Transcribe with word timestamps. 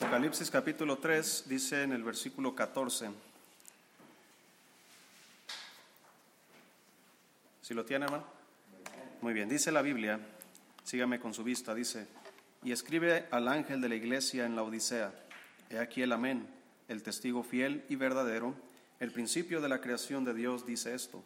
Apocalipsis 0.00 0.48
capítulo 0.48 0.98
3 0.98 1.46
dice 1.48 1.82
en 1.82 1.90
el 1.90 2.04
versículo 2.04 2.54
14. 2.54 3.10
¿Si 7.60 7.74
lo 7.74 7.84
tiene, 7.84 8.04
hermano? 8.04 8.24
Muy 9.22 9.34
bien, 9.34 9.48
dice 9.48 9.72
la 9.72 9.82
Biblia, 9.82 10.20
sígame 10.84 11.18
con 11.18 11.34
su 11.34 11.42
vista, 11.42 11.74
dice, 11.74 12.06
y 12.62 12.70
escribe 12.70 13.26
al 13.32 13.48
ángel 13.48 13.80
de 13.80 13.88
la 13.88 13.96
iglesia 13.96 14.46
en 14.46 14.54
la 14.54 14.62
Odisea, 14.62 15.12
he 15.68 15.80
aquí 15.80 16.02
el 16.02 16.12
amén, 16.12 16.46
el 16.86 17.02
testigo 17.02 17.42
fiel 17.42 17.84
y 17.88 17.96
verdadero, 17.96 18.54
el 19.00 19.10
principio 19.10 19.60
de 19.60 19.68
la 19.68 19.80
creación 19.80 20.24
de 20.24 20.32
Dios 20.32 20.64
dice 20.64 20.94
esto, 20.94 21.24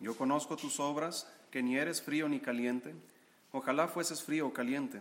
yo 0.00 0.18
conozco 0.18 0.56
tus 0.56 0.80
obras, 0.80 1.26
que 1.50 1.62
ni 1.62 1.78
eres 1.78 2.02
frío 2.02 2.28
ni 2.28 2.40
caliente, 2.40 2.94
ojalá 3.52 3.88
fueses 3.88 4.22
frío 4.22 4.48
o 4.48 4.52
caliente, 4.52 5.00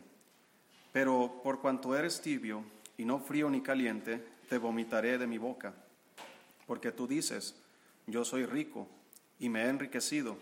pero 0.94 1.42
por 1.44 1.60
cuanto 1.60 1.94
eres 1.94 2.22
tibio 2.22 2.64
y 3.02 3.06
no 3.06 3.18
frío 3.18 3.50
ni 3.50 3.62
caliente, 3.62 4.24
te 4.48 4.60
vomitaré 4.60 5.18
de 5.18 5.26
mi 5.26 5.40
boca. 5.40 5.74
Porque 6.68 6.92
tú 6.92 7.08
dices, 7.08 7.56
yo 8.06 8.24
soy 8.24 8.46
rico 8.46 8.88
y 9.40 9.50
me 9.50 9.64
he 9.64 9.70
enriquecido, 9.70 10.38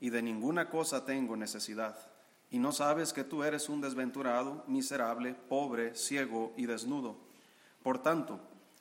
y 0.00 0.10
de 0.10 0.20
ninguna 0.20 0.68
cosa 0.68 1.04
tengo 1.04 1.36
necesidad. 1.36 1.96
Y 2.50 2.58
no 2.58 2.72
sabes 2.72 3.12
que 3.12 3.22
tú 3.22 3.44
eres 3.44 3.68
un 3.68 3.80
desventurado, 3.80 4.64
miserable, 4.66 5.36
pobre, 5.48 5.94
ciego 5.94 6.52
y 6.56 6.66
desnudo. 6.66 7.16
Por 7.84 8.02
tanto, 8.02 8.40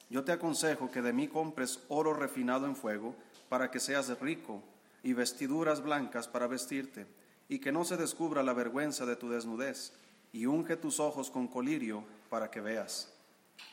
yo 0.09 0.23
te 0.23 0.31
aconsejo 0.31 0.89
que 0.89 1.03
de 1.03 1.13
mí 1.13 1.27
compres 1.27 1.81
oro 1.87 2.15
refinado 2.15 2.65
en 2.65 2.75
fuego, 2.75 3.13
para 3.47 3.69
que 3.69 3.79
seas 3.79 4.19
rico, 4.19 4.63
y 5.03 5.13
vestiduras 5.13 5.83
blancas 5.83 6.27
para 6.27 6.47
vestirte, 6.47 7.05
y 7.47 7.59
que 7.59 7.71
no 7.71 7.85
se 7.85 7.95
descubra 7.95 8.41
la 8.41 8.53
vergüenza 8.53 9.05
de 9.05 9.15
tu 9.15 9.29
desnudez, 9.29 9.93
y 10.33 10.47
unge 10.47 10.77
tus 10.77 10.99
ojos 10.99 11.29
con 11.29 11.47
colirio 11.47 12.03
para 12.31 12.49
que 12.49 12.59
veas. 12.59 13.13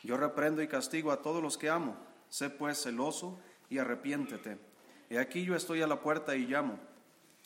Yo 0.03 0.17
reprendo 0.17 0.61
y 0.61 0.67
castigo 0.67 1.11
a 1.11 1.21
todos 1.21 1.41
los 1.41 1.57
que 1.57 1.69
amo. 1.69 1.95
Sé 2.29 2.49
pues 2.49 2.81
celoso 2.81 3.39
y 3.69 3.77
arrepiéntete. 3.77 4.57
He 5.09 5.19
aquí 5.19 5.43
yo 5.43 5.55
estoy 5.55 5.81
a 5.81 5.87
la 5.87 6.01
puerta 6.01 6.35
y 6.35 6.45
llamo. 6.45 6.79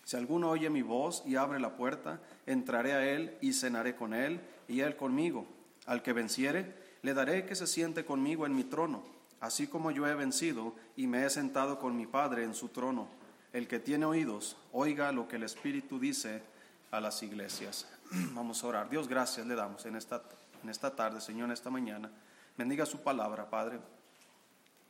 Si 0.03 0.17
alguno 0.17 0.49
oye 0.49 0.69
mi 0.69 0.81
voz 0.81 1.23
y 1.25 1.35
abre 1.35 1.59
la 1.59 1.75
puerta, 1.75 2.19
entraré 2.45 2.93
a 2.93 3.05
él 3.07 3.37
y 3.41 3.53
cenaré 3.53 3.95
con 3.95 4.13
él 4.13 4.41
y 4.67 4.81
él 4.81 4.95
conmigo. 4.95 5.45
Al 5.85 6.01
que 6.01 6.13
venciere, 6.13 6.75
le 7.01 7.13
daré 7.13 7.45
que 7.45 7.55
se 7.55 7.67
siente 7.67 8.05
conmigo 8.05 8.45
en 8.45 8.55
mi 8.55 8.63
trono, 8.63 9.03
así 9.39 9.67
como 9.67 9.91
yo 9.91 10.07
he 10.07 10.15
vencido 10.15 10.75
y 10.95 11.07
me 11.07 11.25
he 11.25 11.29
sentado 11.29 11.79
con 11.79 11.95
mi 11.95 12.07
Padre 12.07 12.43
en 12.43 12.53
su 12.53 12.69
trono. 12.69 13.07
El 13.53 13.67
que 13.67 13.79
tiene 13.79 14.05
oídos, 14.05 14.57
oiga 14.71 15.11
lo 15.11 15.27
que 15.27 15.35
el 15.35 15.43
Espíritu 15.43 15.99
dice 15.99 16.41
a 16.89 16.99
las 16.99 17.21
iglesias. 17.23 17.87
Vamos 18.33 18.63
a 18.63 18.67
orar. 18.67 18.89
Dios, 18.89 19.07
gracias 19.07 19.45
le 19.45 19.55
damos 19.55 19.85
en 19.85 19.95
esta, 19.95 20.21
en 20.63 20.69
esta 20.69 20.95
tarde, 20.95 21.21
Señor, 21.21 21.45
en 21.45 21.53
esta 21.53 21.69
mañana. 21.69 22.09
Bendiga 22.61 22.85
su 22.85 22.99
palabra, 22.99 23.49
Padre. 23.49 23.79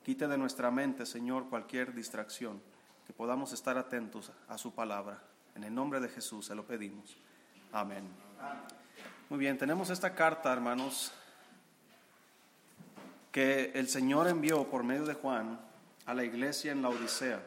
Quite 0.04 0.28
de 0.28 0.38
nuestra 0.38 0.70
mente, 0.72 1.06
Señor, 1.06 1.48
cualquier 1.48 1.94
distracción, 1.94 2.62
que 3.08 3.14
podamos 3.14 3.54
estar 3.54 3.78
atentos 3.78 4.30
a 4.50 4.58
su 4.58 4.76
palabra. 4.76 5.24
En 5.56 5.64
el 5.64 5.74
nombre 5.74 6.02
de 6.02 6.10
Jesús 6.10 6.48
se 6.48 6.54
lo 6.54 6.66
pedimos. 6.66 7.16
Amén. 7.72 8.04
Muy 9.30 9.40
bien, 9.40 9.58
tenemos 9.58 9.90
esta 9.90 10.14
carta, 10.14 10.52
hermanos, 10.52 11.14
que 13.32 13.72
el 13.74 13.88
Señor 13.88 14.28
envió 14.28 14.70
por 14.70 14.84
medio 14.84 15.06
de 15.06 15.14
Juan 15.14 15.58
a 16.06 16.14
la 16.14 16.26
iglesia 16.26 16.74
en 16.74 16.82
la 16.82 16.90
Odisea. 16.90 17.42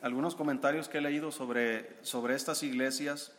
Algunos 0.00 0.34
comentarios 0.34 0.88
que 0.88 0.96
he 0.96 1.02
leído 1.02 1.30
sobre, 1.30 2.02
sobre 2.02 2.34
estas 2.34 2.62
iglesias 2.62 3.32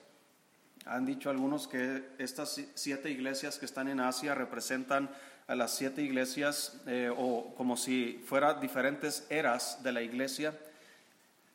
han 0.89 1.05
dicho 1.05 1.30
algunos 1.30 1.67
que 1.67 2.03
estas 2.17 2.61
siete 2.75 3.09
iglesias 3.09 3.57
que 3.57 3.66
están 3.66 3.88
en 3.88 3.99
Asia 3.99 4.35
representan 4.35 5.09
a 5.47 5.55
las 5.55 5.75
siete 5.75 6.02
iglesias 6.02 6.81
eh, 6.88 7.11
o 7.16 7.53
como 7.55 7.77
si 7.77 8.21
fueran 8.25 8.59
diferentes 8.59 9.25
eras 9.29 9.81
de 9.83 9.94
la 9.94 10.02
iglesia, 10.02 10.53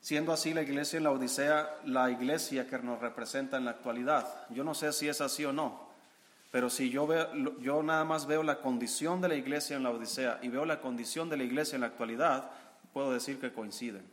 siendo 0.00 0.32
así 0.32 0.54
la 0.54 0.62
iglesia 0.62 0.96
en 0.96 1.04
la 1.04 1.10
Odisea 1.10 1.78
la 1.84 2.10
iglesia 2.10 2.66
que 2.66 2.78
nos 2.78 3.00
representa 3.00 3.58
en 3.58 3.66
la 3.66 3.72
actualidad. 3.72 4.26
Yo 4.50 4.64
no 4.64 4.74
sé 4.74 4.92
si 4.92 5.08
es 5.08 5.20
así 5.20 5.44
o 5.44 5.52
no, 5.52 5.88
pero 6.50 6.70
si 6.70 6.90
yo, 6.90 7.06
veo, 7.06 7.32
yo 7.60 7.82
nada 7.82 8.04
más 8.04 8.26
veo 8.26 8.42
la 8.42 8.60
condición 8.60 9.20
de 9.20 9.28
la 9.28 9.34
iglesia 9.34 9.76
en 9.76 9.82
la 9.82 9.90
Odisea 9.90 10.38
y 10.42 10.48
veo 10.48 10.64
la 10.64 10.80
condición 10.80 11.28
de 11.28 11.36
la 11.36 11.44
iglesia 11.44 11.76
en 11.76 11.82
la 11.82 11.88
actualidad, 11.88 12.50
puedo 12.92 13.12
decir 13.12 13.38
que 13.38 13.52
coinciden. 13.52 14.04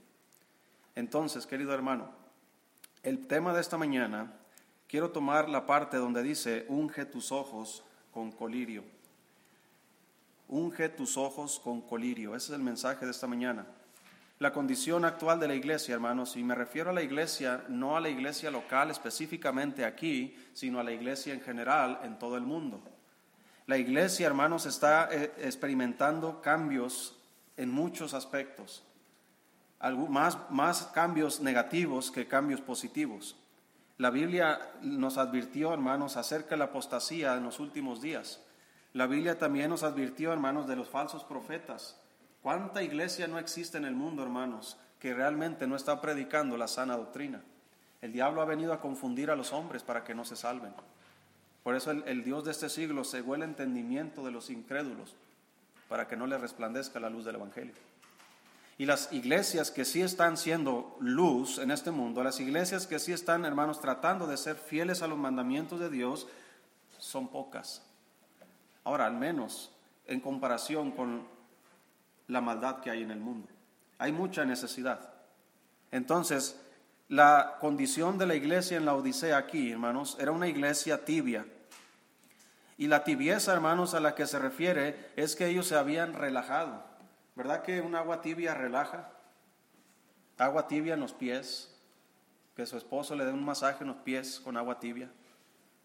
Entonces, 0.95 1.45
querido 1.45 1.73
hermano, 1.73 2.09
el 3.03 3.27
tema 3.27 3.53
de 3.53 3.61
esta 3.61 3.77
mañana 3.77 4.33
quiero 4.89 5.11
tomar 5.11 5.47
la 5.47 5.65
parte 5.65 5.97
donde 5.97 6.23
dice, 6.23 6.65
unge 6.67 7.05
tus 7.05 7.31
ojos 7.31 7.83
con 8.11 8.31
colirio. 8.31 8.83
Unge 10.47 10.89
tus 10.89 11.15
ojos 11.15 11.61
con 11.63 11.81
colirio. 11.81 12.35
Ese 12.35 12.51
es 12.51 12.57
el 12.57 12.63
mensaje 12.63 13.05
de 13.05 13.11
esta 13.11 13.27
mañana. 13.27 13.67
La 14.39 14.51
condición 14.51 15.05
actual 15.05 15.39
de 15.39 15.47
la 15.47 15.53
iglesia, 15.53 15.93
hermanos, 15.93 16.35
y 16.37 16.43
me 16.43 16.55
refiero 16.55 16.89
a 16.89 16.93
la 16.93 17.03
iglesia, 17.03 17.65
no 17.67 17.97
a 17.97 17.99
la 17.99 18.09
iglesia 18.09 18.49
local 18.49 18.89
específicamente 18.89 19.85
aquí, 19.85 20.35
sino 20.53 20.79
a 20.79 20.83
la 20.83 20.91
iglesia 20.91 21.33
en 21.33 21.41
general 21.41 21.99
en 22.03 22.17
todo 22.17 22.35
el 22.37 22.43
mundo. 22.43 22.81
La 23.67 23.77
iglesia, 23.77 24.25
hermanos, 24.25 24.65
está 24.65 25.09
eh, 25.11 25.33
experimentando 25.39 26.41
cambios 26.41 27.15
en 27.57 27.69
muchos 27.69 28.13
aspectos, 28.13 28.83
más, 30.09 30.37
más 30.49 30.83
cambios 30.93 31.41
negativos 31.41 32.09
que 32.09 32.25
cambios 32.25 32.61
positivos. 32.61 33.35
La 33.99 34.11
Biblia 34.11 34.61
nos 34.81 35.17
advirtió, 35.17 35.73
hermanos, 35.73 36.15
acerca 36.15 36.51
de 36.51 36.59
la 36.59 36.65
apostasía 36.65 37.35
en 37.35 37.43
los 37.43 37.59
últimos 37.59 38.01
días. 38.01 38.39
La 38.93 39.07
Biblia 39.07 39.37
también 39.37 39.69
nos 39.69 39.83
advirtió, 39.83 40.31
hermanos, 40.31 40.69
de 40.69 40.77
los 40.77 40.87
falsos 40.87 41.25
profetas. 41.25 41.99
¿Cuánta 42.41 42.81
iglesia 42.81 43.27
no 43.27 43.37
existe 43.37 43.77
en 43.77 43.83
el 43.83 43.95
mundo, 43.95 44.23
hermanos, 44.23 44.77
que 45.01 45.13
realmente 45.13 45.67
no 45.67 45.75
está 45.75 45.99
predicando 45.99 46.55
la 46.55 46.69
sana 46.69 46.95
doctrina? 46.95 47.41
El 48.01 48.13
diablo 48.13 48.41
ha 48.41 48.45
venido 48.45 48.71
a 48.71 48.79
confundir 48.79 49.31
a 49.31 49.35
los 49.35 49.51
hombres 49.51 49.83
para 49.83 50.05
que 50.05 50.15
no 50.15 50.23
se 50.23 50.37
salven. 50.37 50.73
Por 51.61 51.75
eso 51.75 51.91
el, 51.91 52.23
Dios 52.23 52.45
de 52.45 52.51
este 52.51 52.69
siglo 52.69 53.03
cegó 53.03 53.35
el 53.35 53.43
entendimiento 53.43 54.23
de 54.23 54.31
los 54.31 54.49
incrédulos 54.49 55.13
para 55.89 56.07
que 56.07 56.15
no 56.15 56.25
les 56.25 56.39
resplandezca 56.39 57.01
la 57.01 57.09
luz 57.09 57.25
del 57.25 57.35
Evangelio. 57.35 57.73
Y 58.79 58.85
las 58.85 59.11
iglesias 59.11 59.71
que 59.71 59.83
sí 59.83 60.01
están 60.01 60.37
siendo 60.37 60.95
luz 61.01 61.57
en 61.57 61.69
este 61.69 61.91
mundo, 61.91 62.23
las 62.23 62.39
iglesias 62.39 62.87
que 62.87 62.97
sí 62.97 63.11
están, 63.11 63.43
hermanos, 63.43 63.81
tratando 63.81 64.25
de 64.25 64.37
ser 64.37 64.55
fieles 64.55 65.01
a 65.01 65.07
los 65.07 65.17
mandamientos 65.17 65.81
de 65.81 65.89
Dios, 65.89 66.27
son 66.97 67.27
pocas. 67.27 67.83
Ahora, 68.85 69.05
al 69.05 69.15
menos 69.15 69.69
en 70.07 70.21
comparación 70.21 70.91
con 70.91 71.27
la 72.29 72.39
maldad 72.39 72.79
que 72.79 72.89
hay 72.89 73.03
en 73.03 73.11
el 73.11 73.19
mundo. 73.19 73.49
Hay 73.97 74.13
mucha 74.13 74.45
necesidad. 74.45 75.11
Entonces, 75.91 76.57
la 77.09 77.57
condición 77.59 78.17
de 78.17 78.27
la 78.27 78.35
iglesia 78.35 78.77
en 78.77 78.85
la 78.85 78.95
Odisea 78.95 79.35
aquí, 79.35 79.71
hermanos, 79.71 80.15
era 80.21 80.31
una 80.31 80.47
iglesia 80.47 81.03
tibia. 81.03 81.45
Y 82.77 82.87
la 82.87 83.03
tibieza, 83.03 83.51
hermanos, 83.51 83.93
a 83.93 83.99
la 83.99 84.15
que 84.15 84.25
se 84.25 84.39
refiere 84.39 85.11
es 85.17 85.35
que 85.35 85.47
ellos 85.47 85.67
se 85.67 85.75
habían 85.75 86.13
relajado. 86.13 86.88
¿Verdad 87.35 87.63
que 87.63 87.81
un 87.81 87.95
agua 87.95 88.21
tibia 88.21 88.53
relaja? 88.53 89.11
Agua 90.37 90.67
tibia 90.67 90.93
en 90.93 90.99
los 90.99 91.13
pies, 91.13 91.75
que 92.55 92.65
su 92.65 92.77
esposo 92.77 93.15
le 93.15 93.25
dé 93.25 93.31
un 93.31 93.43
masaje 93.43 93.83
en 93.83 93.89
los 93.89 93.97
pies 93.97 94.39
con 94.39 94.57
agua 94.57 94.79
tibia. 94.79 95.09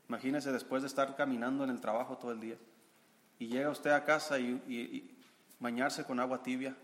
Imagínese 0.08 0.52
después 0.52 0.82
de 0.82 0.88
estar 0.88 1.16
caminando 1.16 1.64
en 1.64 1.70
el 1.70 1.80
trabajo 1.80 2.18
todo 2.18 2.32
el 2.32 2.40
día 2.40 2.56
y 3.38 3.48
llega 3.48 3.70
usted 3.70 3.90
a 3.90 4.04
casa 4.04 4.38
y, 4.38 4.62
y 4.68 5.16
bañarse 5.58 6.04
con 6.04 6.20
agua 6.20 6.42
tibia, 6.42 6.76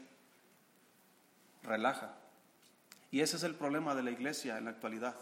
relaja. 1.63 2.15
Y 3.11 3.21
ese 3.21 3.37
es 3.37 3.43
el 3.43 3.55
problema 3.55 3.95
de 3.95 4.03
la 4.03 4.11
iglesia 4.11 4.59
en 4.59 4.65
la 4.65 4.71
actualidad. 4.71 5.17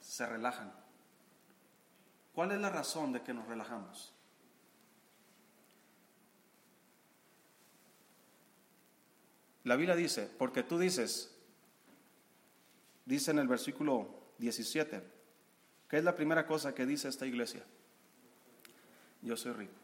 Se 0.00 0.26
relajan. 0.26 0.72
¿Cuál 2.34 2.52
es 2.52 2.60
la 2.60 2.70
razón 2.70 3.12
de 3.12 3.22
que 3.22 3.34
nos 3.34 3.46
relajamos? 3.46 4.12
La 9.64 9.76
Biblia 9.76 9.94
dice, 9.94 10.28
porque 10.38 10.62
tú 10.62 10.78
dices, 10.78 11.34
dice 13.04 13.30
en 13.30 13.38
el 13.38 13.48
versículo 13.48 14.08
17, 14.38 15.02
¿qué 15.88 15.98
es 15.98 16.04
la 16.04 16.16
primera 16.16 16.46
cosa 16.46 16.74
que 16.74 16.86
dice 16.86 17.08
esta 17.08 17.26
iglesia? 17.26 17.62
Yo 19.22 19.36
soy 19.36 19.52
rico. 19.52 19.74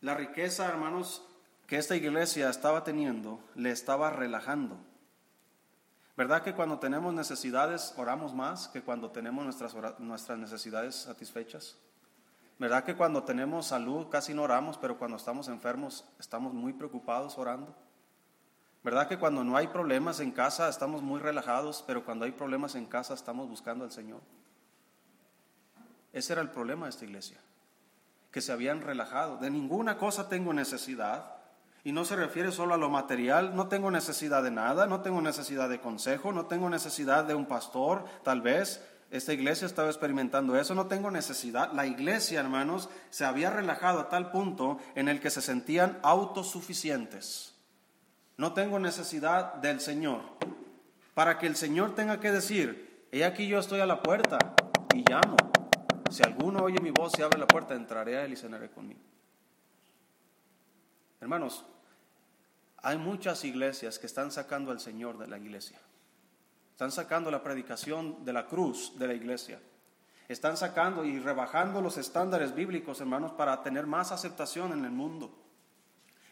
La 0.00 0.14
riqueza, 0.14 0.68
hermanos, 0.68 1.22
que 1.66 1.76
esta 1.76 1.96
iglesia 1.96 2.48
estaba 2.48 2.84
teniendo, 2.84 3.40
le 3.54 3.70
estaba 3.70 4.10
relajando. 4.10 4.78
¿Verdad 6.16 6.42
que 6.42 6.54
cuando 6.54 6.78
tenemos 6.78 7.12
necesidades 7.12 7.92
oramos 7.96 8.34
más 8.34 8.68
que 8.68 8.80
cuando 8.80 9.10
tenemos 9.10 9.44
nuestras, 9.44 9.74
nuestras 10.00 10.38
necesidades 10.38 10.94
satisfechas? 10.94 11.76
¿Verdad 12.58 12.84
que 12.84 12.96
cuando 12.96 13.22
tenemos 13.22 13.66
salud 13.66 14.08
casi 14.08 14.34
no 14.34 14.42
oramos, 14.42 14.78
pero 14.78 14.98
cuando 14.98 15.16
estamos 15.16 15.48
enfermos 15.48 16.04
estamos 16.18 16.52
muy 16.52 16.72
preocupados 16.72 17.38
orando? 17.38 17.74
¿Verdad 18.82 19.08
que 19.08 19.18
cuando 19.18 19.44
no 19.44 19.56
hay 19.56 19.68
problemas 19.68 20.18
en 20.20 20.32
casa 20.32 20.68
estamos 20.68 21.02
muy 21.02 21.20
relajados, 21.20 21.84
pero 21.86 22.04
cuando 22.04 22.24
hay 22.24 22.32
problemas 22.32 22.74
en 22.74 22.86
casa 22.86 23.14
estamos 23.14 23.48
buscando 23.48 23.84
al 23.84 23.92
Señor? 23.92 24.20
Ese 26.12 26.32
era 26.32 26.42
el 26.42 26.50
problema 26.50 26.86
de 26.86 26.90
esta 26.90 27.04
iglesia, 27.04 27.38
que 28.32 28.40
se 28.40 28.50
habían 28.50 28.80
relajado. 28.80 29.36
De 29.36 29.50
ninguna 29.50 29.98
cosa 29.98 30.28
tengo 30.28 30.52
necesidad. 30.52 31.36
Y 31.84 31.92
no 31.92 32.04
se 32.04 32.16
refiere 32.16 32.50
solo 32.50 32.74
a 32.74 32.78
lo 32.78 32.90
material, 32.90 33.54
no 33.54 33.68
tengo 33.68 33.90
necesidad 33.90 34.42
de 34.42 34.50
nada, 34.50 34.86
no 34.86 35.00
tengo 35.00 35.22
necesidad 35.22 35.68
de 35.68 35.80
consejo, 35.80 36.32
no 36.32 36.46
tengo 36.46 36.68
necesidad 36.68 37.24
de 37.24 37.34
un 37.34 37.46
pastor, 37.46 38.04
tal 38.24 38.42
vez. 38.42 38.84
Esta 39.10 39.32
iglesia 39.32 39.66
estaba 39.66 39.88
experimentando 39.88 40.58
eso, 40.58 40.74
no 40.74 40.86
tengo 40.86 41.10
necesidad. 41.10 41.72
La 41.72 41.86
iglesia, 41.86 42.40
hermanos, 42.40 42.90
se 43.08 43.24
había 43.24 43.48
relajado 43.48 44.00
a 44.00 44.08
tal 44.10 44.30
punto 44.30 44.78
en 44.94 45.08
el 45.08 45.20
que 45.20 45.30
se 45.30 45.40
sentían 45.40 45.98
autosuficientes. 46.02 47.54
No 48.36 48.52
tengo 48.52 48.78
necesidad 48.78 49.54
del 49.54 49.80
Señor. 49.80 50.20
Para 51.14 51.38
que 51.38 51.46
el 51.46 51.56
Señor 51.56 51.94
tenga 51.94 52.20
que 52.20 52.30
decir, 52.30 53.06
he 53.10 53.24
aquí 53.24 53.48
yo 53.48 53.58
estoy 53.58 53.80
a 53.80 53.86
la 53.86 54.02
puerta 54.02 54.38
y 54.94 55.02
llamo. 55.08 55.36
Si 56.10 56.22
alguno 56.22 56.62
oye 56.62 56.80
mi 56.80 56.90
voz 56.90 57.18
y 57.18 57.22
abre 57.22 57.38
la 57.38 57.46
puerta, 57.46 57.74
entraré 57.74 58.18
a 58.18 58.24
él 58.24 58.34
y 58.34 58.36
cenaré 58.36 58.70
conmigo. 58.70 59.00
Hermanos, 61.20 61.64
hay 62.82 62.98
muchas 62.98 63.44
iglesias 63.44 63.98
que 63.98 64.06
están 64.06 64.30
sacando 64.30 64.70
al 64.70 64.80
Señor 64.80 65.18
de 65.18 65.26
la 65.26 65.38
iglesia. 65.38 65.78
Están 66.78 66.92
sacando 66.92 67.32
la 67.32 67.42
predicación 67.42 68.24
de 68.24 68.32
la 68.32 68.46
cruz 68.46 68.96
de 68.96 69.08
la 69.08 69.14
iglesia. 69.14 69.58
Están 70.28 70.56
sacando 70.56 71.04
y 71.04 71.18
rebajando 71.18 71.82
los 71.82 71.96
estándares 71.96 72.54
bíblicos, 72.54 73.00
hermanos, 73.00 73.32
para 73.32 73.64
tener 73.64 73.84
más 73.84 74.12
aceptación 74.12 74.70
en 74.70 74.84
el 74.84 74.92
mundo. 74.92 75.36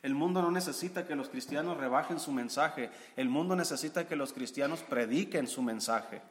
El 0.05 0.15
mundo 0.15 0.41
no 0.41 0.53
necesita 0.53 1.05
que 1.05 1.17
los 1.17 1.31
cristianos 1.31 1.79
rebajen 1.79 2.21
su 2.21 2.31
mensaje. 2.31 2.93
El 3.17 3.29
mundo 3.29 3.57
necesita 3.57 4.07
que 4.07 4.15
los 4.15 4.33
cristianos 4.33 4.85
prediquen 4.85 5.49
su 5.49 5.63
mensaje. 5.63 6.23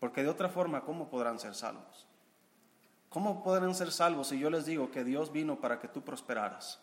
Porque 0.00 0.24
de 0.24 0.30
otra 0.30 0.48
forma, 0.48 0.80
¿cómo 0.80 1.08
podrán 1.08 1.38
ser 1.38 1.54
salvos? 1.54 2.08
¿Cómo 3.10 3.44
podrán 3.44 3.76
ser 3.76 3.92
salvos 3.92 4.26
si 4.26 4.40
yo 4.40 4.50
les 4.50 4.66
digo 4.66 4.90
que 4.90 5.04
Dios 5.04 5.30
vino 5.30 5.60
para 5.60 5.78
que 5.78 5.86
tú 5.86 6.02
prosperaras? 6.02 6.80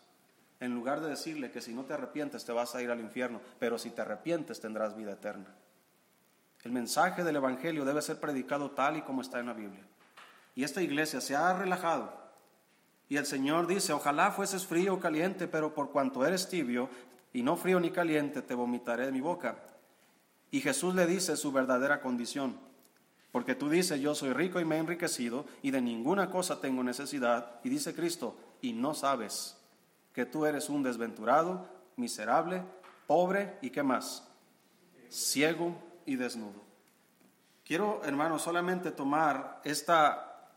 En 0.60 0.74
lugar 0.74 1.02
de 1.02 1.10
decirle 1.10 1.50
que 1.50 1.60
si 1.60 1.74
no 1.74 1.84
te 1.84 1.92
arrepientes 1.92 2.46
te 2.46 2.52
vas 2.52 2.74
a 2.74 2.80
ir 2.80 2.90
al 2.90 3.00
infierno, 3.00 3.42
pero 3.58 3.78
si 3.78 3.90
te 3.90 4.00
arrepientes 4.00 4.62
tendrás 4.62 4.96
vida 4.96 5.12
eterna. 5.12 5.54
El 6.64 6.72
mensaje 6.72 7.24
del 7.24 7.36
Evangelio 7.36 7.84
debe 7.84 8.02
ser 8.02 8.20
predicado 8.20 8.70
tal 8.70 8.96
y 8.96 9.02
como 9.02 9.22
está 9.22 9.40
en 9.40 9.46
la 9.46 9.52
Biblia. 9.52 9.84
Y 10.54 10.64
esta 10.64 10.82
iglesia 10.82 11.20
se 11.20 11.34
ha 11.34 11.52
relajado. 11.54 12.12
Y 13.08 13.16
el 13.16 13.26
Señor 13.26 13.66
dice, 13.66 13.92
ojalá 13.92 14.30
fueses 14.30 14.66
frío 14.66 14.94
o 14.94 15.00
caliente, 15.00 15.48
pero 15.48 15.74
por 15.74 15.90
cuanto 15.90 16.24
eres 16.24 16.48
tibio 16.48 16.88
y 17.32 17.42
no 17.42 17.56
frío 17.56 17.80
ni 17.80 17.90
caliente, 17.90 18.42
te 18.42 18.54
vomitaré 18.54 19.06
de 19.06 19.12
mi 19.12 19.20
boca. 19.20 19.58
Y 20.50 20.60
Jesús 20.60 20.94
le 20.94 21.06
dice 21.06 21.36
su 21.36 21.50
verdadera 21.50 22.00
condición. 22.00 22.56
Porque 23.32 23.54
tú 23.54 23.70
dices, 23.70 24.00
yo 24.00 24.14
soy 24.14 24.32
rico 24.34 24.60
y 24.60 24.64
me 24.64 24.76
he 24.76 24.78
enriquecido 24.78 25.46
y 25.62 25.70
de 25.70 25.80
ninguna 25.80 26.30
cosa 26.30 26.60
tengo 26.60 26.82
necesidad. 26.82 27.60
Y 27.64 27.70
dice 27.70 27.94
Cristo, 27.94 28.36
y 28.60 28.74
no 28.74 28.94
sabes 28.94 29.56
que 30.12 30.26
tú 30.26 30.44
eres 30.44 30.68
un 30.68 30.82
desventurado, 30.82 31.66
miserable, 31.96 32.62
pobre 33.06 33.56
y 33.62 33.70
qué 33.70 33.82
más, 33.82 34.28
ciego 35.08 35.76
y 36.06 36.16
desnudo. 36.16 36.62
Quiero, 37.64 38.02
hermano, 38.04 38.38
solamente 38.38 38.90
tomar 38.90 39.60
esta, 39.64 40.50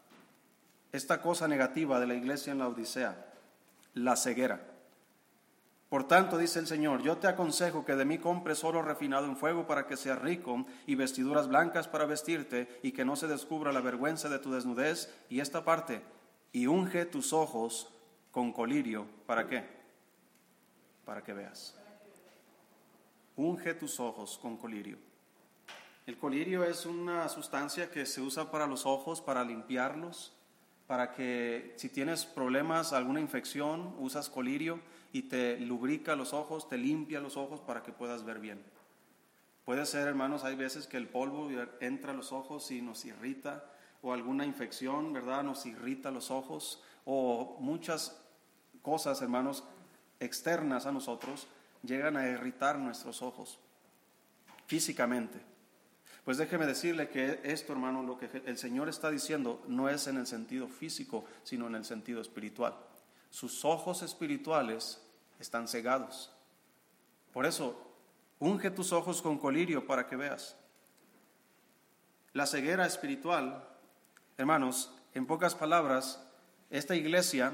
esta 0.91 1.21
cosa 1.21 1.47
negativa 1.47 1.99
de 1.99 2.07
la 2.07 2.15
iglesia 2.15 2.51
en 2.51 2.59
la 2.59 2.67
Odisea, 2.67 3.33
la 3.93 4.15
ceguera. 4.15 4.75
Por 5.89 6.07
tanto, 6.07 6.37
dice 6.37 6.59
el 6.59 6.67
Señor, 6.67 7.03
yo 7.03 7.17
te 7.17 7.27
aconsejo 7.27 7.85
que 7.85 7.95
de 7.95 8.05
mí 8.05 8.17
compres 8.17 8.63
oro 8.63 8.81
refinado 8.81 9.27
en 9.27 9.37
fuego 9.37 9.67
para 9.67 9.85
que 9.85 9.95
seas 9.95 10.19
rico 10.19 10.65
y 10.87 10.95
vestiduras 10.95 11.47
blancas 11.47 11.87
para 11.87 12.05
vestirte 12.05 12.79
y 12.81 12.91
que 12.91 13.05
no 13.05 13.15
se 13.15 13.27
descubra 13.27 13.71
la 13.71 13.81
vergüenza 13.81 14.27
de 14.27 14.39
tu 14.39 14.51
desnudez. 14.51 15.13
Y 15.29 15.39
esta 15.39 15.63
parte, 15.63 16.01
y 16.51 16.67
unge 16.67 17.05
tus 17.05 17.33
ojos 17.33 17.93
con 18.31 18.51
colirio. 18.51 19.05
¿Para 19.25 19.47
qué? 19.47 19.63
Para 21.05 21.23
que 21.23 21.33
veas. 21.33 21.79
Unge 23.37 23.75
tus 23.75 23.99
ojos 23.99 24.39
con 24.41 24.57
colirio. 24.57 24.97
El 26.05 26.19
colirio 26.19 26.63
es 26.63 26.85
una 26.85 27.27
sustancia 27.29 27.89
que 27.89 28.05
se 28.05 28.21
usa 28.21 28.51
para 28.51 28.67
los 28.67 28.85
ojos, 28.85 29.21
para 29.21 29.43
limpiarlos, 29.43 30.33
para 30.85 31.13
que 31.13 31.73
si 31.77 31.89
tienes 31.89 32.25
problemas, 32.25 32.93
alguna 32.93 33.19
infección, 33.19 33.95
usas 33.97 34.29
colirio 34.29 34.79
y 35.13 35.23
te 35.23 35.59
lubrica 35.59 36.15
los 36.15 36.31
ojos, 36.31 36.69
te 36.69 36.77
limpia 36.77 37.19
los 37.19 37.37
ojos 37.37 37.59
para 37.59 37.81
que 37.81 37.91
puedas 37.91 38.23
ver 38.23 38.37
bien. 38.37 38.61
Puede 39.65 39.83
ser, 39.87 40.07
hermanos, 40.07 40.43
hay 40.43 40.55
veces 40.55 40.85
que 40.85 40.97
el 40.97 41.07
polvo 41.07 41.49
entra 41.79 42.11
a 42.11 42.15
los 42.15 42.31
ojos 42.31 42.69
y 42.69 42.83
nos 42.83 43.03
irrita, 43.05 43.65
o 44.03 44.13
alguna 44.13 44.45
infección, 44.45 45.11
¿verdad? 45.11 45.41
Nos 45.41 45.65
irrita 45.65 46.11
los 46.11 46.29
ojos, 46.29 46.83
o 47.03 47.57
muchas 47.59 48.21
cosas, 48.83 49.23
hermanos, 49.23 49.63
externas 50.19 50.85
a 50.85 50.91
nosotros 50.91 51.47
llegan 51.81 52.15
a 52.15 52.29
irritar 52.29 52.77
nuestros 52.77 53.23
ojos 53.23 53.57
físicamente. 54.67 55.54
Pues 56.25 56.37
déjeme 56.37 56.65
decirle 56.65 57.07
que 57.07 57.39
esto, 57.43 57.71
hermano, 57.71 58.01
lo 58.01 58.17
que 58.17 58.29
el 58.45 58.57
Señor 58.57 58.89
está 58.89 59.11
diciendo 59.11 59.63
no 59.67 59.89
es 59.89 60.07
en 60.07 60.17
el 60.17 60.25
sentido 60.25 60.67
físico, 60.67 61.23
sino 61.43 61.67
en 61.67 61.75
el 61.75 61.85
sentido 61.85 62.19
espiritual. 62.19 62.75
Sus 63.29 63.63
ojos 63.63 64.01
espirituales 64.01 64.99
están 65.39 65.67
cegados. 65.67 66.31
Por 67.31 67.45
eso, 67.45 67.79
unge 68.39 68.71
tus 68.71 68.91
ojos 68.91 69.21
con 69.21 69.37
colirio 69.37 69.85
para 69.85 70.07
que 70.07 70.15
veas. 70.15 70.57
La 72.33 72.47
ceguera 72.47 72.87
espiritual, 72.87 73.63
hermanos, 74.37 74.91
en 75.13 75.27
pocas 75.27 75.53
palabras, 75.53 76.21
esta 76.71 76.95
iglesia 76.95 77.53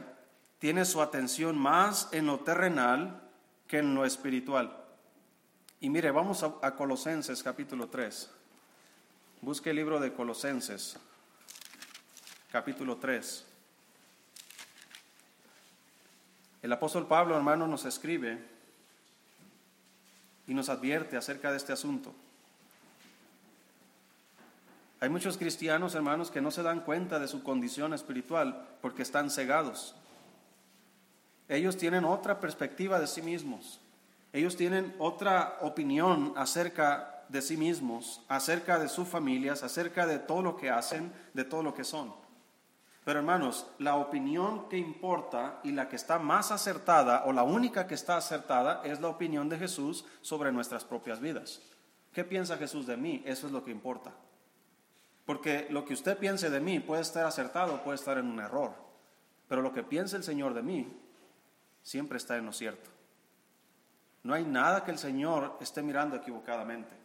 tiene 0.59 0.85
su 0.85 1.01
atención 1.01 1.57
más 1.57 2.07
en 2.13 2.25
lo 2.25 2.39
terrenal 2.39 3.21
que 3.67 3.79
en 3.79 3.95
lo 3.95 4.05
espiritual. 4.05 4.77
Y 5.79 5.89
mire, 5.89 6.11
vamos 6.11 6.43
a, 6.43 6.75
Colosenses 6.75 7.43
capítulo 7.43 7.89
3. 7.89 8.40
Busque 9.43 9.71
el 9.71 9.77
libro 9.77 9.99
de 9.99 10.13
Colosenses, 10.13 10.97
capítulo 12.51 12.97
3. 12.97 13.43
El 16.61 16.71
apóstol 16.71 17.07
Pablo, 17.07 17.35
hermano, 17.35 17.65
nos 17.65 17.85
escribe 17.85 18.37
y 20.45 20.53
nos 20.53 20.69
advierte 20.69 21.17
acerca 21.17 21.49
de 21.49 21.57
este 21.57 21.73
asunto. 21.73 22.13
Hay 24.99 25.09
muchos 25.09 25.39
cristianos, 25.39 25.95
hermanos, 25.95 26.29
que 26.29 26.39
no 26.39 26.51
se 26.51 26.61
dan 26.61 26.81
cuenta 26.81 27.17
de 27.17 27.27
su 27.27 27.41
condición 27.41 27.95
espiritual 27.95 28.67
porque 28.79 29.01
están 29.01 29.31
cegados. 29.31 29.95
Ellos 31.49 31.77
tienen 31.77 32.05
otra 32.05 32.39
perspectiva 32.39 32.99
de 32.99 33.07
sí 33.07 33.23
mismos. 33.23 33.79
Ellos 34.33 34.55
tienen 34.55 34.95
otra 34.99 35.57
opinión 35.61 36.31
acerca 36.37 37.20
de 37.31 37.41
sí 37.41 37.57
mismos, 37.57 38.21
acerca 38.27 38.77
de 38.77 38.89
sus 38.89 39.07
familias, 39.07 39.63
acerca 39.63 40.05
de 40.05 40.19
todo 40.19 40.41
lo 40.41 40.57
que 40.57 40.69
hacen, 40.69 41.13
de 41.33 41.45
todo 41.45 41.63
lo 41.63 41.73
que 41.73 41.83
son. 41.83 42.13
Pero 43.03 43.19
hermanos, 43.19 43.67
la 43.79 43.95
opinión 43.95 44.69
que 44.69 44.77
importa 44.77 45.59
y 45.63 45.71
la 45.71 45.87
que 45.89 45.95
está 45.95 46.19
más 46.19 46.51
acertada, 46.51 47.23
o 47.25 47.33
la 47.33 47.43
única 47.43 47.87
que 47.87 47.95
está 47.95 48.17
acertada, 48.17 48.81
es 48.83 48.99
la 48.99 49.07
opinión 49.07 49.49
de 49.49 49.57
Jesús 49.57 50.05
sobre 50.21 50.51
nuestras 50.51 50.83
propias 50.83 51.19
vidas. 51.19 51.61
¿Qué 52.13 52.23
piensa 52.23 52.57
Jesús 52.57 52.85
de 52.85 52.97
mí? 52.97 53.23
Eso 53.25 53.47
es 53.47 53.53
lo 53.53 53.63
que 53.63 53.71
importa. 53.71 54.11
Porque 55.25 55.67
lo 55.69 55.85
que 55.85 55.93
usted 55.93 56.17
piense 56.17 56.49
de 56.49 56.59
mí 56.59 56.79
puede 56.79 57.01
estar 57.01 57.25
acertado, 57.25 57.81
puede 57.83 57.95
estar 57.95 58.17
en 58.17 58.27
un 58.27 58.39
error. 58.39 58.73
Pero 59.47 59.61
lo 59.61 59.73
que 59.73 59.83
piense 59.83 60.17
el 60.17 60.23
Señor 60.23 60.53
de 60.53 60.61
mí 60.61 60.99
siempre 61.81 62.17
está 62.17 62.37
en 62.37 62.45
lo 62.45 62.53
cierto. 62.53 62.89
No 64.23 64.33
hay 64.33 64.45
nada 64.45 64.83
que 64.83 64.91
el 64.91 64.99
Señor 64.99 65.57
esté 65.61 65.81
mirando 65.81 66.15
equivocadamente. 66.15 67.00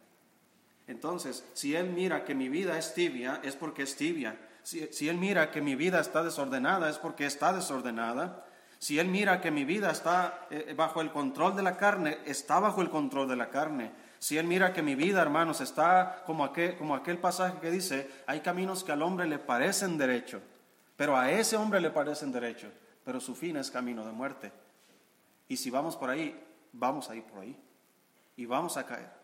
Entonces, 0.87 1.45
si 1.53 1.75
Él 1.75 1.89
mira 1.89 2.23
que 2.23 2.33
mi 2.33 2.49
vida 2.49 2.77
es 2.77 2.93
tibia, 2.93 3.41
es 3.43 3.55
porque 3.55 3.83
es 3.83 3.95
tibia. 3.95 4.37
Si, 4.63 5.07
Él 5.07 5.17
mira 5.17 5.51
que 5.51 5.61
mi 5.61 5.75
vida 5.75 5.99
está 5.99 6.23
desordenada, 6.23 6.89
es 6.89 6.97
porque 6.97 7.25
está 7.25 7.53
desordenada. 7.53 8.45
Si 8.79 8.99
Él 8.99 9.07
mira 9.07 9.41
que 9.41 9.51
mi 9.51 9.65
vida 9.65 9.91
está 9.91 10.47
eh, 10.49 10.73
bajo 10.75 11.01
el 11.01 11.11
control 11.11 11.55
de 11.55 11.63
la 11.63 11.77
carne, 11.77 12.19
está 12.25 12.59
bajo 12.59 12.81
el 12.81 12.89
control 12.89 13.27
de 13.27 13.35
la 13.35 13.49
carne. 13.49 13.91
Si 14.19 14.37
Él 14.37 14.45
mira 14.45 14.73
que 14.73 14.81
mi 14.81 14.95
vida, 14.95 15.21
hermanos, 15.21 15.61
está 15.61 16.23
como 16.25 16.43
aquel, 16.43 16.75
como 16.77 16.95
aquel 16.95 17.17
pasaje 17.17 17.59
que 17.59 17.71
dice, 17.71 18.09
hay 18.25 18.39
caminos 18.41 18.83
que 18.83 18.91
al 18.91 19.01
hombre 19.01 19.27
le 19.27 19.39
parecen 19.39 19.97
derecho, 19.97 20.41
pero 20.95 21.15
a 21.15 21.31
ese 21.31 21.55
hombre 21.55 21.79
le 21.79 21.91
parecen 21.91 22.31
derecho, 22.31 22.69
pero 23.05 23.19
su 23.19 23.35
fin 23.35 23.57
es 23.57 23.71
camino 23.71 24.05
de 24.05 24.11
muerte. 24.11 24.51
Y 25.47 25.57
si 25.57 25.69
vamos 25.69 25.95
por 25.95 26.09
ahí, 26.09 26.37
vamos 26.73 27.09
a 27.09 27.15
ir 27.15 27.23
por 27.23 27.39
ahí. 27.39 27.57
Y 28.35 28.45
vamos 28.45 28.77
a 28.77 28.85
caer. 28.85 29.16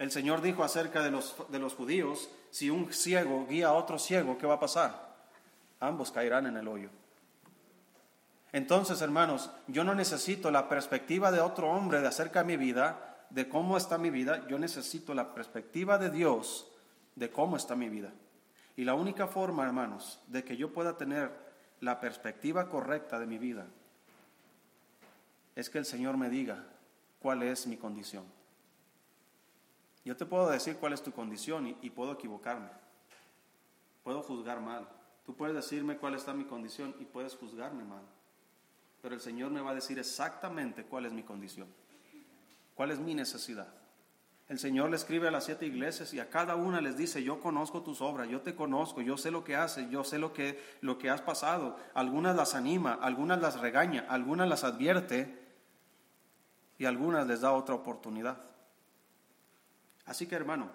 El 0.00 0.10
Señor 0.10 0.40
dijo 0.40 0.64
acerca 0.64 1.02
de 1.02 1.10
los, 1.10 1.36
de 1.50 1.58
los 1.58 1.74
judíos, 1.74 2.30
si 2.50 2.70
un 2.70 2.90
ciego 2.90 3.46
guía 3.46 3.68
a 3.68 3.74
otro 3.74 3.98
ciego, 3.98 4.38
¿qué 4.38 4.46
va 4.46 4.54
a 4.54 4.60
pasar? 4.60 5.14
Ambos 5.78 6.10
caerán 6.10 6.46
en 6.46 6.56
el 6.56 6.68
hoyo. 6.68 6.88
Entonces, 8.50 9.02
hermanos, 9.02 9.50
yo 9.66 9.84
no 9.84 9.94
necesito 9.94 10.50
la 10.50 10.70
perspectiva 10.70 11.30
de 11.30 11.40
otro 11.40 11.68
hombre 11.68 12.00
de 12.00 12.06
acerca 12.06 12.38
de 12.38 12.46
mi 12.46 12.56
vida, 12.56 13.26
de 13.28 13.46
cómo 13.50 13.76
está 13.76 13.98
mi 13.98 14.08
vida, 14.08 14.48
yo 14.48 14.58
necesito 14.58 15.12
la 15.12 15.34
perspectiva 15.34 15.98
de 15.98 16.08
Dios 16.08 16.66
de 17.14 17.30
cómo 17.30 17.58
está 17.58 17.76
mi 17.76 17.90
vida. 17.90 18.10
Y 18.76 18.84
la 18.84 18.94
única 18.94 19.26
forma, 19.26 19.66
hermanos, 19.66 20.18
de 20.28 20.44
que 20.44 20.56
yo 20.56 20.72
pueda 20.72 20.96
tener 20.96 21.30
la 21.80 22.00
perspectiva 22.00 22.70
correcta 22.70 23.18
de 23.18 23.26
mi 23.26 23.36
vida 23.36 23.66
es 25.56 25.68
que 25.68 25.76
el 25.76 25.84
Señor 25.84 26.16
me 26.16 26.30
diga 26.30 26.64
cuál 27.20 27.42
es 27.42 27.66
mi 27.66 27.76
condición. 27.76 28.39
Yo 30.04 30.16
te 30.16 30.26
puedo 30.26 30.48
decir 30.48 30.76
cuál 30.76 30.92
es 30.92 31.02
tu 31.02 31.12
condición 31.12 31.76
y, 31.82 31.90
puedo 31.90 32.12
equivocarme. 32.12 32.70
Puedo 34.02 34.22
juzgar 34.22 34.60
mal. 34.60 34.88
Tú 35.26 35.34
puedes 35.34 35.54
decirme 35.54 35.98
cuál 35.98 36.14
está 36.14 36.32
mi 36.32 36.44
condición 36.44 36.94
y 36.98 37.04
puedes 37.04 37.36
juzgarme 37.36 37.84
mal. 37.84 38.02
Pero 39.02 39.14
el 39.14 39.20
Señor 39.20 39.50
me 39.50 39.60
va 39.60 39.70
a 39.70 39.74
decir 39.74 39.98
exactamente 39.98 40.84
cuál 40.84 41.06
es 41.06 41.12
mi 41.12 41.22
condición, 41.22 41.68
cuál 42.74 42.90
es 42.90 42.98
mi 42.98 43.14
necesidad. 43.14 43.68
El 44.48 44.58
Señor 44.58 44.90
le 44.90 44.96
escribe 44.96 45.28
a 45.28 45.30
las 45.30 45.44
siete 45.44 45.64
iglesias 45.64 46.12
y 46.12 46.18
a 46.18 46.28
cada 46.28 46.56
una 46.56 46.80
les 46.80 46.96
dice, 46.96 47.22
yo 47.22 47.40
conozco 47.40 47.82
tus 47.82 48.00
obras, 48.00 48.28
yo 48.28 48.40
te 48.40 48.56
conozco, 48.56 49.00
yo 49.00 49.16
sé 49.16 49.30
lo 49.30 49.44
que 49.44 49.54
haces, 49.54 49.88
yo 49.90 50.02
sé 50.02 50.18
lo 50.18 50.32
que, 50.32 50.60
lo 50.80 50.98
que 50.98 51.08
has 51.08 51.20
pasado. 51.20 51.76
Algunas 51.94 52.34
las 52.34 52.56
anima, 52.56 52.94
algunas 52.94 53.40
las 53.40 53.60
regaña, 53.60 54.06
algunas 54.08 54.48
las 54.48 54.64
advierte 54.64 55.38
y 56.78 56.86
algunas 56.86 57.28
les 57.28 57.42
da 57.42 57.52
otra 57.52 57.76
oportunidad. 57.76 58.50
Así 60.10 60.26
que 60.26 60.34
hermano, 60.34 60.68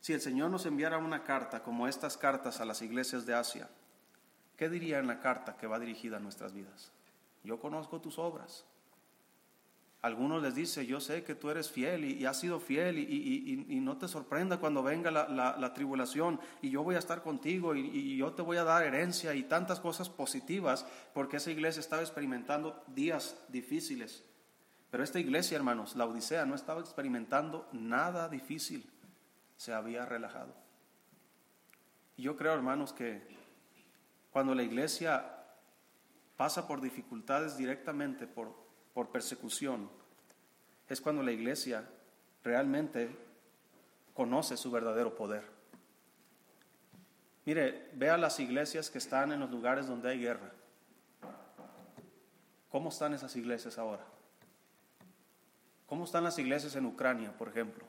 si 0.00 0.14
el 0.14 0.22
Señor 0.22 0.50
nos 0.50 0.64
enviara 0.64 0.96
una 0.96 1.24
carta 1.24 1.62
como 1.62 1.88
estas 1.88 2.16
cartas 2.16 2.58
a 2.58 2.64
las 2.64 2.80
iglesias 2.80 3.26
de 3.26 3.34
Asia, 3.34 3.68
¿qué 4.56 4.70
diría 4.70 4.98
en 4.98 5.06
la 5.06 5.20
carta 5.20 5.58
que 5.58 5.66
va 5.66 5.78
dirigida 5.78 6.16
a 6.16 6.20
nuestras 6.20 6.54
vidas? 6.54 6.90
Yo 7.44 7.60
conozco 7.60 8.00
tus 8.00 8.18
obras. 8.18 8.64
Algunos 10.00 10.42
les 10.42 10.54
dice, 10.54 10.86
yo 10.86 11.00
sé 11.00 11.22
que 11.22 11.34
tú 11.34 11.50
eres 11.50 11.70
fiel 11.70 12.06
y, 12.06 12.24
has 12.24 12.40
sido 12.40 12.58
fiel 12.58 12.98
y, 12.98 13.78
no 13.82 13.98
te 13.98 14.08
sorprenda 14.08 14.56
cuando 14.56 14.82
venga 14.82 15.10
la, 15.10 15.74
tribulación 15.74 16.40
y 16.62 16.70
yo 16.70 16.82
voy 16.82 16.94
a 16.94 17.00
estar 17.00 17.22
contigo 17.22 17.74
y, 17.74 18.16
yo 18.16 18.32
te 18.32 18.40
voy 18.40 18.56
a 18.56 18.64
dar 18.64 18.84
herencia 18.84 19.34
y 19.34 19.42
tantas 19.42 19.80
cosas 19.80 20.08
positivas 20.08 20.86
porque 21.12 21.36
esa 21.36 21.50
iglesia 21.50 21.80
estaba 21.80 22.00
experimentando 22.00 22.82
días 22.86 23.36
difíciles. 23.50 24.24
Pero 24.96 25.04
esta 25.04 25.18
iglesia, 25.18 25.56
hermanos, 25.56 25.94
la 25.94 26.06
Odisea, 26.06 26.46
no 26.46 26.54
estaba 26.54 26.80
experimentando 26.80 27.68
nada 27.70 28.30
difícil, 28.30 28.90
se 29.58 29.74
había 29.74 30.06
relajado. 30.06 30.54
Y 32.16 32.22
yo 32.22 32.34
creo, 32.34 32.54
hermanos, 32.54 32.94
que 32.94 33.20
cuando 34.30 34.54
la 34.54 34.62
iglesia 34.62 35.36
pasa 36.38 36.66
por 36.66 36.80
dificultades 36.80 37.58
directamente, 37.58 38.26
por, 38.26 38.56
por 38.94 39.10
persecución, 39.10 39.90
es 40.88 41.02
cuando 41.02 41.22
la 41.22 41.32
iglesia 41.32 41.86
realmente 42.42 43.14
conoce 44.14 44.56
su 44.56 44.70
verdadero 44.70 45.14
poder. 45.14 45.44
Mire, 47.44 47.90
vea 47.92 48.16
las 48.16 48.40
iglesias 48.40 48.88
que 48.88 48.96
están 48.96 49.30
en 49.30 49.40
los 49.40 49.50
lugares 49.50 49.88
donde 49.88 50.08
hay 50.08 50.20
guerra. 50.20 50.52
¿Cómo 52.70 52.88
están 52.88 53.12
esas 53.12 53.36
iglesias 53.36 53.76
ahora? 53.76 54.15
¿Cómo 55.86 56.04
están 56.04 56.24
las 56.24 56.38
iglesias 56.38 56.74
en 56.76 56.86
Ucrania, 56.86 57.36
por 57.36 57.48
ejemplo? 57.48 57.84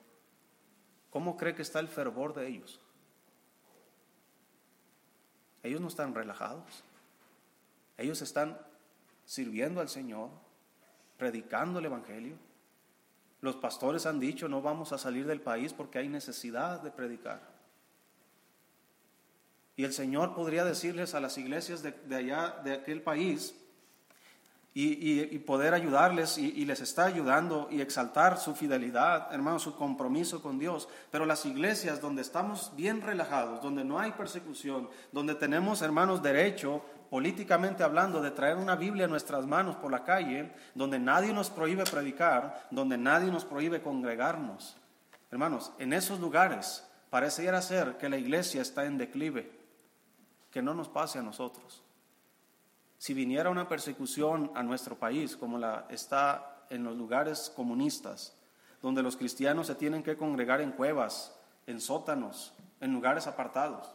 ¿Cómo 1.09 1.35
cree 1.35 1.55
que 1.55 1.63
está 1.63 1.79
el 1.79 1.87
fervor 1.87 2.33
de 2.33 2.47
ellos? 2.47 2.79
Ellos 5.63 5.81
no 5.81 5.87
están 5.87 6.13
relajados. 6.13 6.83
Ellos 7.97 8.21
están 8.21 8.57
sirviendo 9.25 9.81
al 9.81 9.89
Señor, 9.89 10.29
predicando 11.17 11.79
el 11.79 11.85
Evangelio. 11.85 12.37
Los 13.41 13.55
pastores 13.55 14.05
han 14.05 14.19
dicho, 14.19 14.47
no 14.47 14.61
vamos 14.61 14.93
a 14.93 14.97
salir 14.97 15.25
del 15.25 15.41
país 15.41 15.73
porque 15.73 15.99
hay 15.99 16.07
necesidad 16.07 16.81
de 16.81 16.91
predicar. 16.91 17.41
Y 19.75 19.83
el 19.83 19.93
Señor 19.93 20.33
podría 20.33 20.65
decirles 20.65 21.13
a 21.13 21.19
las 21.19 21.37
iglesias 21.37 21.83
de, 21.83 22.15
allá, 22.15 22.61
de 22.63 22.73
aquel 22.73 23.01
país, 23.01 23.55
y, 24.79 25.39
poder 25.39 25.73
ayudarles 25.73 26.37
y, 26.37 26.63
les 26.65 26.81
está 26.81 27.05
ayudando 27.05 27.67
y 27.71 27.81
exaltar 27.81 28.37
su 28.37 28.53
fidelidad, 28.53 29.33
hermanos, 29.33 29.63
su 29.63 29.75
compromiso 29.75 30.43
con 30.43 30.59
Dios. 30.59 30.87
Pero 31.09 31.25
las 31.25 31.47
iglesias 31.47 31.99
donde 31.99 32.21
estamos 32.21 32.71
bien 32.75 33.01
relajados, 33.01 33.63
donde 33.63 33.83
no 33.83 33.97
hay 33.97 34.11
persecución, 34.11 34.87
donde 35.11 35.33
tenemos, 35.33 35.81
hermanos, 35.81 36.21
derecho, 36.21 36.83
políticamente 37.09 37.83
hablando, 37.83 38.21
de 38.21 38.29
traer 38.29 38.57
una 38.57 38.75
Biblia 38.75 39.05
en 39.05 39.09
nuestras 39.09 39.47
manos 39.47 39.75
por 39.77 39.89
la 39.89 40.03
calle, 40.03 40.51
donde 40.75 40.99
nadie 40.99 41.33
nos 41.33 41.49
prohíbe 41.49 41.83
predicar, 41.83 42.67
donde 42.69 42.99
nadie 42.99 43.31
nos 43.31 43.45
prohíbe 43.45 43.81
congregarnos. 43.81 44.77
Hermanos, 45.31 45.71
en 45.79 45.91
esos 45.91 46.19
lugares 46.19 46.87
pareciera 47.09 47.63
ser 47.63 47.97
que 47.97 48.09
la 48.09 48.17
iglesia 48.17 48.61
está 48.61 48.85
en 48.85 48.99
declive, 48.99 49.51
que 50.51 50.61
no 50.61 50.75
nos 50.75 50.87
pase 50.87 51.17
a 51.17 51.23
nosotros. 51.23 51.81
Si 52.97 53.13
viniera 53.13 53.49
una 53.49 53.67
persecución 53.67 54.51
a 54.55 54.63
nuestro 54.63 54.97
país, 54.97 55.35
como 55.35 55.57
la 55.57 55.85
está 55.89 56.65
en 56.69 56.83
los 56.83 56.97
lugares 56.97 57.51
comunistas, 57.55 58.35
donde 58.81 59.03
los 59.03 59.17
cristianos 59.17 59.67
se 59.67 59.75
tienen 59.75 60.03
que 60.03 60.17
congregar 60.17 60.61
en 60.61 60.71
cuevas, 60.71 61.37
en 61.67 61.79
sótanos, 61.79 62.53
en 62.79 62.93
lugares 62.93 63.27
apartados, 63.27 63.87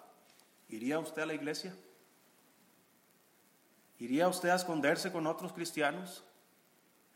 ¿iría 0.68 0.98
usted 0.98 1.22
a 1.22 1.26
la 1.26 1.34
iglesia? 1.34 1.74
¿Iría 3.98 4.28
usted 4.28 4.50
a 4.50 4.56
esconderse 4.56 5.12
con 5.12 5.26
otros 5.26 5.52
cristianos? 5.52 6.24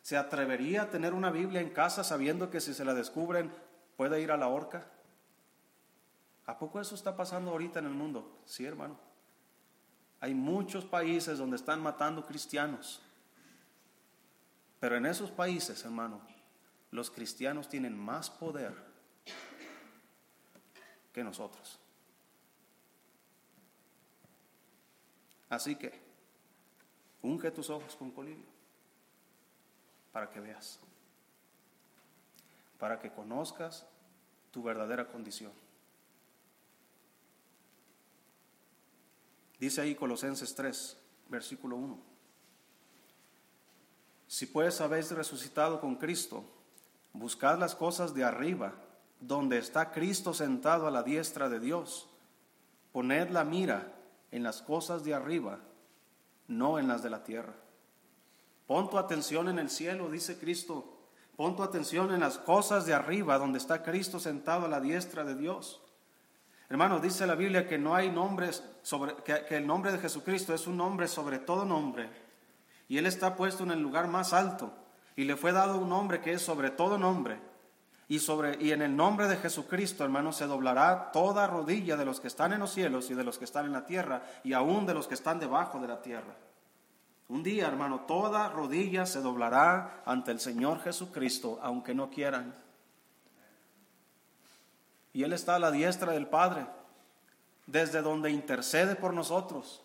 ¿Se 0.03 0.17
atrevería 0.17 0.83
a 0.83 0.91
tener 0.91 1.15
una 1.15 1.31
Biblia 1.31 1.61
en 1.61 1.71
casa 1.71 2.05
sabiendo 2.05 2.51
que 2.51 2.61
si 2.61 2.75
se 2.75 2.85
la 2.85 2.95
descubren 2.95 3.53
puede 3.97 4.21
ir 4.21 4.31
a 4.31 4.37
la 4.37 4.49
horca? 4.49 4.87
¿A 6.47 6.59
poco 6.59 6.81
eso 6.81 6.95
está 6.95 7.17
pasando 7.17 7.51
ahorita 7.51 7.81
en 7.81 7.87
el 7.87 7.93
mundo? 7.93 8.39
Sí, 8.45 8.65
hermano. 8.65 9.06
Hay 10.21 10.35
muchos 10.35 10.85
países 10.85 11.39
donde 11.39 11.57
están 11.57 11.83
matando 11.83 12.25
cristianos. 12.25 13.03
Pero 14.81 14.97
en 14.97 15.07
esos 15.07 15.31
países, 15.31 15.85
hermano, 15.85 16.21
los 16.91 17.11
cristianos 17.11 17.69
tienen 17.69 17.97
más 17.97 18.31
poder 18.31 18.75
que 21.13 21.25
nosotros. 21.25 21.79
Así 25.49 25.77
que, 25.77 25.99
unge 27.23 27.51
tus 27.51 27.71
ojos 27.71 27.95
con 27.97 28.11
colilio 28.11 28.47
para 30.13 30.31
que 30.31 30.41
veas, 30.41 30.79
para 32.79 32.99
que 32.99 33.11
conozcas 33.11 33.87
tu 34.51 34.63
verdadera 34.63 35.07
condición. 35.07 35.53
Dice 39.59 39.81
ahí 39.81 39.95
Colosenses 39.95 40.55
3, 40.55 40.97
versículo 41.29 41.77
1. 41.77 41.99
Si 44.27 44.47
pues 44.47 44.81
habéis 44.81 45.11
resucitado 45.13 45.81
con 45.81 45.97
Cristo, 45.97 46.45
buscad 47.13 47.59
las 47.59 47.75
cosas 47.75 48.13
de 48.13 48.25
arriba, 48.25 48.75
donde 49.21 49.59
está 49.59 49.93
Cristo 49.93 50.35
sentado 50.35 50.87
a 50.87 50.91
la 50.91 51.03
diestra 51.03 51.49
de 51.49 51.61
Dios. 51.61 52.09
Poned 52.93 53.31
la 53.31 53.45
mira 53.45 53.93
en 54.31 54.43
las 54.43 54.63
cosas 54.63 55.05
de 55.05 55.15
arriba, 55.15 55.61
no 56.49 56.79
en 56.79 56.89
las 56.89 57.03
de 57.03 57.11
la 57.11 57.25
tierra. 57.25 57.55
Pon 58.67 58.91
tu 58.91 58.99
atención 58.99 59.49
en 59.49 59.59
el 59.59 59.71
cielo, 59.71 60.11
dice 60.11 60.39
Cristo. 60.39 60.93
Pon 61.37 61.55
tu 61.55 61.63
atención 61.63 62.13
en 62.13 62.21
las 62.21 62.39
cosas 62.39 62.85
de 62.85 62.95
arriba, 62.95 63.39
donde 63.39 63.59
está 63.59 63.83
Cristo 63.83 64.19
sentado 64.19 64.67
a 64.67 64.69
la 64.69 64.81
diestra 64.81 65.25
de 65.25 65.37
Dios. 65.37 65.83
Hermanos, 66.69 67.01
dice 67.01 67.27
la 67.27 67.37
Biblia 67.37 67.69
que 67.69 67.79
no 67.79 67.95
hay 67.95 68.11
nombres 68.11 68.65
que, 69.25 69.57
el 69.57 69.67
nombre 69.67 69.93
de 69.93 69.99
Jesucristo 69.99 70.55
es 70.55 70.67
un 70.67 70.77
nombre 70.77 71.09
sobre 71.09 71.39
todo 71.39 71.65
nombre. 71.65 72.09
Y 72.89 72.99
Él 72.99 73.07
está 73.07 73.37
puesto 73.37 73.65
en 73.65 73.73
el 73.73 73.81
lugar 73.81 74.09
más 74.09 74.33
alto. 74.33 74.73
Y 75.17 75.25
le 75.25 75.37
fue 75.37 75.53
dado 75.53 75.79
un 75.79 75.89
nombre 75.89 76.21
que 76.21 76.33
es 76.33 76.43
sobre 76.43 76.71
todo 76.71 76.99
nombre. 76.99 77.39
Y, 78.09 78.21
sobre, 78.21 78.63
y 78.63 78.71
en 78.71 78.83
el 78.83 78.95
nombre 78.95 79.27
de 79.27 79.37
Jesucristo, 79.37 80.05
hermanos, 80.05 80.37
se 80.37 80.47
doblará 80.47 81.11
toda 81.13 81.47
rodilla 81.47 81.97
de 81.97 82.05
los 82.05 82.21
que 82.21 82.29
están 82.29 82.53
en 82.53 82.61
los 82.61 82.73
cielos 82.73 83.11
y 83.11 83.15
de 83.15 83.25
los 83.25 83.39
que 83.39 83.45
están 83.45 83.67
en 83.67 83.73
la 83.73 83.87
tierra 83.87 84.23
y 84.45 84.53
aún 84.53 84.87
de 84.87 84.95
los 84.95 85.09
que 85.09 85.15
están 85.15 85.41
debajo 85.41 85.81
de 85.81 85.89
la 85.89 86.03
tierra. 86.03 86.37
Un 87.29 87.43
día, 87.43 87.67
hermano, 87.67 88.03
toda 88.07 88.49
rodilla 88.49 89.07
se 89.07 89.21
doblará 89.21 90.03
ante 90.07 90.31
el 90.31 90.39
Señor 90.39 90.81
Jesucristo, 90.81 91.59
aunque 91.61 91.95
no 91.95 92.09
quieran 92.11 92.55
y 95.17 95.23
Él 95.23 95.33
está 95.33 95.55
a 95.55 95.59
la 95.59 95.71
diestra 95.71 96.13
del 96.13 96.27
Padre, 96.27 96.67
desde 97.67 98.03
donde 98.03 98.31
intercede 98.31 98.97
por 98.97 99.13
nosotros. 99.13 99.83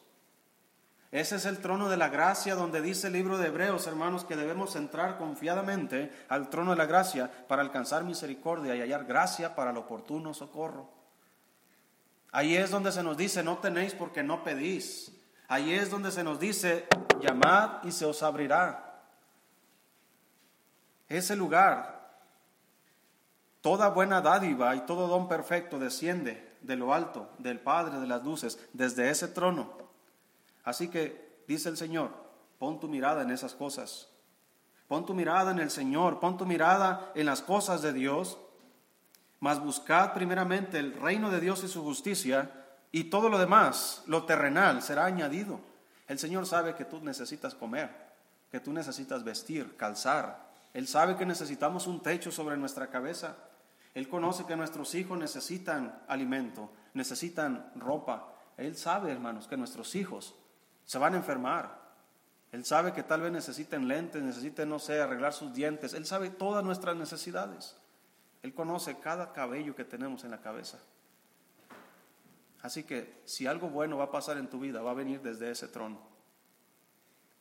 Ese 1.12 1.36
es 1.36 1.46
el 1.46 1.60
trono 1.60 1.90
de 1.90 1.98
la 1.98 2.08
gracia 2.08 2.56
donde 2.56 2.82
dice 2.82 3.08
el 3.08 3.14
libro 3.14 3.38
de 3.38 3.48
Hebreos, 3.48 3.86
hermanos, 3.88 4.24
que 4.24 4.38
debemos 4.38 4.76
entrar 4.76 5.18
confiadamente 5.18 6.12
al 6.30 6.50
trono 6.50 6.72
de 6.72 6.78
la 6.78 6.86
gracia 6.86 7.30
para 7.48 7.62
alcanzar 7.62 8.04
misericordia 8.04 8.76
y 8.76 8.82
hallar 8.82 9.06
gracia 9.06 9.54
para 9.54 9.72
el 9.72 9.78
oportuno 9.78 10.34
socorro. 10.34 10.90
Ahí 12.32 12.56
es 12.56 12.70
donde 12.70 12.94
se 12.94 13.04
nos 13.04 13.18
dice, 13.18 13.44
no 13.44 13.58
tenéis 13.58 13.94
porque 13.94 14.24
no 14.24 14.44
pedís. 14.44 15.12
Ahí 15.50 15.74
es 15.74 15.90
donde 15.90 16.12
se 16.12 16.24
nos 16.24 16.40
dice, 16.40 16.88
llamad 17.20 17.84
y 17.84 17.92
se 17.92 18.06
os 18.06 18.24
abrirá. 18.24 19.04
Ese 21.10 21.36
lugar 21.36 22.02
Toda 23.62 23.90
buena 23.90 24.22
dádiva 24.22 24.76
y 24.76 24.82
todo 24.82 25.08
don 25.08 25.28
perfecto 25.28 25.78
desciende 25.78 26.51
de 26.62 26.76
lo 26.76 26.94
alto, 26.94 27.30
del 27.38 27.60
Padre 27.60 28.00
de 28.00 28.08
las 28.08 28.24
luces, 28.24 28.60
desde 28.74 29.10
ese 29.10 29.28
trono. 29.28 29.74
Así 30.64 30.88
que, 30.88 31.44
dice 31.48 31.70
el 31.70 31.78
Señor, 31.78 32.12
pon 32.60 32.80
tu 32.80 32.88
mirada 32.88 33.24
en 33.24 33.32
esas 33.32 33.54
cosas. 33.54 34.10
Pon 34.88 35.06
tu 35.06 35.14
mirada 35.14 35.52
en 35.52 35.60
el 35.60 35.72
Señor, 35.72 36.20
pon 36.20 36.38
tu 36.38 36.46
mirada 36.46 37.12
en 37.16 37.26
las 37.26 37.42
cosas 37.42 37.82
de 37.82 37.94
Dios, 37.94 38.38
mas 39.40 39.60
buscad 39.60 40.14
primeramente 40.14 40.78
el 40.78 40.94
reino 40.94 41.32
de 41.32 41.40
Dios 41.40 41.64
y 41.64 41.68
su 41.68 41.84
justicia, 41.84 42.52
y 42.92 43.06
todo 43.06 43.30
lo 43.30 43.40
demás, 43.40 44.04
lo 44.06 44.26
terrenal, 44.26 44.82
será 44.82 45.06
añadido. 45.06 45.60
El 46.08 46.20
Señor 46.20 46.46
sabe 46.46 46.76
que 46.76 46.86
tú 46.86 47.00
necesitas 47.02 47.56
comer, 47.56 47.90
que 48.52 48.60
tú 48.60 48.74
necesitas 48.74 49.24
vestir, 49.24 49.78
calzar. 49.78 50.52
Él 50.74 50.88
sabe 50.88 51.16
que 51.16 51.26
necesitamos 51.26 51.88
un 51.88 52.02
techo 52.02 52.32
sobre 52.32 52.58
nuestra 52.58 52.88
cabeza. 52.88 53.38
Él 53.94 54.08
conoce 54.08 54.46
que 54.46 54.56
nuestros 54.56 54.96
hijos 54.96 55.18
necesitan 55.18 56.04
alimento, 56.08 56.72
necesitan 56.94 57.72
ropa. 57.76 58.34
Él 58.58 58.76
sabe, 58.78 59.12
hermanos, 59.12 59.48
que 59.48 59.58
nuestros 59.58 59.96
hijos 59.96 60.36
se 60.86 60.98
van 60.98 61.14
a 61.14 61.18
enfermar. 61.18 61.82
Él 62.52 62.66
sabe 62.66 62.94
que 62.94 63.04
tal 63.04 63.22
vez 63.22 63.32
necesiten 63.32 63.88
lentes, 63.88 64.22
necesiten, 64.22 64.70
no 64.70 64.80
sé, 64.80 65.02
arreglar 65.02 65.34
sus 65.34 65.54
dientes. 65.54 65.94
Él 65.94 66.06
sabe 66.06 66.30
todas 66.30 66.64
nuestras 66.64 66.96
necesidades. 66.96 67.78
Él 68.44 68.54
conoce 68.54 69.00
cada 69.00 69.32
cabello 69.34 69.76
que 69.76 69.86
tenemos 69.86 70.24
en 70.24 70.32
la 70.32 70.42
cabeza. 70.42 70.80
Así 72.62 72.84
que 72.84 73.22
si 73.26 73.48
algo 73.48 73.70
bueno 73.70 73.98
va 73.98 74.06
a 74.06 74.12
pasar 74.12 74.38
en 74.38 74.50
tu 74.50 74.60
vida, 74.60 74.82
va 74.82 74.92
a 74.92 74.96
venir 74.96 75.22
desde 75.22 75.50
ese 75.50 75.68
trono. 75.68 76.00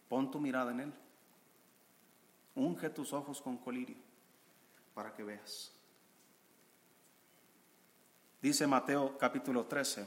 Pon 0.08 0.30
tu 0.30 0.40
mirada 0.40 0.72
en 0.72 0.80
Él. 0.80 0.92
Unge 2.54 2.90
tus 2.90 3.12
ojos 3.12 3.40
con 3.40 3.58
colirio 3.58 3.96
para 4.94 5.12
que 5.14 5.22
veas. 5.22 5.72
Dice 8.42 8.66
Mateo 8.66 9.18
capítulo 9.18 9.64
13. 9.64 10.06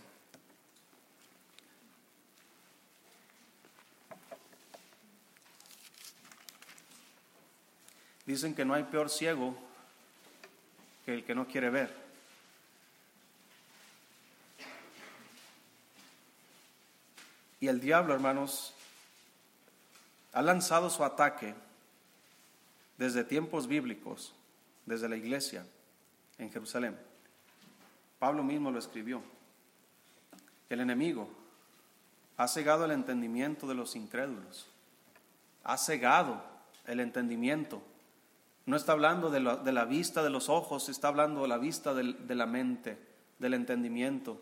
Dicen 8.25 8.55
que 8.55 8.65
no 8.65 8.73
hay 8.73 8.83
peor 8.83 9.11
ciego 9.11 9.55
que 11.05 11.13
el 11.13 11.23
que 11.23 11.35
no 11.35 11.47
quiere 11.47 11.69
ver. 11.69 11.93
Y 17.59 17.67
el 17.67 17.79
diablo, 17.79 18.15
hermanos, 18.15 18.73
ha 20.31 20.41
lanzado 20.41 20.89
su 20.89 21.03
ataque 21.03 21.53
desde 22.97 23.23
tiempos 23.23 23.67
bíblicos, 23.67 24.33
desde 24.85 25.07
la 25.07 25.17
iglesia 25.17 25.65
en 26.39 26.51
Jerusalén. 26.51 27.12
Pablo 28.23 28.41
mismo 28.41 28.71
lo 28.71 28.79
escribió. 28.79 29.21
El 30.69 30.79
enemigo 30.79 31.27
ha 32.37 32.47
cegado 32.47 32.85
el 32.85 32.91
entendimiento 32.91 33.67
de 33.67 33.75
los 33.75 33.97
incrédulos, 33.97 34.71
ha 35.65 35.77
cegado 35.77 36.41
el 36.85 37.01
entendimiento. 37.01 37.81
No 38.65 38.77
está 38.77 38.93
hablando 38.93 39.29
de 39.29 39.41
la, 39.41 39.83
vista 39.83 40.23
de 40.23 40.29
los 40.29 40.47
ojos, 40.47 40.87
está 40.87 41.09
hablando 41.09 41.41
de 41.41 41.49
la 41.49 41.57
vista 41.57 41.93
de 41.93 42.35
la 42.35 42.45
mente, 42.45 42.97
del 43.39 43.55
entendimiento. 43.55 44.41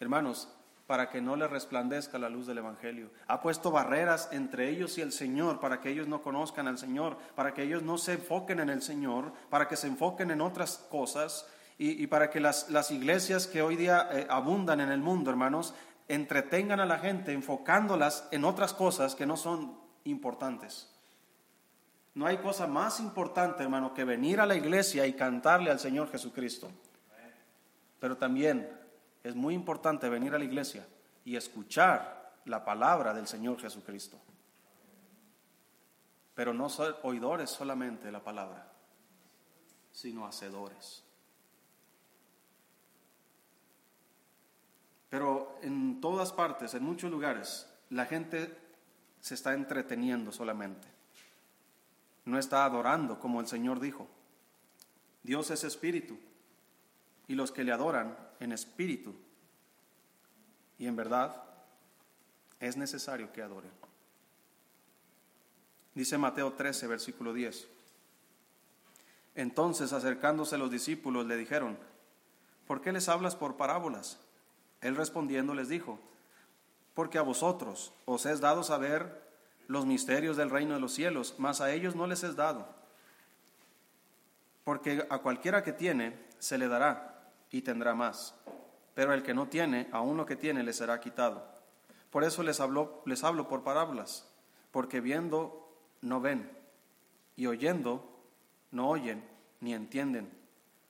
Hermanos, 0.00 0.48
para 0.88 1.08
que 1.08 1.20
no 1.20 1.36
les 1.36 1.48
resplandezca 1.48 2.18
la 2.18 2.28
luz 2.28 2.48
del 2.48 2.58
Evangelio. 2.58 3.10
Ha 3.28 3.40
puesto 3.40 3.70
barreras 3.70 4.30
entre 4.32 4.68
ellos 4.68 4.98
y 4.98 5.00
el 5.00 5.12
Señor 5.12 5.60
para 5.60 5.80
que 5.80 5.90
ellos 5.90 6.08
no 6.08 6.22
conozcan 6.22 6.66
al 6.66 6.76
Señor, 6.78 7.18
para 7.36 7.54
que 7.54 7.62
ellos 7.62 7.84
no 7.84 7.98
se 7.98 8.14
enfoquen 8.14 8.58
en 8.58 8.68
el 8.68 8.82
Señor, 8.82 9.32
para 9.48 9.68
que 9.68 9.76
se 9.76 9.86
enfoquen 9.86 10.32
en 10.32 10.40
otras 10.40 10.78
cosas 10.90 11.46
y, 11.78 12.06
para 12.06 12.30
que 12.30 12.40
las, 12.40 12.90
iglesias 12.90 13.46
que 13.46 13.60
hoy 13.60 13.76
día 13.76 14.08
eh, 14.10 14.26
abundan 14.30 14.80
en 14.80 14.90
el 14.90 15.00
mundo, 15.00 15.30
hermanos, 15.30 15.74
entretengan 16.08 16.80
a 16.80 16.86
la 16.86 16.98
gente 16.98 17.32
enfocándolas 17.32 18.28
en 18.30 18.44
otras 18.44 18.72
cosas 18.72 19.14
que 19.14 19.26
no 19.26 19.36
son 19.36 19.78
importantes. 20.04 20.90
No 22.14 22.26
hay 22.26 22.38
cosa 22.38 22.66
más 22.66 22.98
importante, 22.98 23.62
hermano, 23.62 23.92
que 23.92 24.04
venir 24.04 24.40
a 24.40 24.46
la 24.46 24.54
iglesia 24.54 25.06
y 25.06 25.12
cantarle 25.12 25.70
al 25.70 25.78
Señor 25.78 26.10
Jesucristo. 26.10 26.70
Pero 28.00 28.16
también 28.16 28.70
es 29.22 29.34
muy 29.34 29.52
importante 29.52 30.08
venir 30.08 30.34
a 30.34 30.38
la 30.38 30.44
iglesia 30.44 30.86
y 31.26 31.36
escuchar 31.36 32.32
la 32.46 32.64
palabra 32.64 33.12
del 33.12 33.26
Señor 33.26 33.60
Jesucristo. 33.60 34.18
Pero 36.34 36.54
no 36.54 36.70
ser 36.70 36.96
oidores 37.02 37.50
solamente 37.50 38.06
de 38.06 38.12
la 38.12 38.24
palabra, 38.24 38.72
sino 39.90 40.26
hacedores. 40.26 41.05
Pero 45.16 45.58
en 45.62 46.02
todas 46.02 46.30
partes, 46.30 46.74
en 46.74 46.82
muchos 46.82 47.10
lugares, 47.10 47.66
la 47.88 48.04
gente 48.04 48.54
se 49.18 49.32
está 49.32 49.54
entreteniendo 49.54 50.30
solamente. 50.30 50.86
No 52.26 52.38
está 52.38 52.66
adorando 52.66 53.18
como 53.18 53.40
el 53.40 53.46
Señor 53.46 53.80
dijo. 53.80 54.06
Dios 55.22 55.50
es 55.50 55.64
espíritu 55.64 56.18
y 57.28 57.34
los 57.34 57.50
que 57.50 57.64
le 57.64 57.72
adoran 57.72 58.14
en 58.40 58.52
espíritu 58.52 59.14
y 60.78 60.86
en 60.86 60.96
verdad 60.96 61.44
es 62.60 62.76
necesario 62.76 63.32
que 63.32 63.40
adoren. 63.40 63.72
Dice 65.94 66.18
Mateo 66.18 66.52
13, 66.52 66.88
versículo 66.88 67.32
10. 67.32 67.66
Entonces 69.34 69.94
acercándose 69.94 70.58
los 70.58 70.70
discípulos 70.70 71.24
le 71.24 71.38
dijeron, 71.38 71.78
¿por 72.66 72.82
qué 72.82 72.92
les 72.92 73.08
hablas 73.08 73.34
por 73.34 73.56
parábolas? 73.56 74.20
Él 74.80 74.96
respondiendo 74.96 75.54
les 75.54 75.68
dijo, 75.68 75.98
porque 76.94 77.18
a 77.18 77.22
vosotros 77.22 77.92
os 78.04 78.26
es 78.26 78.40
dado 78.40 78.62
saber 78.62 79.26
los 79.68 79.86
misterios 79.86 80.36
del 80.36 80.50
reino 80.50 80.74
de 80.74 80.80
los 80.80 80.94
cielos, 80.94 81.34
mas 81.38 81.60
a 81.60 81.72
ellos 81.72 81.94
no 81.94 82.06
les 82.06 82.22
es 82.22 82.36
dado. 82.36 82.66
Porque 84.64 85.06
a 85.10 85.18
cualquiera 85.18 85.62
que 85.62 85.72
tiene, 85.72 86.18
se 86.38 86.58
le 86.58 86.68
dará 86.68 87.30
y 87.50 87.62
tendrá 87.62 87.94
más. 87.94 88.34
Pero 88.94 89.12
el 89.12 89.22
que 89.22 89.34
no 89.34 89.48
tiene, 89.48 89.88
aún 89.92 90.16
lo 90.16 90.26
que 90.26 90.36
tiene 90.36 90.62
le 90.62 90.72
será 90.72 91.00
quitado. 91.00 91.44
Por 92.10 92.24
eso 92.24 92.42
les, 92.42 92.60
hablo, 92.60 93.02
les 93.04 93.24
hablo 93.24 93.48
por 93.48 93.62
parábolas, 93.62 94.26
porque 94.70 95.00
viendo 95.00 95.70
no 96.00 96.20
ven, 96.20 96.50
y 97.36 97.46
oyendo 97.46 98.08
no 98.70 98.88
oyen 98.88 99.22
ni 99.60 99.74
entienden. 99.74 100.35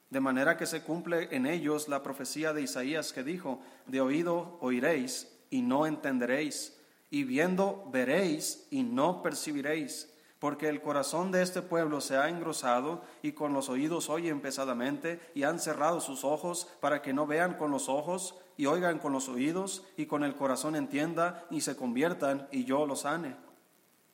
De 0.09 0.19
manera 0.19 0.57
que 0.57 0.65
se 0.65 0.83
cumple 0.83 1.35
en 1.35 1.45
ellos 1.45 1.87
la 1.87 2.03
profecía 2.03 2.53
de 2.53 2.61
Isaías 2.61 3.13
que 3.13 3.23
dijo, 3.23 3.59
de 3.85 4.01
oído 4.01 4.57
oiréis 4.61 5.27
y 5.49 5.61
no 5.61 5.85
entenderéis, 5.85 6.77
y 7.09 7.23
viendo 7.23 7.87
veréis 7.91 8.67
y 8.71 8.83
no 8.83 9.21
percibiréis 9.21 10.09
porque 10.39 10.69
el 10.69 10.81
corazón 10.81 11.31
de 11.31 11.41
este 11.41 11.61
pueblo 11.61 11.99
se 11.99 12.17
ha 12.17 12.29
engrosado 12.29 13.01
y 13.21 13.31
con 13.31 13.53
los 13.53 13.69
oídos 13.69 14.09
oyen 14.09 14.39
pesadamente 14.39 15.19
y 15.33 15.43
han 15.43 15.59
cerrado 15.59 15.99
sus 15.99 16.23
ojos 16.23 16.67
para 16.79 17.01
que 17.01 17.13
no 17.13 17.25
vean 17.25 17.55
con 17.55 17.71
los 17.71 17.89
ojos 17.89 18.35
y 18.55 18.67
oigan 18.67 18.99
con 18.99 19.13
los 19.13 19.29
oídos 19.29 19.83
y 19.97 20.05
con 20.05 20.23
el 20.23 20.35
corazón 20.35 20.75
entienda 20.75 21.45
y 21.49 21.61
se 21.61 21.75
conviertan 21.75 22.47
y 22.51 22.65
yo 22.65 22.85
los 22.85 23.01
sane. 23.01 23.35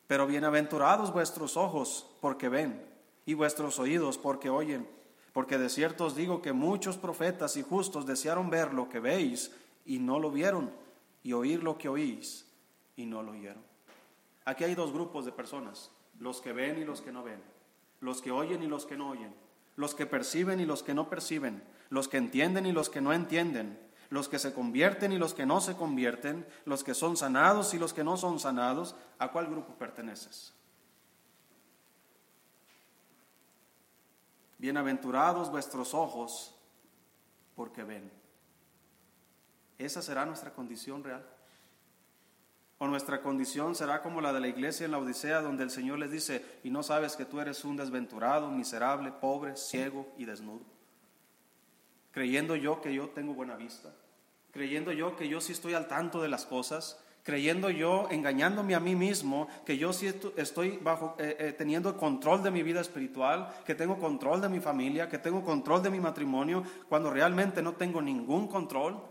Pero 0.06 0.26
bienaventurados 0.26 1.12
vuestros 1.12 1.56
ojos 1.56 2.06
porque 2.20 2.48
ven 2.48 2.82
y 3.26 3.34
vuestros 3.34 3.78
oídos 3.78 4.16
porque 4.16 4.48
oyen, 4.48 4.88
porque 5.34 5.58
de 5.58 5.68
cierto 5.68 6.06
os 6.06 6.14
digo 6.14 6.40
que 6.40 6.52
muchos 6.52 6.96
profetas 6.96 7.56
y 7.56 7.62
justos 7.62 8.06
desearon 8.06 8.50
ver 8.50 8.72
lo 8.72 8.88
que 8.88 9.00
veis 9.00 9.50
y 9.84 9.98
no 9.98 10.20
lo 10.20 10.30
vieron 10.30 10.70
y 11.24 11.32
oír 11.32 11.60
lo 11.62 11.76
que 11.76 11.88
oís 11.88 12.46
y 12.94 13.04
no 13.04 13.20
lo 13.20 13.32
oyeron. 13.32 13.62
Aquí 14.44 14.62
hay 14.62 14.76
dos 14.76 14.92
grupos 14.92 15.24
de 15.24 15.32
personas 15.32 15.90
los 16.20 16.40
que 16.40 16.52
ven 16.52 16.78
y 16.78 16.84
los 16.84 17.00
que 17.00 17.10
no 17.10 17.24
ven, 17.24 17.42
los 18.00 18.22
que 18.22 18.30
oyen 18.30 18.62
y 18.62 18.68
los 18.68 18.86
que 18.86 18.96
no 18.96 19.10
oyen, 19.10 19.34
los 19.74 19.96
que 19.96 20.06
perciben 20.06 20.60
y 20.60 20.66
los 20.66 20.84
que 20.84 20.94
no 20.94 21.10
perciben, 21.10 21.64
los 21.90 22.06
que 22.06 22.18
entienden 22.18 22.64
y 22.64 22.72
los 22.72 22.88
que 22.88 23.00
no 23.00 23.12
entienden, 23.12 23.76
los 24.10 24.28
que 24.28 24.38
se 24.38 24.54
convierten 24.54 25.10
y 25.10 25.18
los 25.18 25.34
que 25.34 25.46
no 25.46 25.60
se 25.60 25.74
convierten, 25.74 26.46
los 26.64 26.84
que 26.84 26.94
son 26.94 27.16
sanados 27.16 27.74
y 27.74 27.78
los 27.80 27.92
que 27.92 28.04
no 28.04 28.16
son 28.16 28.38
sanados, 28.38 28.94
¿a 29.18 29.32
cuál 29.32 29.48
grupo 29.48 29.74
perteneces? 29.74 30.53
Bienaventurados 34.58 35.50
vuestros 35.50 35.94
ojos 35.94 36.54
porque 37.54 37.82
ven. 37.82 38.10
Esa 39.78 40.02
será 40.02 40.24
nuestra 40.24 40.52
condición 40.52 41.02
real. 41.02 41.26
O 42.78 42.86
nuestra 42.86 43.22
condición 43.22 43.74
será 43.74 44.02
como 44.02 44.20
la 44.20 44.32
de 44.32 44.40
la 44.40 44.48
iglesia 44.48 44.84
en 44.84 44.92
la 44.92 44.98
Odisea, 44.98 45.40
donde 45.40 45.62
el 45.62 45.70
Señor 45.70 45.98
les 45.98 46.10
dice, 46.10 46.44
y 46.64 46.70
no 46.70 46.82
sabes 46.82 47.16
que 47.16 47.24
tú 47.24 47.40
eres 47.40 47.64
un 47.64 47.76
desventurado, 47.76 48.50
miserable, 48.50 49.12
pobre, 49.12 49.56
ciego 49.56 50.12
y 50.18 50.24
desnudo. 50.24 50.64
Creyendo 52.10 52.56
yo 52.56 52.80
que 52.80 52.92
yo 52.92 53.10
tengo 53.10 53.34
buena 53.34 53.56
vista, 53.56 53.92
creyendo 54.52 54.92
yo 54.92 55.16
que 55.16 55.28
yo 55.28 55.40
sí 55.40 55.52
estoy 55.52 55.74
al 55.74 55.88
tanto 55.88 56.20
de 56.20 56.28
las 56.28 56.46
cosas, 56.46 57.03
creyendo 57.24 57.70
yo, 57.70 58.06
engañándome 58.10 58.74
a 58.74 58.80
mí 58.80 58.94
mismo, 58.94 59.48
que 59.64 59.78
yo 59.78 59.94
sí 59.94 60.12
estoy 60.36 60.76
bajo, 60.76 61.16
eh, 61.18 61.36
eh, 61.38 61.52
teniendo 61.56 61.96
control 61.96 62.42
de 62.42 62.50
mi 62.50 62.62
vida 62.62 62.82
espiritual, 62.82 63.48
que 63.64 63.74
tengo 63.74 63.98
control 63.98 64.42
de 64.42 64.50
mi 64.50 64.60
familia, 64.60 65.08
que 65.08 65.18
tengo 65.18 65.42
control 65.42 65.82
de 65.82 65.88
mi 65.88 66.00
matrimonio, 66.00 66.62
cuando 66.86 67.10
realmente 67.10 67.62
no 67.62 67.72
tengo 67.72 68.02
ningún 68.02 68.46
control? 68.46 69.02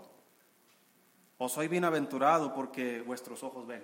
¿O 1.40 1.50
soy 1.50 1.68
bienaventurado 1.68 2.54
porque 2.54 3.02
vuestros 3.02 3.42
ojos 3.42 3.66
ven? 3.66 3.84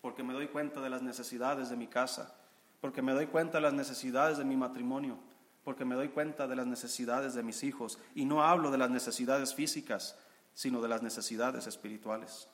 Porque 0.00 0.22
me 0.22 0.32
doy 0.32 0.46
cuenta 0.46 0.80
de 0.80 0.88
las 0.88 1.02
necesidades 1.02 1.68
de 1.68 1.76
mi 1.76 1.88
casa, 1.88 2.32
porque 2.80 3.02
me 3.02 3.12
doy 3.12 3.26
cuenta 3.26 3.58
de 3.58 3.62
las 3.62 3.72
necesidades 3.72 4.38
de 4.38 4.44
mi 4.44 4.56
matrimonio, 4.56 5.18
porque 5.64 5.84
me 5.84 5.96
doy 5.96 6.10
cuenta 6.10 6.46
de 6.46 6.54
las 6.54 6.68
necesidades 6.68 7.34
de 7.34 7.42
mis 7.42 7.64
hijos. 7.64 7.98
Y 8.14 8.24
no 8.24 8.44
hablo 8.44 8.70
de 8.70 8.78
las 8.78 8.90
necesidades 8.90 9.52
físicas, 9.52 10.16
sino 10.54 10.80
de 10.80 10.86
las 10.86 11.02
necesidades 11.02 11.66
espirituales. 11.66 12.48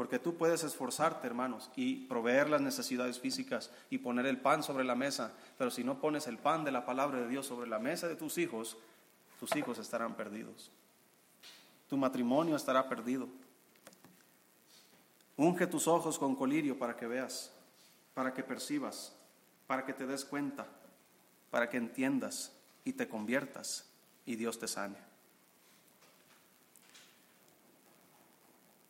Porque 0.00 0.18
tú 0.18 0.34
puedes 0.34 0.64
esforzarte, 0.64 1.26
hermanos, 1.26 1.70
y 1.76 2.06
proveer 2.06 2.48
las 2.48 2.62
necesidades 2.62 3.20
físicas 3.20 3.70
y 3.90 3.98
poner 3.98 4.24
el 4.24 4.40
pan 4.40 4.62
sobre 4.62 4.82
la 4.82 4.94
mesa, 4.94 5.34
pero 5.58 5.70
si 5.70 5.84
no 5.84 6.00
pones 6.00 6.26
el 6.26 6.38
pan 6.38 6.64
de 6.64 6.72
la 6.72 6.86
palabra 6.86 7.20
de 7.20 7.28
Dios 7.28 7.44
sobre 7.44 7.68
la 7.68 7.78
mesa 7.78 8.08
de 8.08 8.16
tus 8.16 8.38
hijos, 8.38 8.78
tus 9.38 9.54
hijos 9.56 9.78
estarán 9.78 10.14
perdidos. 10.14 10.70
Tu 11.90 11.98
matrimonio 11.98 12.56
estará 12.56 12.88
perdido. 12.88 13.28
Unge 15.36 15.66
tus 15.66 15.86
ojos 15.86 16.18
con 16.18 16.34
colirio 16.34 16.78
para 16.78 16.96
que 16.96 17.06
veas, 17.06 17.52
para 18.14 18.32
que 18.32 18.42
percibas, 18.42 19.14
para 19.66 19.84
que 19.84 19.92
te 19.92 20.06
des 20.06 20.24
cuenta, 20.24 20.66
para 21.50 21.68
que 21.68 21.76
entiendas 21.76 22.52
y 22.86 22.94
te 22.94 23.06
conviertas 23.06 23.84
y 24.24 24.36
Dios 24.36 24.58
te 24.58 24.66
sane. 24.66 25.09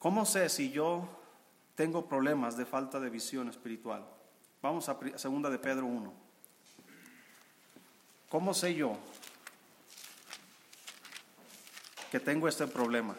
¿Cómo 0.00 0.24
sé 0.24 0.48
si 0.48 0.70
yo 0.70 1.06
tengo 1.74 2.08
problemas 2.08 2.56
de 2.56 2.64
falta 2.64 2.98
de 2.98 3.10
visión 3.10 3.50
espiritual? 3.50 4.02
Vamos 4.62 4.88
a 4.88 4.98
segunda 5.16 5.50
de 5.50 5.58
Pedro 5.58 5.84
1. 5.84 6.12
¿Cómo 8.30 8.54
sé 8.54 8.74
yo 8.74 8.96
que 12.10 12.18
tengo 12.18 12.48
este 12.48 12.66
problema? 12.66 13.14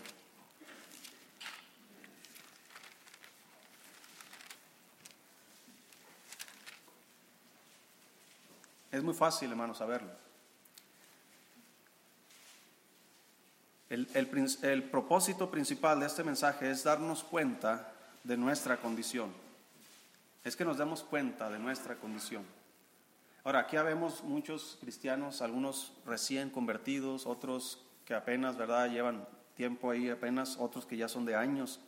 Es 8.91 9.03
muy 9.03 9.13
fácil, 9.13 9.51
hermano, 9.51 9.75
saberlo. 9.75 10.30
El, 13.91 14.84
propósito 14.84 15.51
principal 15.51 15.99
de 15.99 16.06
este 16.06 16.23
mensaje 16.23 16.71
es 16.71 16.86
darnos 16.86 17.25
cuenta 17.25 17.91
de 18.23 18.38
nuestra 18.38 18.77
condición. 18.77 19.34
Es 20.45 20.56
que 20.56 20.63
nos 20.63 20.77
demos 20.77 21.04
cuenta 21.04 21.49
de 21.49 21.60
nuestra 21.60 21.95
condición. 21.97 22.45
Ahora, 23.43 23.60
aquí 23.60 23.75
vemos 23.75 24.23
muchos 24.23 24.77
cristianos, 24.80 25.41
algunos 25.41 25.91
recién 26.06 26.49
convertidos, 26.49 27.25
otros 27.25 27.84
que 28.06 28.13
apenas, 28.13 28.56
¿verdad?, 28.56 28.89
llevan 28.89 29.27
tiempo 29.58 29.91
ahí 29.91 30.10
apenas, 30.10 30.56
otros 30.58 30.86
que 30.86 30.95
ya 30.95 31.10
son 31.10 31.25
de 31.25 31.36
años 31.36 31.82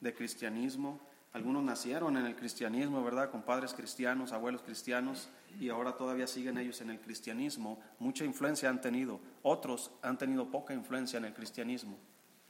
de 0.00 0.14
cristianismo. 0.14 1.00
Algunos 1.32 1.64
nacieron 1.64 2.16
en 2.16 2.26
el 2.26 2.36
cristianismo, 2.36 3.02
¿verdad?, 3.02 3.32
con 3.32 3.42
padres 3.42 3.74
cristianos, 3.74 4.30
abuelos 4.30 4.62
cristianos, 4.62 5.28
y 5.58 5.68
ahora 5.68 5.96
todavía 5.96 6.26
siguen 6.26 6.58
ellos 6.58 6.80
en 6.80 6.90
el 6.90 7.00
cristianismo, 7.00 7.80
mucha 7.98 8.24
influencia 8.24 8.68
han 8.68 8.80
tenido, 8.80 9.20
otros 9.42 9.90
han 10.02 10.18
tenido 10.18 10.50
poca 10.50 10.74
influencia 10.74 11.16
en 11.16 11.24
el 11.24 11.34
cristianismo. 11.34 11.96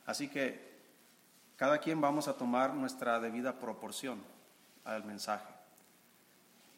Así 0.07 0.29
que 0.29 0.69
cada 1.57 1.79
quien 1.79 2.01
vamos 2.01 2.29
a 2.29 2.37
tomar 2.37 2.75
nuestra 2.75 3.19
debida 3.21 3.59
proporción 3.59 4.23
al 4.85 5.05
mensaje. 5.05 5.53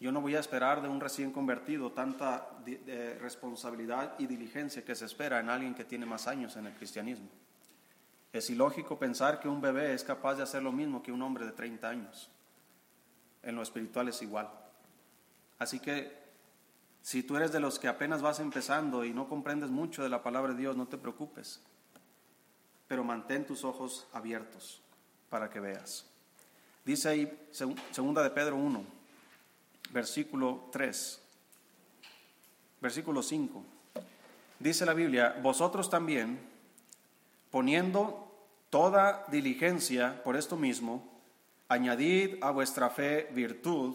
Yo 0.01 0.11
no 0.11 0.23
voy 0.23 0.35
a 0.35 0.41
esperar 0.41 0.81
de 0.81 0.89
un 0.89 1.01
recién 1.01 1.31
convertido 1.31 1.93
tanta 1.93 2.49
responsabilidad 3.21 4.15
y 4.19 4.27
diligencia 4.27 4.85
que 4.85 4.95
se 4.95 5.05
espera 5.05 5.41
en 5.41 5.51
alguien 5.51 5.75
que 5.75 5.85
tiene 5.85 6.07
más 6.07 6.27
años 6.27 6.57
en 6.57 6.67
el 6.67 6.73
cristianismo. 6.73 7.29
Es 8.33 8.49
ilógico 8.49 8.99
pensar 8.99 9.41
que 9.41 9.49
un 9.49 9.61
bebé 9.61 9.93
es 9.93 10.03
capaz 10.03 10.37
de 10.37 10.43
hacer 10.43 10.63
lo 10.63 10.73
mismo 10.73 11.03
que 11.03 11.13
un 11.13 11.21
hombre 11.21 11.45
de 11.45 11.53
30 11.53 11.89
años. 11.89 12.31
En 13.43 13.57
lo 13.57 13.63
espiritual 13.63 14.09
es 14.09 14.23
igual. 14.23 14.49
Así 15.61 15.79
que 15.79 16.19
si 17.03 17.23
tú 17.23 17.37
eres 17.37 17.53
de 17.53 17.61
los 17.61 17.79
que 17.79 17.87
apenas 17.87 18.23
vas 18.23 18.41
empezando 18.41 19.05
y 19.05 19.13
no 19.13 19.29
comprendes 19.29 19.71
mucho 19.71 20.03
de 20.03 20.09
la 20.09 20.23
palabra 20.23 20.55
de 20.55 20.61
Dios, 20.61 20.77
no 20.77 20.89
te 20.89 20.99
preocupes, 20.99 21.61
pero 22.89 23.05
mantén 23.05 23.47
tus 23.47 23.63
ojos 23.63 24.07
abiertos 24.13 24.81
para 25.29 25.51
que 25.51 25.61
veas. 25.61 26.07
Dice 26.85 27.11
ahí, 27.11 27.49
segunda 27.91 28.23
de 28.23 28.31
Pedro 28.31 28.57
1, 28.57 28.85
versículo 29.93 30.69
3, 30.73 31.21
versículo 32.81 33.23
5. 33.23 33.63
Dice 34.59 34.87
la 34.87 34.95
Biblia, 34.95 35.39
vosotros 35.43 35.91
también, 35.91 36.41
poniendo 37.51 38.31
toda 38.71 39.27
diligencia 39.29 40.23
por 40.25 40.37
esto 40.37 40.57
mismo, 40.57 41.21
añadid 41.69 42.43
a 42.43 42.51
vuestra 42.51 42.89
fe 42.89 43.29
virtud, 43.33 43.95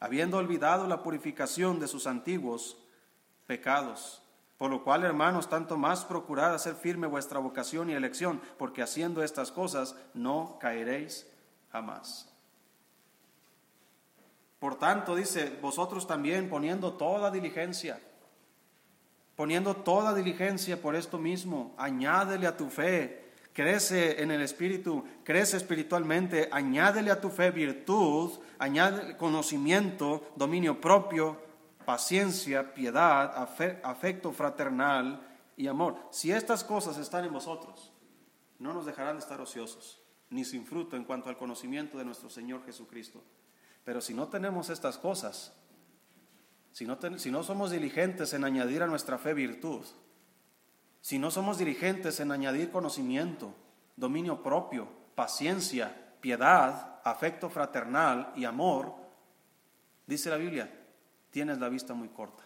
habiendo 0.00 0.38
olvidado 0.38 0.86
la 0.86 1.02
purificación 1.02 1.80
de 1.80 1.88
sus 1.88 2.06
antiguos 2.06 2.76
pecados. 3.46 4.22
Por 4.58 4.70
lo 4.70 4.84
cual, 4.84 5.04
hermanos, 5.04 5.48
tanto 5.48 5.76
más 5.76 6.04
procurad 6.04 6.54
hacer 6.54 6.74
firme 6.74 7.06
vuestra 7.06 7.38
vocación 7.38 7.90
y 7.90 7.94
elección, 7.94 8.40
porque 8.56 8.82
haciendo 8.82 9.22
estas 9.22 9.50
cosas 9.50 9.96
no 10.14 10.58
caeréis 10.60 11.26
jamás. 11.72 12.32
Por 14.60 14.76
tanto, 14.76 15.14
dice, 15.16 15.58
vosotros 15.60 16.06
también 16.06 16.48
poniendo 16.48 16.94
toda 16.94 17.30
diligencia, 17.30 18.00
poniendo 19.36 19.74
toda 19.76 20.14
diligencia 20.14 20.80
por 20.80 20.94
esto 20.94 21.18
mismo, 21.18 21.74
añádele 21.76 22.46
a 22.46 22.56
tu 22.56 22.70
fe 22.70 23.23
crece 23.54 24.20
en 24.20 24.30
el 24.32 24.42
espíritu, 24.42 25.04
crece 25.22 25.56
espiritualmente, 25.56 26.48
añádele 26.52 27.10
a 27.10 27.20
tu 27.20 27.30
fe 27.30 27.50
virtud, 27.50 28.32
añade 28.58 29.16
conocimiento, 29.16 30.32
dominio 30.36 30.80
propio, 30.80 31.40
paciencia, 31.86 32.74
piedad, 32.74 33.32
afecto 33.82 34.32
fraternal 34.32 35.26
y 35.56 35.68
amor. 35.68 35.96
Si 36.10 36.32
estas 36.32 36.64
cosas 36.64 36.98
están 36.98 37.24
en 37.24 37.32
vosotros, 37.32 37.92
no 38.58 38.74
nos 38.74 38.86
dejarán 38.86 39.16
de 39.16 39.20
estar 39.20 39.40
ociosos, 39.40 40.02
ni 40.30 40.44
sin 40.44 40.66
fruto 40.66 40.96
en 40.96 41.04
cuanto 41.04 41.28
al 41.28 41.36
conocimiento 41.36 41.96
de 41.96 42.04
nuestro 42.04 42.28
Señor 42.28 42.64
Jesucristo. 42.66 43.22
Pero 43.84 44.00
si 44.00 44.14
no 44.14 44.28
tenemos 44.28 44.68
estas 44.68 44.98
cosas, 44.98 45.52
si 46.72 46.86
no, 46.86 46.98
si 47.18 47.30
no 47.30 47.44
somos 47.44 47.70
diligentes 47.70 48.32
en 48.32 48.42
añadir 48.42 48.82
a 48.82 48.88
nuestra 48.88 49.16
fe 49.16 49.32
virtud, 49.32 49.84
si 51.04 51.18
no 51.18 51.30
somos 51.30 51.58
dirigentes 51.58 52.18
en 52.20 52.32
añadir 52.32 52.70
conocimiento, 52.70 53.54
dominio 53.94 54.42
propio, 54.42 54.88
paciencia, 55.14 55.94
piedad, 56.22 56.98
afecto 57.04 57.50
fraternal 57.50 58.32
y 58.36 58.46
amor, 58.46 58.94
dice 60.06 60.30
la 60.30 60.38
Biblia, 60.38 60.74
tienes 61.30 61.58
la 61.58 61.68
vista 61.68 61.92
muy 61.92 62.08
corta. 62.08 62.42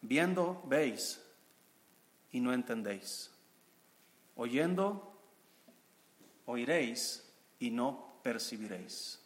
Viendo, 0.00 0.60
veis 0.66 1.24
y 2.32 2.40
no 2.40 2.52
entendéis. 2.52 3.30
Oyendo, 4.34 5.16
oiréis 6.46 7.32
y 7.60 7.70
no 7.70 8.16
percibiréis. 8.24 9.20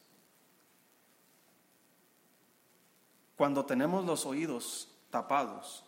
Cuando 3.35 3.65
tenemos 3.65 4.05
los 4.05 4.27
oídos 4.27 4.91
tapados, 5.09 5.86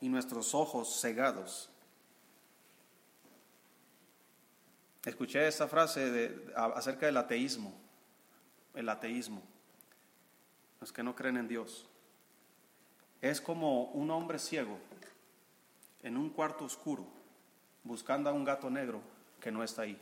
y 0.00 0.08
nuestros 0.08 0.54
ojos 0.54 1.00
cegados. 1.00 1.70
Escuché 5.04 5.46
esa 5.48 5.68
frase 5.68 6.44
acerca 6.54 7.06
del 7.06 7.16
ateísmo, 7.16 7.72
el 8.74 8.88
ateísmo, 8.88 9.42
los 10.80 10.92
que 10.92 11.02
no 11.02 11.14
creen 11.14 11.38
en 11.38 11.48
Dios. 11.48 11.86
Es 13.20 13.40
como 13.40 13.84
un 13.84 14.10
hombre 14.10 14.38
ciego 14.38 14.78
en 16.02 16.16
un 16.16 16.30
cuarto 16.30 16.64
oscuro 16.64 17.06
buscando 17.82 18.30
a 18.30 18.32
un 18.32 18.44
gato 18.44 18.70
negro 18.70 19.00
que 19.40 19.50
no 19.50 19.64
está 19.64 19.82
ahí. 19.82 19.98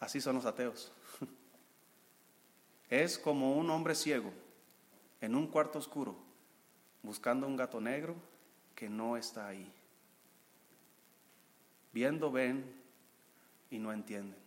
Así 0.00 0.20
son 0.20 0.36
los 0.36 0.46
ateos. 0.46 0.92
Es 2.90 3.16
como 3.16 3.54
un 3.54 3.70
hombre 3.70 3.94
ciego 3.94 4.32
en 5.20 5.34
un 5.34 5.46
cuarto 5.46 5.78
oscuro 5.78 6.16
buscando 7.02 7.46
un 7.46 7.56
gato 7.56 7.80
negro 7.80 8.14
que 8.74 8.88
no 8.88 9.16
está 9.16 9.48
ahí. 9.48 9.70
Viendo 11.92 12.30
ven 12.30 12.64
y 13.70 13.78
no 13.78 13.92
entienden. 13.92 14.38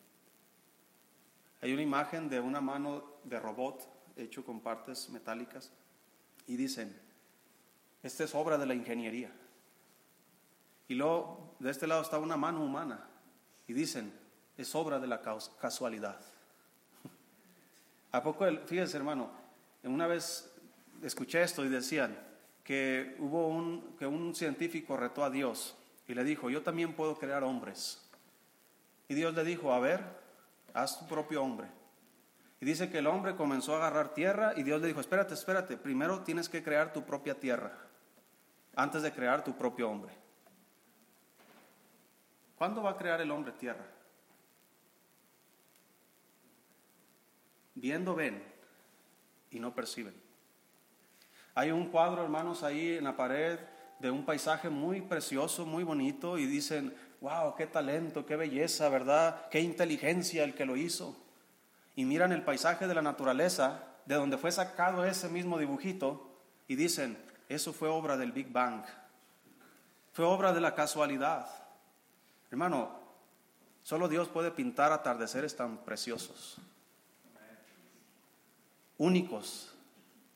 Hay 1.61 1.73
una 1.73 1.81
imagen 1.81 2.29
de 2.29 2.39
una 2.39 2.61
mano 2.61 3.03
de 3.23 3.39
robot 3.39 3.87
hecho 4.17 4.43
con 4.43 4.59
partes 4.59 5.09
metálicas 5.09 5.71
y 6.47 6.55
dicen, 6.55 6.95
esta 8.01 8.23
es 8.23 8.35
obra 8.35 8.57
de 8.57 8.65
la 8.65 8.73
ingeniería. 8.73 9.31
Y 10.87 10.95
luego 10.95 11.55
de 11.59 11.71
este 11.71 11.87
lado 11.87 12.01
está 12.01 12.19
una 12.19 12.37
mano 12.37 12.63
humana 12.63 13.07
y 13.67 13.73
dicen, 13.73 14.13
es 14.57 14.75
obra 14.75 14.99
de 14.99 15.07
la 15.07 15.21
casualidad. 15.59 16.19
¿A 18.11 18.21
poco, 18.21 18.45
fíjense 18.65 18.97
hermano, 18.97 19.31
una 19.83 20.07
vez 20.07 20.52
escuché 21.03 21.41
esto 21.41 21.63
y 21.65 21.69
decían 21.69 22.17
que 22.63 23.15
hubo 23.19 23.47
un, 23.47 23.95
que 23.97 24.07
un 24.07 24.33
científico 24.33 24.97
retó 24.97 25.23
a 25.23 25.29
Dios 25.29 25.77
y 26.07 26.13
le 26.13 26.23
dijo, 26.23 26.49
yo 26.49 26.63
también 26.63 26.93
puedo 26.93 27.17
crear 27.17 27.43
hombres. 27.43 28.01
Y 29.07 29.13
Dios 29.13 29.33
le 29.33 29.43
dijo, 29.43 29.73
a 29.73 29.79
ver, 29.79 30.01
haz 30.73 30.99
tu 30.99 31.07
propio 31.07 31.43
hombre. 31.43 31.67
Y 32.61 32.65
dice 32.65 32.89
que 32.89 32.99
el 32.99 33.07
hombre 33.07 33.35
comenzó 33.35 33.73
a 33.73 33.77
agarrar 33.77 34.13
tierra 34.13 34.53
y 34.55 34.63
Dios 34.63 34.81
le 34.81 34.87
dijo, 34.87 35.01
espérate, 35.01 35.33
espérate, 35.33 35.75
primero 35.75 36.21
tienes 36.21 36.47
que 36.47 36.63
crear 36.63 36.93
tu 36.93 37.03
propia 37.03 37.39
tierra 37.39 37.77
antes 38.75 39.01
de 39.01 39.11
crear 39.11 39.43
tu 39.43 39.55
propio 39.55 39.89
hombre. 39.89 40.13
¿Cuándo 42.57 42.81
va 42.81 42.91
a 42.91 42.97
crear 42.97 43.19
el 43.19 43.31
hombre 43.31 43.51
tierra? 43.51 43.85
Viendo 47.75 48.15
ven 48.15 48.41
y 49.51 49.59
no 49.59 49.75
perciben. 49.75 50.22
Hay 51.55 51.71
un 51.71 51.87
cuadro, 51.87 52.23
hermanos, 52.23 52.63
ahí 52.63 52.97
en 52.97 53.03
la 53.03 53.15
pared 53.15 53.59
de 53.99 54.09
un 54.11 54.25
paisaje 54.25 54.69
muy 54.69 55.01
precioso, 55.01 55.65
muy 55.65 55.83
bonito, 55.83 56.37
y 56.37 56.45
dicen, 56.45 56.93
wow, 57.21 57.55
qué 57.55 57.67
talento, 57.67 58.25
qué 58.25 58.35
belleza, 58.35 58.89
¿verdad? 58.89 59.47
Qué 59.49 59.61
inteligencia 59.61 60.43
el 60.43 60.55
que 60.55 60.65
lo 60.65 60.75
hizo. 60.75 61.15
Y 61.95 62.05
miran 62.05 62.31
el 62.31 62.41
paisaje 62.41 62.87
de 62.87 62.95
la 62.95 63.01
naturaleza, 63.01 63.83
de 64.05 64.15
donde 64.15 64.37
fue 64.37 64.51
sacado 64.51 65.05
ese 65.05 65.29
mismo 65.29 65.57
dibujito, 65.59 66.35
y 66.67 66.75
dicen, 66.75 67.17
eso 67.49 67.71
fue 67.71 67.87
obra 67.87 68.17
del 68.17 68.31
Big 68.31 68.51
Bang, 68.51 68.83
fue 70.11 70.25
obra 70.25 70.53
de 70.53 70.61
la 70.61 70.75
casualidad. 70.75 71.47
Hermano, 72.49 72.89
solo 73.83 74.07
Dios 74.07 74.27
puede 74.27 74.51
pintar 74.51 74.91
atardeceres 74.91 75.55
tan 75.55 75.77
preciosos, 75.77 76.57
únicos 78.97 79.73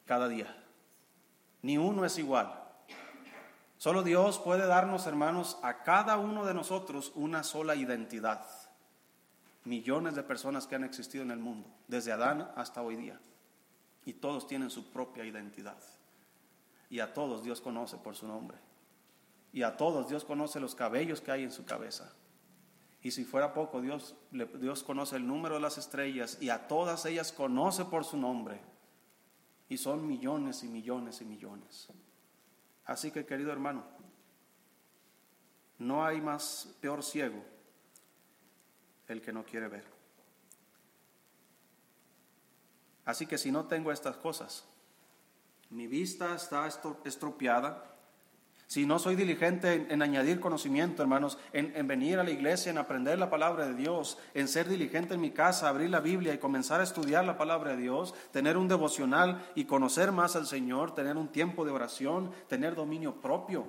cada 0.06 0.28
día. 0.28 0.56
Ni 1.68 1.78
uno 1.78 2.06
es 2.06 2.18
igual. 2.18 2.64
Solo 3.78 4.02
Dios 4.02 4.40
puede 4.40 4.66
darnos, 4.66 5.06
hermanos, 5.06 5.60
a 5.64 5.84
cada 5.84 6.18
uno 6.18 6.46
de 6.46 6.54
nosotros 6.54 7.12
una 7.14 7.44
sola 7.44 7.76
identidad. 7.76 8.42
Millones 9.66 10.16
de 10.16 10.24
personas 10.24 10.66
que 10.66 10.76
han 10.76 10.86
existido 10.86 11.26
en 11.26 11.32
el 11.32 11.40
mundo, 11.40 11.68
desde 11.90 12.14
Adán 12.14 12.50
hasta 12.56 12.82
hoy 12.82 12.96
día. 12.96 13.20
Y 14.06 14.14
todos 14.14 14.48
tienen 14.48 14.70
su 14.70 14.94
propia 14.94 15.26
identidad. 15.26 15.76
Y 16.90 17.02
a 17.02 17.14
todos 17.14 17.44
Dios 17.44 17.60
conoce 17.60 17.98
por 17.98 18.16
su 18.16 18.30
nombre. 18.30 18.58
Y 19.52 19.64
a 19.64 19.76
todos 19.76 20.08
Dios 20.08 20.24
conoce 20.24 20.62
los 20.62 20.74
cabellos 20.74 21.20
que 21.20 21.32
hay 21.32 21.44
en 21.44 21.52
su 21.52 21.66
cabeza. 21.66 22.14
Y 23.02 23.12
si 23.12 23.26
fuera 23.26 23.54
poco, 23.54 23.82
Dios, 23.82 24.16
Dios 24.32 24.84
conoce 24.84 25.18
el 25.18 25.28
número 25.28 25.56
de 25.56 25.62
las 25.62 25.78
estrellas 25.78 26.38
y 26.40 26.50
a 26.50 26.70
todas 26.70 27.06
ellas 27.06 27.34
conoce 27.34 27.84
por 27.84 28.06
su 28.06 28.16
nombre. 28.16 28.62
Y 29.70 29.78
son 29.78 30.08
millones 30.08 30.64
y 30.64 30.68
millones 30.68 31.22
y 31.22 31.26
millones. 31.26 31.88
Así 32.86 33.12
que, 33.12 33.26
querido 33.26 33.52
hermano, 33.52 33.84
no 35.80 36.06
hay 36.06 36.22
más 36.22 36.76
peor 36.80 37.04
ciego 37.04 37.44
el 39.08 39.22
que 39.22 39.34
no 39.34 39.46
quiere 39.46 39.68
ver. 39.68 39.86
Así 43.06 43.26
que 43.26 43.38
si 43.38 43.52
no 43.52 43.66
tengo 43.66 43.92
estas 43.92 44.18
cosas, 44.18 44.66
mi 45.70 45.88
vista 45.88 46.36
está 46.36 46.68
estropeada, 47.06 47.97
si 48.68 48.86
no 48.86 49.00
soy 49.00 49.16
diligente 49.16 49.88
en, 49.90 50.02
añadir 50.02 50.42
conocimiento, 50.42 51.02
hermanos, 51.02 51.38
en, 51.54 51.88
venir 51.88 52.20
a 52.20 52.24
la 52.26 52.32
iglesia, 52.32 52.70
en 52.70 52.78
aprender 52.78 53.18
la 53.18 53.30
palabra 53.30 53.66
de 53.66 53.74
Dios, 53.74 54.18
en 54.34 54.50
ser 54.50 54.68
diligente 54.68 55.14
en 55.14 55.22
mi 55.22 55.32
casa, 55.32 55.70
abrir 55.70 55.90
la 55.90 56.02
Biblia 56.02 56.34
y 56.34 56.38
comenzar 56.38 56.82
a 56.82 56.84
estudiar 56.84 57.24
la 57.24 57.38
palabra 57.38 57.72
de 57.72 57.78
Dios, 57.78 58.14
tener 58.34 58.58
un 58.58 58.68
devocional 58.68 59.42
y 59.56 59.64
conocer 59.64 60.12
más 60.12 60.36
al 60.36 60.48
Señor, 60.48 60.94
tener 60.94 61.16
un 61.16 61.30
tiempo 61.30 61.64
de 61.64 61.72
oración, 61.72 62.30
tener 62.50 62.76
dominio 62.76 63.22
propio. 63.22 63.66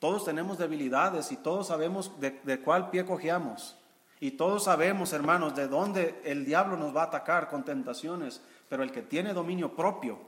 Todos 0.00 0.24
tenemos 0.24 0.58
debilidades 0.58 1.30
y 1.30 1.36
todos 1.36 1.68
sabemos 1.68 2.18
de, 2.18 2.40
de 2.42 2.60
cuál 2.60 2.90
pie 2.90 3.06
cojeamos. 3.06 3.76
Y 4.18 4.32
todos 4.32 4.64
sabemos, 4.64 5.12
hermanos, 5.12 5.54
de 5.54 5.68
dónde 5.68 6.20
el 6.24 6.44
diablo 6.44 6.76
nos 6.76 6.94
va 6.94 7.02
a 7.02 7.06
atacar 7.06 7.48
con 7.48 7.64
tentaciones. 7.64 8.42
Pero 8.68 8.82
el 8.82 8.90
que 8.90 9.02
tiene 9.02 9.32
dominio 9.32 9.76
propio 9.76 10.18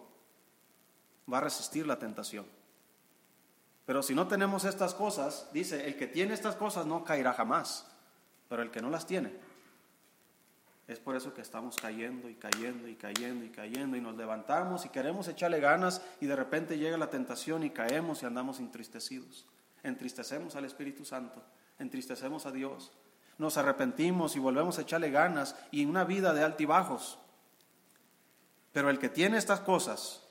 va 1.30 1.38
a 1.38 1.42
resistir 1.42 1.88
la 1.88 1.98
tentación. 1.98 2.59
Pero 3.86 4.02
si 4.02 4.14
no 4.14 4.28
tenemos 4.28 4.64
estas 4.64 4.94
cosas, 4.94 5.48
dice, 5.52 5.86
el 5.86 5.96
que 5.96 6.06
tiene 6.06 6.34
estas 6.34 6.56
cosas 6.56 6.86
no 6.86 7.04
caerá 7.04 7.32
jamás, 7.32 7.86
pero 8.48 8.62
el 8.62 8.70
que 8.70 8.82
no 8.82 8.90
las 8.90 9.06
tiene. 9.06 9.32
Es 10.90 10.98
por 10.98 11.14
eso 11.14 11.32
que 11.32 11.40
estamos 11.40 11.76
cayendo 11.76 12.28
y 12.28 12.34
cayendo 12.34 12.88
y 12.88 12.96
cayendo 12.96 13.44
y 13.44 13.50
cayendo 13.50 13.96
y 13.96 14.00
nos 14.00 14.16
levantamos 14.16 14.84
y 14.84 14.88
queremos 14.88 15.28
echarle 15.28 15.60
ganas 15.60 16.02
y 16.20 16.26
de 16.26 16.34
repente 16.34 16.78
llega 16.78 16.98
la 16.98 17.10
tentación 17.10 17.62
y 17.62 17.70
caemos 17.70 18.22
y 18.22 18.26
andamos 18.26 18.58
entristecidos. 18.58 19.46
Entristecemos 19.84 20.56
al 20.56 20.64
Espíritu 20.64 21.04
Santo, 21.04 21.44
entristecemos 21.78 22.44
a 22.44 22.50
Dios, 22.50 22.92
nos 23.38 23.56
arrepentimos 23.56 24.34
y 24.34 24.40
volvemos 24.40 24.78
a 24.78 24.82
echarle 24.82 25.12
ganas 25.12 25.54
y 25.70 25.84
una 25.84 26.02
vida 26.02 26.34
de 26.34 26.42
altibajos. 26.42 27.18
Pero 28.72 28.90
el 28.90 28.98
que 28.98 29.08
tiene 29.08 29.38
estas 29.38 29.60
cosas, 29.60 30.24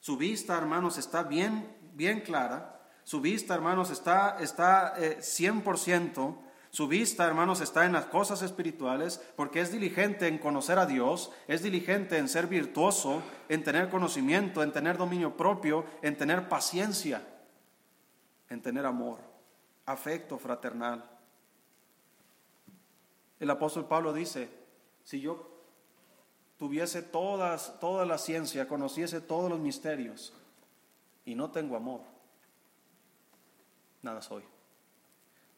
su 0.00 0.16
vista, 0.16 0.56
hermanos, 0.56 0.96
está 0.96 1.22
bien 1.24 1.76
bien 1.98 2.20
clara. 2.20 2.80
Su 3.02 3.20
vista, 3.20 3.54
hermanos, 3.54 3.90
está, 3.90 4.38
está 4.40 4.96
100%. 4.96 6.30
Eh, 6.30 6.48
su 6.70 6.86
vista, 6.86 7.26
hermanos, 7.26 7.60
está 7.60 7.86
en 7.86 7.92
las 7.92 8.06
cosas 8.06 8.42
espirituales 8.42 9.20
porque 9.36 9.60
es 9.60 9.72
diligente 9.72 10.28
en 10.28 10.38
conocer 10.38 10.78
a 10.78 10.86
Dios, 10.86 11.32
es 11.48 11.62
diligente 11.62 12.18
en 12.18 12.28
ser 12.28 12.46
virtuoso, 12.46 13.22
en 13.48 13.64
tener 13.64 13.88
conocimiento, 13.88 14.62
en 14.62 14.72
tener 14.72 14.96
dominio 14.96 15.36
propio, 15.36 15.84
en 16.02 16.16
tener 16.16 16.48
paciencia, 16.48 17.26
en 18.48 18.62
tener 18.62 18.86
amor, 18.86 19.18
afecto 19.86 20.38
fraternal. 20.38 21.04
El 23.40 23.50
apóstol 23.50 23.86
Pablo 23.86 24.12
dice, 24.12 24.50
si 25.04 25.20
yo 25.20 25.50
tuviese 26.58 27.02
todas, 27.02 27.80
toda 27.80 28.04
la 28.04 28.18
ciencia, 28.18 28.68
conociese 28.68 29.22
todos 29.22 29.48
los 29.48 29.58
misterios, 29.58 30.34
y 31.28 31.34
no 31.34 31.50
tengo 31.50 31.76
amor, 31.76 32.00
nada 34.00 34.22
soy. 34.22 34.42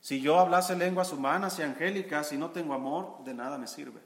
Si 0.00 0.20
yo 0.20 0.40
hablase 0.40 0.74
lenguas 0.74 1.12
humanas 1.12 1.60
y 1.60 1.62
angélicas 1.62 2.32
y 2.32 2.38
no 2.38 2.50
tengo 2.50 2.74
amor, 2.74 3.22
de 3.22 3.34
nada 3.34 3.56
me 3.56 3.68
sirve. 3.68 4.00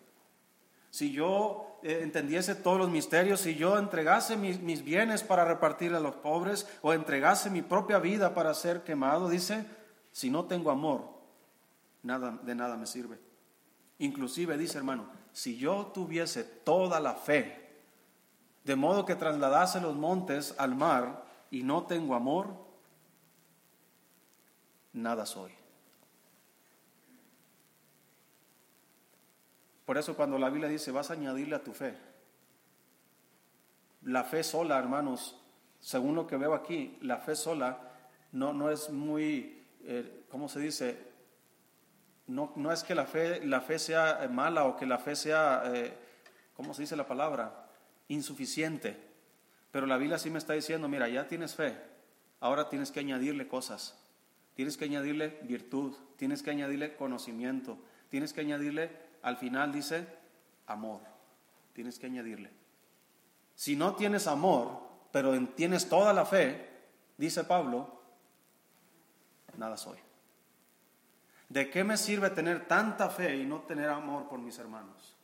Si 0.90 1.10
yo 1.10 1.78
eh, 1.82 2.00
entendiese 2.02 2.54
todos 2.54 2.76
los 2.76 2.90
misterios, 2.90 3.40
si 3.40 3.54
yo 3.54 3.78
entregase 3.78 4.36
mis, 4.36 4.60
mis 4.60 4.84
bienes 4.84 5.22
para 5.22 5.46
repartir 5.46 5.94
a 5.94 6.00
los 6.00 6.16
pobres 6.16 6.68
o 6.82 6.92
entregase 6.92 7.48
mi 7.48 7.62
propia 7.62 7.98
vida 7.98 8.34
para 8.34 8.52
ser 8.52 8.82
quemado, 8.82 9.30
dice, 9.30 9.64
si 10.12 10.28
no 10.28 10.44
tengo 10.44 10.70
amor, 10.70 11.08
nada, 12.02 12.38
de 12.42 12.54
nada 12.54 12.76
me 12.76 12.86
sirve. 12.86 13.18
Inclusive 14.00 14.58
dice, 14.58 14.76
hermano, 14.76 15.08
si 15.32 15.56
yo 15.56 15.86
tuviese 15.94 16.44
toda 16.44 17.00
la 17.00 17.14
fe, 17.14 17.64
de 18.64 18.76
modo 18.76 19.06
que 19.06 19.14
trasladase 19.14 19.80
los 19.80 19.96
montes 19.96 20.54
al 20.58 20.74
mar, 20.74 21.24
y 21.54 21.62
no 21.62 21.86
tengo 21.86 22.16
amor, 22.16 22.52
nada 24.92 25.24
soy. 25.24 25.52
Por 29.84 29.96
eso 29.96 30.16
cuando 30.16 30.36
la 30.36 30.50
Biblia 30.50 30.68
dice, 30.68 30.90
vas 30.90 31.10
a 31.10 31.12
añadirle 31.12 31.54
a 31.54 31.62
tu 31.62 31.72
fe, 31.72 31.96
la 34.02 34.24
fe 34.24 34.42
sola, 34.42 34.80
hermanos, 34.80 35.40
según 35.78 36.16
lo 36.16 36.26
que 36.26 36.36
veo 36.36 36.54
aquí, 36.54 36.98
la 37.02 37.18
fe 37.18 37.36
sola 37.36 37.78
no, 38.32 38.52
no 38.52 38.68
es 38.68 38.90
muy, 38.90 39.64
eh, 39.84 40.24
¿cómo 40.28 40.48
se 40.48 40.58
dice? 40.58 41.06
No, 42.26 42.52
no, 42.56 42.72
es 42.72 42.82
que 42.82 42.96
la 42.96 43.06
fe, 43.06 43.46
la 43.46 43.60
fe 43.60 43.78
sea 43.78 44.28
mala 44.28 44.64
o 44.64 44.76
que 44.76 44.86
la 44.86 44.98
fe 44.98 45.14
sea, 45.14 45.62
eh, 45.72 45.96
¿cómo 46.56 46.74
se 46.74 46.82
dice 46.82 46.96
la 46.96 47.06
palabra? 47.06 47.68
Insuficiente. 48.08 49.13
Pero 49.74 49.88
la 49.88 49.96
Biblia 49.96 50.20
sí 50.20 50.30
me 50.30 50.38
está 50.38 50.52
diciendo, 50.52 50.86
mira, 50.86 51.08
ya 51.08 51.26
tienes 51.26 51.56
fe, 51.56 51.76
ahora 52.38 52.68
tienes 52.68 52.92
que 52.92 53.00
añadirle 53.00 53.48
cosas. 53.48 54.00
Tienes 54.54 54.76
que 54.76 54.84
añadirle 54.84 55.40
virtud, 55.42 55.96
tienes 56.16 56.44
que 56.44 56.52
añadirle 56.52 56.94
conocimiento, 56.94 57.76
tienes 58.08 58.32
que 58.32 58.42
añadirle 58.42 58.92
al 59.22 59.36
final 59.36 59.72
dice 59.72 60.06
amor. 60.68 61.00
Tienes 61.72 61.98
que 61.98 62.06
añadirle. 62.06 62.52
Si 63.56 63.74
no 63.74 63.96
tienes 63.96 64.28
amor, 64.28 64.80
pero 65.10 65.36
tienes 65.48 65.88
toda 65.88 66.12
la 66.12 66.24
fe, 66.24 66.70
dice 67.18 67.42
Pablo, 67.42 68.00
nada 69.56 69.76
soy. 69.76 69.98
¿De 71.48 71.68
qué 71.68 71.82
me 71.82 71.96
sirve 71.96 72.30
tener 72.30 72.68
tanta 72.68 73.10
fe 73.10 73.38
y 73.38 73.44
no 73.44 73.62
tener 73.62 73.88
amor 73.88 74.28
por 74.28 74.38
mis 74.38 74.56
hermanos? 74.56 75.16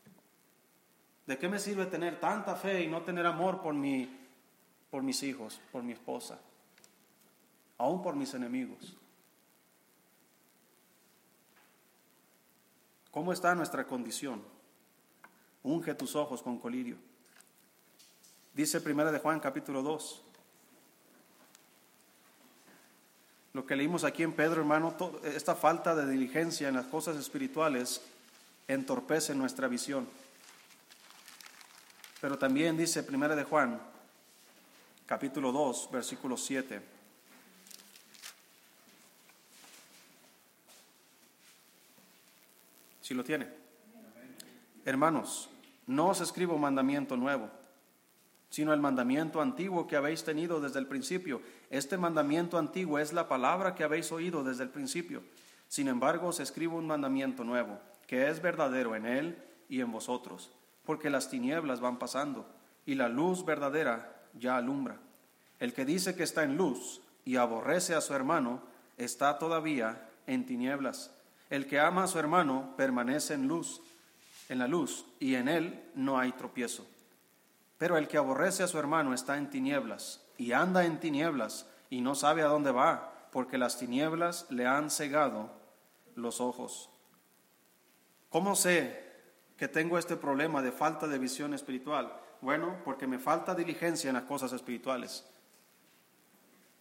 ¿De 1.25 1.39
qué 1.39 1.49
me 1.49 1.61
sirve 1.61 1.87
tener 1.87 2.19
tanta 2.19 2.57
fe 2.57 2.83
y 2.83 2.89
no 2.89 3.03
tener 3.03 3.25
amor 3.27 3.63
por, 3.63 3.75
mi, 3.75 4.20
por 4.91 5.03
mis 5.03 5.23
hijos, 5.23 5.61
por 5.73 5.83
mi 5.83 5.93
esposa, 5.93 6.39
aún 7.79 8.03
por 8.03 8.17
mis 8.17 8.35
enemigos? 8.35 8.97
¿Cómo 13.11 13.33
está 13.33 13.55
nuestra 13.55 13.87
condición? 13.87 14.43
Unge 15.63 15.95
tus 15.95 16.15
ojos 16.15 16.43
con 16.43 16.59
colirio. 16.59 16.97
Dice 18.55 18.81
primera 18.81 19.11
de 19.11 19.19
Juan 19.19 19.41
capítulo 19.41 19.83
2. 19.83 20.23
Lo 23.53 23.67
que 23.67 23.75
leímos 23.75 24.05
aquí 24.05 24.23
en 24.23 24.33
Pedro, 24.33 24.61
hermano, 24.61 24.95
esta 25.25 25.57
falta 25.57 25.97
de 25.97 26.09
diligencia 26.09 26.69
en 26.69 26.77
las 26.77 26.87
cosas 26.87 27.17
espirituales 27.17 28.01
entorpece 28.69 29.35
nuestra 29.35 29.67
visión. 29.67 30.07
Pero 32.21 32.39
también 32.39 32.77
dice 32.77 33.03
primera 33.03 33.35
de 33.35 33.43
Juan 33.43 33.81
capítulo 35.11 35.51
2, 35.51 35.89
versículo 35.91 36.37
7. 36.37 36.81
Si 43.01 43.13
lo 43.13 43.25
tiene. 43.25 43.49
Hermanos, 44.85 45.51
no 45.89 46.11
os 46.11 46.21
escribo 46.21 46.57
mandamiento 46.59 47.17
nuevo, 47.17 47.51
sino 48.51 48.73
el 48.73 48.79
mandamiento 48.79 49.41
antiguo 49.41 49.89
que 49.89 49.97
habéis 49.97 50.23
tenido 50.23 50.61
desde 50.61 50.79
el 50.79 50.87
principio. 50.87 51.43
Este 51.71 51.99
mandamiento 51.99 52.57
antiguo 52.57 53.01
es 53.01 53.13
la 53.13 53.27
palabra 53.27 53.75
que 53.75 53.83
habéis 53.83 54.13
oído 54.13 54.45
desde 54.45 54.63
el 54.63 54.71
principio. 54.71 55.25
Sin 55.67 55.89
embargo, 55.89 56.29
os 56.29 56.39
escribo 56.39 56.77
un 56.77 56.87
mandamiento 56.87 57.43
nuevo, 57.43 57.81
que 58.07 58.29
es 58.29 58.41
verdadero 58.41 58.95
en 58.95 59.07
él 59.07 59.43
y 59.69 59.81
en 59.81 59.91
vosotros, 59.91 60.53
porque 60.85 61.11
las 61.11 61.29
tinieblas 61.29 61.81
van 61.81 61.99
pasando 61.99 62.47
y 62.87 62.95
la 62.95 63.09
luz 63.09 63.45
verdadera 63.45 64.20
ya 64.35 64.57
alumbra. 64.57 64.97
El 65.59 65.73
que 65.75 65.85
dice 65.85 66.15
que 66.15 66.23
está 66.23 66.43
en 66.43 66.57
luz 66.57 67.01
y 67.25 67.37
aborrece 67.37 67.95
a 67.95 68.01
su 68.01 68.15
hermano, 68.15 68.63
está 68.97 69.39
todavía 69.39 70.09
en 70.27 70.47
tinieblas. 70.47 71.11
El 71.51 71.67
que 71.67 71.81
ama 71.81 72.05
a 72.05 72.09
su 72.09 72.19
hermano 72.19 72.75
permanece 72.77 73.35
en 73.35 73.49
luz 73.49 73.81
en 74.51 74.59
la 74.59 74.67
luz, 74.67 75.07
y 75.21 75.37
en 75.37 75.49
él 75.49 75.81
no 75.95 76.19
hay 76.19 76.33
tropiezo. 76.33 76.85
Pero 77.79 77.97
el 77.97 78.09
que 78.09 78.19
aborrece 78.19 78.65
a 78.65 78.67
su 78.67 78.79
hermano 78.79 79.15
está 79.15 79.39
en 79.39 79.49
tinieblas, 79.49 80.21
y 80.37 80.53
anda 80.53 80.85
en 80.85 80.99
tinieblas, 80.99 81.67
y 81.89 82.01
no 82.01 82.17
sabe 82.17 82.43
a 82.43 82.49
dónde 82.49 82.73
va, 82.73 83.29
porque 83.31 83.59
las 83.59 83.79
tinieblas 83.79 84.47
le 84.51 84.67
han 84.67 84.91
cegado 84.91 85.53
los 86.17 86.41
ojos. 86.41 86.91
¿Cómo 88.29 88.57
sé 88.57 89.09
que 89.57 89.69
tengo 89.69 89.99
este 89.99 90.17
problema 90.17 90.63
de 90.63 90.73
falta 90.73 91.07
de 91.07 91.21
visión 91.21 91.55
espiritual? 91.55 92.13
Bueno, 92.41 92.77
porque 92.85 93.07
me 93.07 93.19
falta 93.19 93.55
diligencia 93.55 94.09
en 94.09 94.15
las 94.15 94.25
cosas 94.25 94.53
espirituales. 94.53 95.25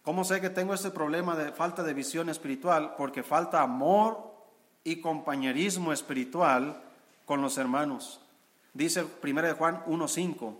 ¿Cómo 0.02 0.24
sé 0.24 0.40
que 0.40 0.48
tengo 0.48 0.72
este 0.72 0.90
problema 0.90 1.36
de 1.36 1.52
falta 1.52 1.82
de 1.82 1.92
visión 1.92 2.30
espiritual? 2.30 2.94
Porque 2.96 3.22
falta 3.22 3.60
amor 3.60 4.34
y 4.82 5.00
compañerismo 5.00 5.92
espiritual 5.92 6.82
con 7.26 7.42
los 7.42 7.58
hermanos. 7.58 8.20
Dice 8.72 9.04
1 9.22 9.54
Juan 9.56 9.84
1.5, 9.84 10.54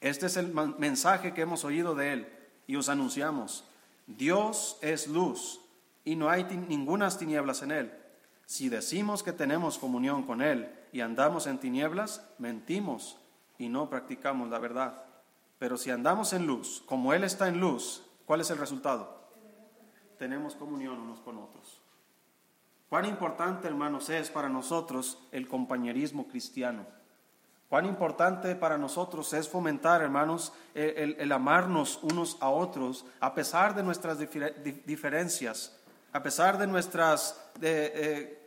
este 0.00 0.26
es 0.26 0.36
el 0.36 0.52
mensaje 0.78 1.34
que 1.34 1.42
hemos 1.42 1.64
oído 1.64 1.94
de 1.94 2.12
él 2.12 2.28
y 2.66 2.76
os 2.76 2.88
anunciamos. 2.88 3.64
Dios 4.06 4.78
es 4.82 5.08
luz 5.08 5.60
y 6.04 6.14
no 6.14 6.28
hay 6.28 6.44
ninguna 6.44 7.10
tinieblas 7.10 7.62
en 7.62 7.72
él. 7.72 7.92
Si 8.46 8.68
decimos 8.68 9.22
que 9.22 9.32
tenemos 9.32 9.78
comunión 9.78 10.24
con 10.24 10.42
él 10.42 10.70
y 10.92 11.00
andamos 11.00 11.46
en 11.46 11.58
tinieblas, 11.58 12.22
mentimos 12.38 13.16
y 13.58 13.68
no 13.68 13.88
practicamos 13.88 14.50
la 14.50 14.58
verdad. 14.58 15.04
Pero 15.58 15.76
si 15.76 15.90
andamos 15.90 16.32
en 16.32 16.46
luz, 16.46 16.82
como 16.86 17.12
él 17.12 17.24
está 17.24 17.48
en 17.48 17.60
luz, 17.60 18.04
¿cuál 18.26 18.40
es 18.40 18.50
el 18.50 18.58
resultado? 18.58 19.24
Tenemos 20.18 20.54
comunión 20.54 20.98
unos 20.98 21.20
con 21.20 21.38
otros. 21.38 21.80
Cuán 22.88 23.06
importante, 23.06 23.66
hermanos, 23.66 24.08
es 24.08 24.30
para 24.30 24.48
nosotros 24.48 25.18
el 25.32 25.48
compañerismo 25.48 26.28
cristiano. 26.28 26.86
Cuán 27.68 27.86
importante 27.86 28.54
para 28.54 28.78
nosotros 28.78 29.32
es 29.32 29.48
fomentar, 29.48 30.02
hermanos, 30.02 30.52
el, 30.74 31.32
amarnos 31.32 31.98
unos 32.02 32.36
a 32.40 32.50
otros, 32.50 33.04
a 33.18 33.34
pesar 33.34 33.74
de 33.74 33.82
nuestras 33.82 34.18
diferencias, 34.84 35.76
a 36.12 36.22
pesar 36.22 36.56
de 36.58 36.68
nuestras 36.68 37.50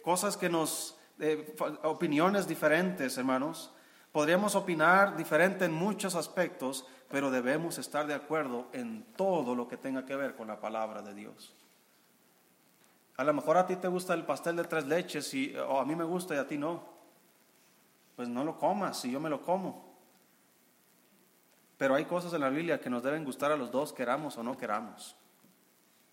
cosas 0.02 0.38
que 0.38 0.48
nos, 0.48 0.98
opiniones 1.84 2.48
diferentes, 2.48 3.18
hermanos. 3.18 3.74
Podríamos 4.18 4.56
opinar 4.56 5.16
diferente 5.16 5.66
en 5.66 5.74
muchos 5.74 6.16
aspectos, 6.16 6.88
pero 7.08 7.30
debemos 7.30 7.78
estar 7.78 8.08
de 8.08 8.16
acuerdo 8.16 8.66
en 8.74 9.04
todo 9.16 9.54
lo 9.54 9.68
que 9.68 9.78
tenga 9.78 10.08
que 10.08 10.16
ver 10.16 10.36
con 10.36 10.48
la 10.48 10.60
palabra 10.60 11.04
de 11.04 11.14
Dios. 11.14 11.54
A 13.16 13.24
lo 13.24 13.32
mejor 13.32 13.58
a 13.58 13.68
ti 13.68 13.76
te 13.76 13.88
gusta 13.88 14.16
el 14.16 14.26
pastel 14.26 14.56
de 14.56 14.64
tres 14.64 14.88
leches 14.88 15.32
y, 15.36 15.56
a 15.56 15.86
mí 15.86 15.96
me 15.96 16.04
gusta 16.04 16.34
y 16.34 16.40
a 16.40 16.48
ti 16.48 16.58
no. 16.58 16.84
Pues 18.16 18.28
no 18.28 18.44
lo 18.44 18.58
comas 18.58 19.06
y 19.06 19.12
yo 19.12 19.20
me 19.20 19.30
lo 19.30 19.44
como. 19.44 19.96
Pero 21.78 21.94
hay 21.94 22.06
cosas 22.06 22.34
en 22.34 22.42
la 22.42 22.50
Biblia 22.50 22.82
que 22.82 22.90
nos 22.90 23.04
deben 23.04 23.24
gustar 23.24 23.52
a 23.52 23.56
los 23.56 23.70
dos, 23.70 23.94
queramos 23.94 24.36
o 24.36 24.42
no 24.42 24.58
queramos. 24.58 25.16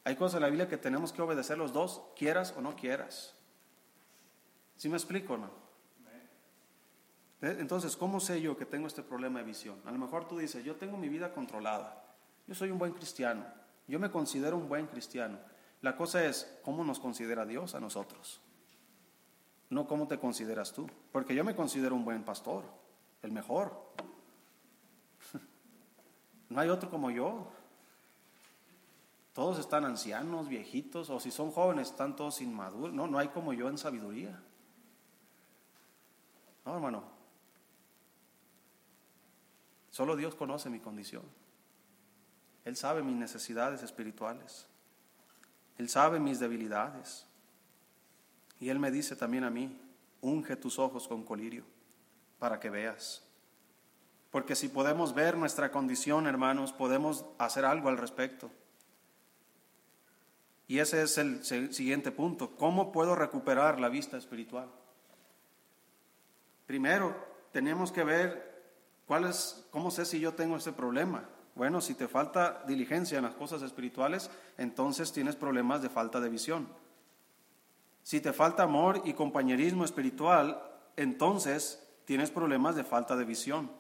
Hay 0.05 0.17
cosas 0.17 0.35
en 0.35 0.43
la 0.43 0.49
Biblia 0.49 0.69
que 0.69 0.77
tenemos 0.77 1.11
que 1.11 1.23
obedecer 1.23 1.57
los 1.57 1.73
dos, 1.73 2.03
quieras 2.15 2.53
o 2.55 2.61
no 2.61 2.77
quieras. 2.77 3.35
¿Sí 4.77 4.91
me 4.91 4.99
explico 4.99 5.39
no? 5.39 5.64
Entonces, 7.45 7.97
¿cómo 7.97 8.21
sé 8.21 8.41
yo 8.41 8.57
que 8.57 8.65
tengo 8.65 8.87
este 8.87 9.03
problema 9.03 9.41
de 9.41 9.45
visión? 9.45 9.77
A 9.85 9.93
lo 9.93 9.99
mejor 9.99 10.27
tú 10.27 10.39
dices, 10.39 10.65
yo 10.65 10.77
tengo 10.77 10.97
mi 10.97 11.11
vida 11.11 11.35
controlada, 11.35 12.03
yo 12.47 12.55
soy 12.55 12.71
un 12.71 12.79
buen 12.79 12.93
cristiano, 12.93 13.45
yo 13.87 14.01
me 14.01 14.11
considero 14.11 14.57
un 14.57 14.69
buen 14.69 14.87
cristiano. 14.87 15.39
La 15.83 15.97
cosa 15.97 16.25
es 16.25 16.59
cómo 16.63 16.85
nos 16.85 16.99
considera 16.99 17.45
Dios 17.45 17.75
a 17.75 17.81
nosotros, 17.81 18.41
no 19.69 19.87
cómo 19.87 20.09
te 20.09 20.19
consideras 20.19 20.73
tú, 20.73 20.89
porque 21.13 21.35
yo 21.35 21.45
me 21.45 21.55
considero 21.55 21.95
un 21.95 22.05
buen 22.05 22.23
pastor, 22.25 22.65
el 23.23 23.33
mejor. 23.33 23.93
No 26.51 26.61
hay 26.61 26.69
otro 26.69 26.89
como 26.89 27.11
yo. 27.11 27.51
Todos 29.33 29.59
están 29.59 29.85
ancianos, 29.85 30.47
viejitos, 30.47 31.11
o 31.11 31.19
si 31.19 31.33
son 31.33 31.51
jóvenes, 31.51 31.91
están 31.91 32.15
todos 32.15 32.41
inmaduros. 32.41 32.95
No, 32.95 33.09
no 33.09 33.19
hay 33.19 33.29
como 33.29 33.53
yo 33.53 33.69
en 33.69 33.77
sabiduría. 33.77 34.41
No, 36.65 36.75
hermano. 36.75 37.14
Solo 39.95 40.17
Dios 40.17 40.35
conoce 40.35 40.71
mi 40.71 40.81
condición. 40.81 41.23
Él 42.65 42.75
sabe 42.75 43.05
mis 43.05 43.15
necesidades 43.15 43.81
espirituales. 43.85 44.67
Él 45.79 45.89
sabe 45.89 46.19
mis 46.19 46.41
debilidades. 46.41 47.29
Y 48.59 48.71
Él 48.71 48.81
me 48.81 48.91
dice 48.91 49.15
también 49.15 49.45
a 49.45 49.51
mí, 49.51 49.81
unge 50.21 50.57
tus 50.57 50.81
ojos 50.81 51.07
con 51.07 51.23
colirio 51.23 51.63
para 52.41 52.59
que 52.59 52.71
veas. 52.71 53.23
Porque 54.33 54.57
si 54.57 54.67
podemos 54.67 55.15
ver 55.15 55.37
nuestra 55.37 55.71
condición, 55.71 56.27
hermanos, 56.27 56.73
podemos 56.73 57.25
hacer 57.39 57.65
algo 57.65 57.89
al 57.89 57.97
respecto. 57.97 58.51
Y 60.67 60.81
ese 60.81 61.05
es 61.05 61.19
el 61.19 61.45
siguiente 61.73 62.11
punto. 62.11 62.57
¿Cómo 62.57 62.91
puedo 62.91 63.15
recuperar 63.15 63.79
la 63.79 63.91
vista 63.91 64.17
espiritual? 64.17 64.69
Primero, 66.67 67.15
tenemos 67.53 67.93
que 67.93 68.03
ver 68.03 68.54
cómo 69.71 69.91
sé 69.91 70.05
si 70.05 70.21
yo 70.21 70.35
tengo 70.35 70.57
ese 70.57 70.73
problema. 70.73 71.25
Bueno, 71.55 71.81
si 71.81 71.95
te 71.95 72.09
falta 72.09 72.65
diligencia 72.67 73.19
en 73.19 73.25
las 73.25 73.35
cosas 73.35 73.63
espirituales, 73.63 74.31
entonces 74.59 75.13
tienes 75.13 75.37
problemas 75.37 75.83
de 75.83 75.89
falta 75.89 76.21
de 76.21 76.29
visión. 76.29 76.69
Si 78.03 78.21
te 78.21 78.33
falta 78.33 78.65
amor 78.65 79.03
y 79.05 79.15
compañerismo 79.15 79.85
espiritual, 79.85 80.63
entonces 80.97 81.83
tienes 82.05 82.31
problemas 82.31 82.75
de 82.77 82.85
falta 82.85 83.17
de 83.17 83.25
visión. 83.25 83.71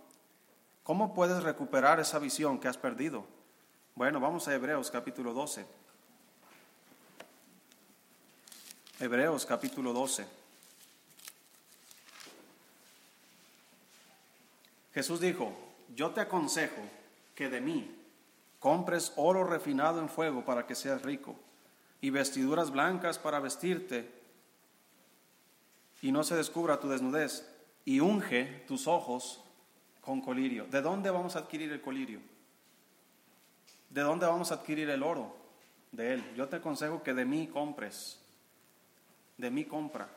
¿Cómo 0.83 1.15
puedes 1.15 1.43
recuperar 1.43 1.99
esa 2.01 2.19
visión 2.19 2.59
que 2.59 2.69
has 2.69 2.79
perdido? 2.79 3.27
Bueno, 3.95 4.21
vamos 4.21 4.47
a 4.49 4.55
Hebreos 4.55 4.91
capítulo 4.91 5.33
12. 5.33 5.67
Hebreos 9.01 9.47
capítulo 9.47 9.93
12. 9.93 10.44
Jesús 14.95 15.21
dijo, 15.21 15.53
yo 15.95 16.13
te 16.13 16.21
aconsejo 16.21 16.81
que 17.35 17.51
de 17.51 17.61
mí 17.61 17.95
compres 18.61 19.13
oro 19.17 19.45
refinado 19.45 20.01
en 20.01 20.09
fuego 20.09 20.45
para 20.45 20.67
que 20.67 20.75
seas 20.75 21.03
rico, 21.03 21.35
y 22.01 22.11
vestiduras 22.11 22.71
blancas 22.71 23.19
para 23.19 23.41
vestirte, 23.41 24.09
y 26.01 26.13
no 26.13 26.23
se 26.23 26.37
descubra 26.37 26.81
tu 26.81 26.89
desnudez, 26.89 27.51
y 27.85 28.01
unge 28.01 28.65
tus 28.67 28.87
ojos 28.87 29.43
con 30.01 30.21
colirio. 30.21 30.67
¿De 30.67 30.81
dónde 30.81 31.11
vamos 31.11 31.35
a 31.35 31.41
adquirir 31.41 31.73
el 31.73 31.81
colirio? 31.81 32.21
¿De 33.91 34.03
dónde 34.03 34.27
vamos 34.27 34.53
a 34.53 34.57
adquirir 34.57 34.91
el 34.91 35.03
oro? 35.03 35.35
De 35.93 36.15
él. 36.15 36.35
Yo 36.37 36.49
te 36.49 36.57
aconsejo 36.57 37.03
que 37.03 37.15
de 37.15 37.25
mí 37.25 37.47
compres. 37.47 38.21
De 39.37 39.51
mí 39.51 39.65
compra. 39.65 40.09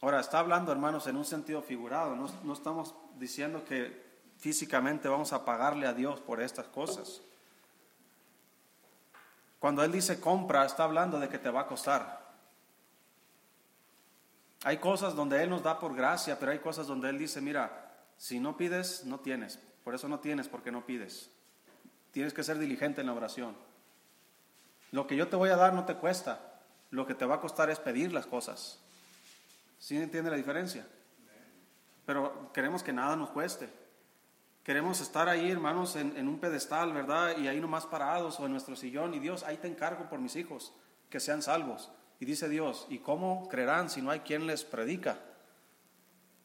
Ahora, 0.00 0.20
está 0.20 0.38
hablando, 0.38 0.70
hermanos, 0.70 1.06
en 1.06 1.16
un 1.16 1.24
sentido 1.24 1.62
figurado. 1.62 2.14
No, 2.14 2.28
no 2.44 2.52
estamos 2.52 2.94
diciendo 3.18 3.64
que 3.64 4.06
físicamente 4.38 5.08
vamos 5.08 5.32
a 5.32 5.44
pagarle 5.44 5.86
a 5.86 5.92
Dios 5.92 6.20
por 6.20 6.40
estas 6.40 6.66
cosas. 6.66 7.20
Cuando 9.58 9.82
Él 9.82 9.90
dice 9.90 10.20
compra, 10.20 10.64
está 10.64 10.84
hablando 10.84 11.18
de 11.18 11.28
que 11.28 11.38
te 11.38 11.50
va 11.50 11.62
a 11.62 11.66
costar. 11.66 12.28
Hay 14.64 14.78
cosas 14.78 15.14
donde 15.14 15.42
Él 15.42 15.50
nos 15.50 15.62
da 15.62 15.78
por 15.78 15.94
gracia, 15.94 16.38
pero 16.38 16.52
hay 16.52 16.58
cosas 16.58 16.86
donde 16.86 17.08
Él 17.10 17.18
dice, 17.18 17.40
mira, 17.40 17.92
si 18.16 18.40
no 18.40 18.56
pides, 18.56 19.04
no 19.04 19.20
tienes. 19.20 19.58
Por 19.84 19.94
eso 19.94 20.08
no 20.08 20.20
tienes, 20.20 20.48
porque 20.48 20.72
no 20.72 20.84
pides. 20.84 21.30
Tienes 22.12 22.32
que 22.32 22.42
ser 22.44 22.58
diligente 22.58 23.00
en 23.00 23.06
la 23.06 23.14
oración. 23.14 23.56
Lo 24.92 25.06
que 25.06 25.16
yo 25.16 25.28
te 25.28 25.36
voy 25.36 25.50
a 25.50 25.56
dar 25.56 25.74
no 25.74 25.84
te 25.84 25.94
cuesta. 25.94 26.60
Lo 26.90 27.06
que 27.06 27.14
te 27.14 27.26
va 27.26 27.36
a 27.36 27.40
costar 27.40 27.70
es 27.70 27.78
pedir 27.78 28.12
las 28.12 28.26
cosas. 28.26 28.80
¿Sí 29.78 29.96
entiende 29.96 30.30
la 30.30 30.36
diferencia? 30.36 30.86
Pero 32.04 32.50
queremos 32.52 32.82
que 32.82 32.92
nada 32.92 33.16
nos 33.16 33.30
cueste. 33.30 33.68
Queremos 34.62 35.00
estar 35.00 35.28
ahí, 35.28 35.50
hermanos, 35.50 35.96
en, 35.96 36.28
un 36.28 36.38
pedestal, 36.38 36.92
¿verdad? 36.92 37.38
Y 37.38 37.48
ahí 37.48 37.60
nomás 37.60 37.86
parados 37.86 38.38
o 38.40 38.46
en 38.46 38.52
nuestro 38.52 38.76
sillón. 38.76 39.14
Y 39.14 39.18
Dios, 39.18 39.42
ahí 39.42 39.56
te 39.56 39.68
encargo 39.68 40.08
por 40.08 40.18
mis 40.18 40.36
hijos, 40.36 40.74
que 41.08 41.20
sean 41.20 41.42
salvos. 41.42 41.90
Y 42.20 42.24
dice 42.24 42.48
Dios, 42.48 42.86
¿y 42.90 42.98
cómo 42.98 43.48
creerán 43.48 43.88
si 43.88 44.02
no 44.02 44.10
hay 44.10 44.20
quien 44.20 44.46
les 44.46 44.64
predica? 44.64 45.18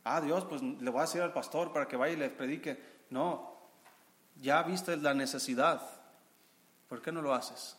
Ah, 0.04 0.22
Dios, 0.22 0.46
pues 0.46 0.62
le 0.62 0.90
voy 0.90 1.00
a 1.00 1.04
decir 1.04 1.22
al 1.22 1.34
pastor 1.34 1.74
para 1.74 1.88
que 1.88 1.96
vaya 1.96 2.14
y 2.14 2.18
les 2.18 2.32
predique. 2.32 2.78
No, 3.10 3.58
ya 4.42 4.64
viste 4.64 4.98
la 4.98 5.14
necesidad. 5.14 5.82
¿Por 6.88 7.02
qué 7.02 7.12
no 7.12 7.22
lo 7.22 7.34
haces? 7.34 7.78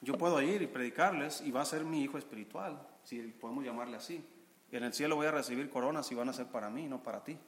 Yo 0.00 0.16
puedo 0.16 0.40
ir 0.40 0.62
y 0.62 0.66
predicarles 0.66 1.40
y 1.40 1.50
va 1.50 1.62
a 1.62 1.64
ser 1.64 1.84
mi 1.84 2.02
hijo 2.02 2.18
espiritual, 2.18 2.78
si 3.08 3.20
podemos 3.20 3.64
llamarle 3.64 3.96
así. 3.96 4.22
En 4.70 4.84
el 4.84 4.92
cielo 4.92 5.16
voy 5.16 5.26
a 5.26 5.30
recibir 5.30 5.70
coronas 5.70 6.12
y 6.12 6.14
van 6.14 6.28
a 6.28 6.32
ser 6.34 6.48
para 6.48 6.68
mí, 6.68 6.86
no 6.86 7.02
para 7.02 7.24
ti. 7.24 7.38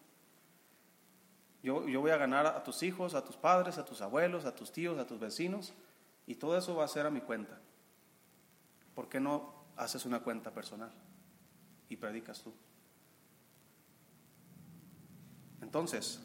Yo, 1.62 1.86
yo 1.86 2.00
voy 2.00 2.12
a 2.12 2.16
ganar 2.16 2.46
a 2.46 2.62
tus 2.62 2.82
hijos, 2.82 3.14
a 3.14 3.22
tus 3.22 3.36
padres, 3.36 3.76
a 3.76 3.84
tus 3.84 4.00
abuelos, 4.00 4.46
a 4.46 4.54
tus 4.54 4.72
tíos, 4.72 4.98
a 4.98 5.06
tus 5.06 5.20
vecinos, 5.20 5.74
y 6.26 6.36
todo 6.36 6.56
eso 6.56 6.74
va 6.74 6.84
a 6.84 6.88
ser 6.88 7.04
a 7.04 7.10
mi 7.10 7.20
cuenta. 7.20 7.60
¿por 8.94 9.08
qué 9.08 9.20
no 9.20 9.54
haces 9.76 10.04
una 10.04 10.20
cuenta 10.20 10.50
personal 10.50 10.90
y 11.88 11.96
predicas 11.96 12.42
tú? 12.42 12.52
Entonces, 15.62 16.20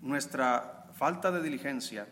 nuestra 0.00 0.90
falta 0.94 1.30
de 1.30 1.42
diligencia, 1.42 2.08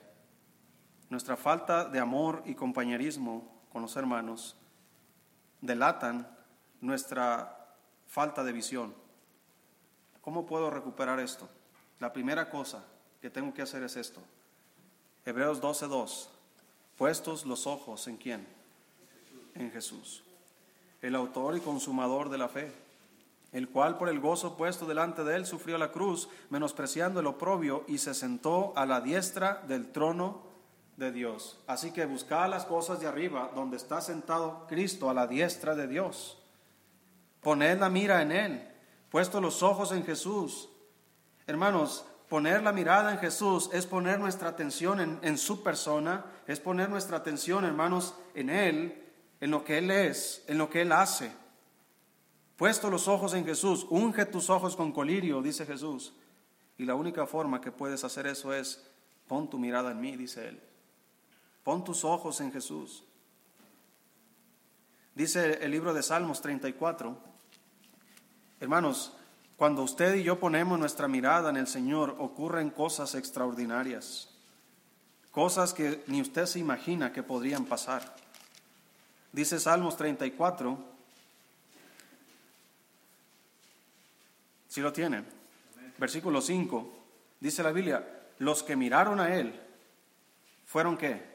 nuestra 1.10 1.36
falta 1.36 1.86
de 1.86 1.98
amor 1.98 2.42
y 2.46 2.54
compañerismo 2.54 3.64
con 3.68 3.82
los 3.82 3.96
hermanos, 3.96 4.56
delatan 5.60 6.28
nuestra 6.80 7.74
falta 8.06 8.44
de 8.44 8.52
visión. 8.52 8.94
¿Cómo 10.20 10.46
puedo 10.46 10.70
recuperar 10.70 11.20
esto? 11.20 11.48
La 12.00 12.12
primera 12.12 12.50
cosa 12.50 12.84
que 13.20 13.30
tengo 13.30 13.54
que 13.54 13.62
hacer 13.62 13.82
es 13.82 13.96
esto. 13.96 14.20
Hebreos 15.24 15.60
12:2. 15.60 16.28
Puestos 16.96 17.44
los 17.44 17.66
ojos 17.66 18.06
en 18.06 18.16
quién? 18.16 18.56
en 19.58 19.70
Jesús, 19.70 20.22
el 21.02 21.14
autor 21.14 21.56
y 21.56 21.60
consumador 21.60 22.28
de 22.28 22.38
la 22.38 22.48
fe, 22.48 22.72
el 23.52 23.68
cual 23.68 23.96
por 23.96 24.08
el 24.08 24.20
gozo 24.20 24.56
puesto 24.56 24.86
delante 24.86 25.24
de 25.24 25.36
él 25.36 25.46
sufrió 25.46 25.78
la 25.78 25.92
cruz, 25.92 26.28
menospreciando 26.50 27.20
el 27.20 27.26
oprobio, 27.26 27.84
y 27.88 27.98
se 27.98 28.14
sentó 28.14 28.72
a 28.76 28.86
la 28.86 29.00
diestra 29.00 29.62
del 29.66 29.92
trono 29.92 30.42
de 30.96 31.12
Dios. 31.12 31.58
Así 31.66 31.92
que 31.92 32.06
buscad 32.06 32.48
las 32.48 32.64
cosas 32.64 33.00
de 33.00 33.06
arriba, 33.06 33.50
donde 33.54 33.76
está 33.76 34.00
sentado 34.00 34.66
Cristo 34.66 35.10
a 35.10 35.14
la 35.14 35.26
diestra 35.26 35.74
de 35.74 35.86
Dios. 35.86 36.38
Poned 37.40 37.78
la 37.78 37.90
mira 37.90 38.22
en 38.22 38.32
Él, 38.32 38.68
puesto 39.10 39.40
los 39.40 39.62
ojos 39.62 39.92
en 39.92 40.04
Jesús. 40.04 40.68
Hermanos, 41.46 42.06
poner 42.28 42.62
la 42.62 42.72
mirada 42.72 43.12
en 43.12 43.18
Jesús 43.18 43.70
es 43.72 43.86
poner 43.86 44.18
nuestra 44.18 44.48
atención 44.48 45.00
en, 45.00 45.18
en 45.22 45.38
su 45.38 45.62
persona, 45.62 46.24
es 46.46 46.60
poner 46.60 46.88
nuestra 46.88 47.18
atención, 47.18 47.64
hermanos, 47.64 48.14
en 48.34 48.50
Él, 48.50 49.04
en 49.40 49.50
lo 49.50 49.64
que 49.64 49.78
Él 49.78 49.90
es, 49.90 50.44
en 50.48 50.58
lo 50.58 50.70
que 50.70 50.82
Él 50.82 50.92
hace. 50.92 51.30
Puesto 52.56 52.88
los 52.88 53.06
ojos 53.06 53.34
en 53.34 53.44
Jesús, 53.44 53.86
unge 53.90 54.24
tus 54.24 54.48
ojos 54.48 54.74
con 54.76 54.92
colirio, 54.92 55.42
dice 55.42 55.66
Jesús. 55.66 56.14
Y 56.78 56.84
la 56.84 56.94
única 56.94 57.26
forma 57.26 57.60
que 57.60 57.70
puedes 57.70 58.02
hacer 58.02 58.26
eso 58.26 58.52
es, 58.54 58.82
pon 59.26 59.48
tu 59.48 59.58
mirada 59.58 59.90
en 59.90 60.00
mí, 60.00 60.16
dice 60.16 60.48
Él. 60.48 60.62
Pon 61.66 61.82
tus 61.82 62.04
ojos 62.04 62.40
en 62.40 62.52
Jesús. 62.52 63.02
Dice 65.16 65.64
el 65.64 65.72
libro 65.72 65.92
de 65.92 66.00
Salmos 66.00 66.40
34, 66.40 67.18
hermanos, 68.60 69.12
cuando 69.56 69.82
usted 69.82 70.14
y 70.14 70.22
yo 70.22 70.38
ponemos 70.38 70.78
nuestra 70.78 71.08
mirada 71.08 71.50
en 71.50 71.56
el 71.56 71.66
Señor, 71.66 72.14
ocurren 72.20 72.70
cosas 72.70 73.16
extraordinarias, 73.16 74.28
cosas 75.32 75.74
que 75.74 76.04
ni 76.06 76.20
usted 76.20 76.46
se 76.46 76.60
imagina 76.60 77.12
que 77.12 77.24
podrían 77.24 77.64
pasar. 77.64 78.14
Dice 79.32 79.58
Salmos 79.58 79.96
34. 79.96 80.78
Si 84.68 84.80
lo 84.80 84.92
tiene. 84.92 85.24
Versículo 85.98 86.40
5. 86.40 86.92
Dice 87.40 87.64
la 87.64 87.72
Biblia, 87.72 88.28
los 88.38 88.62
que 88.62 88.76
miraron 88.76 89.18
a 89.18 89.34
él 89.34 89.60
fueron 90.64 90.96
qué? 90.96 91.34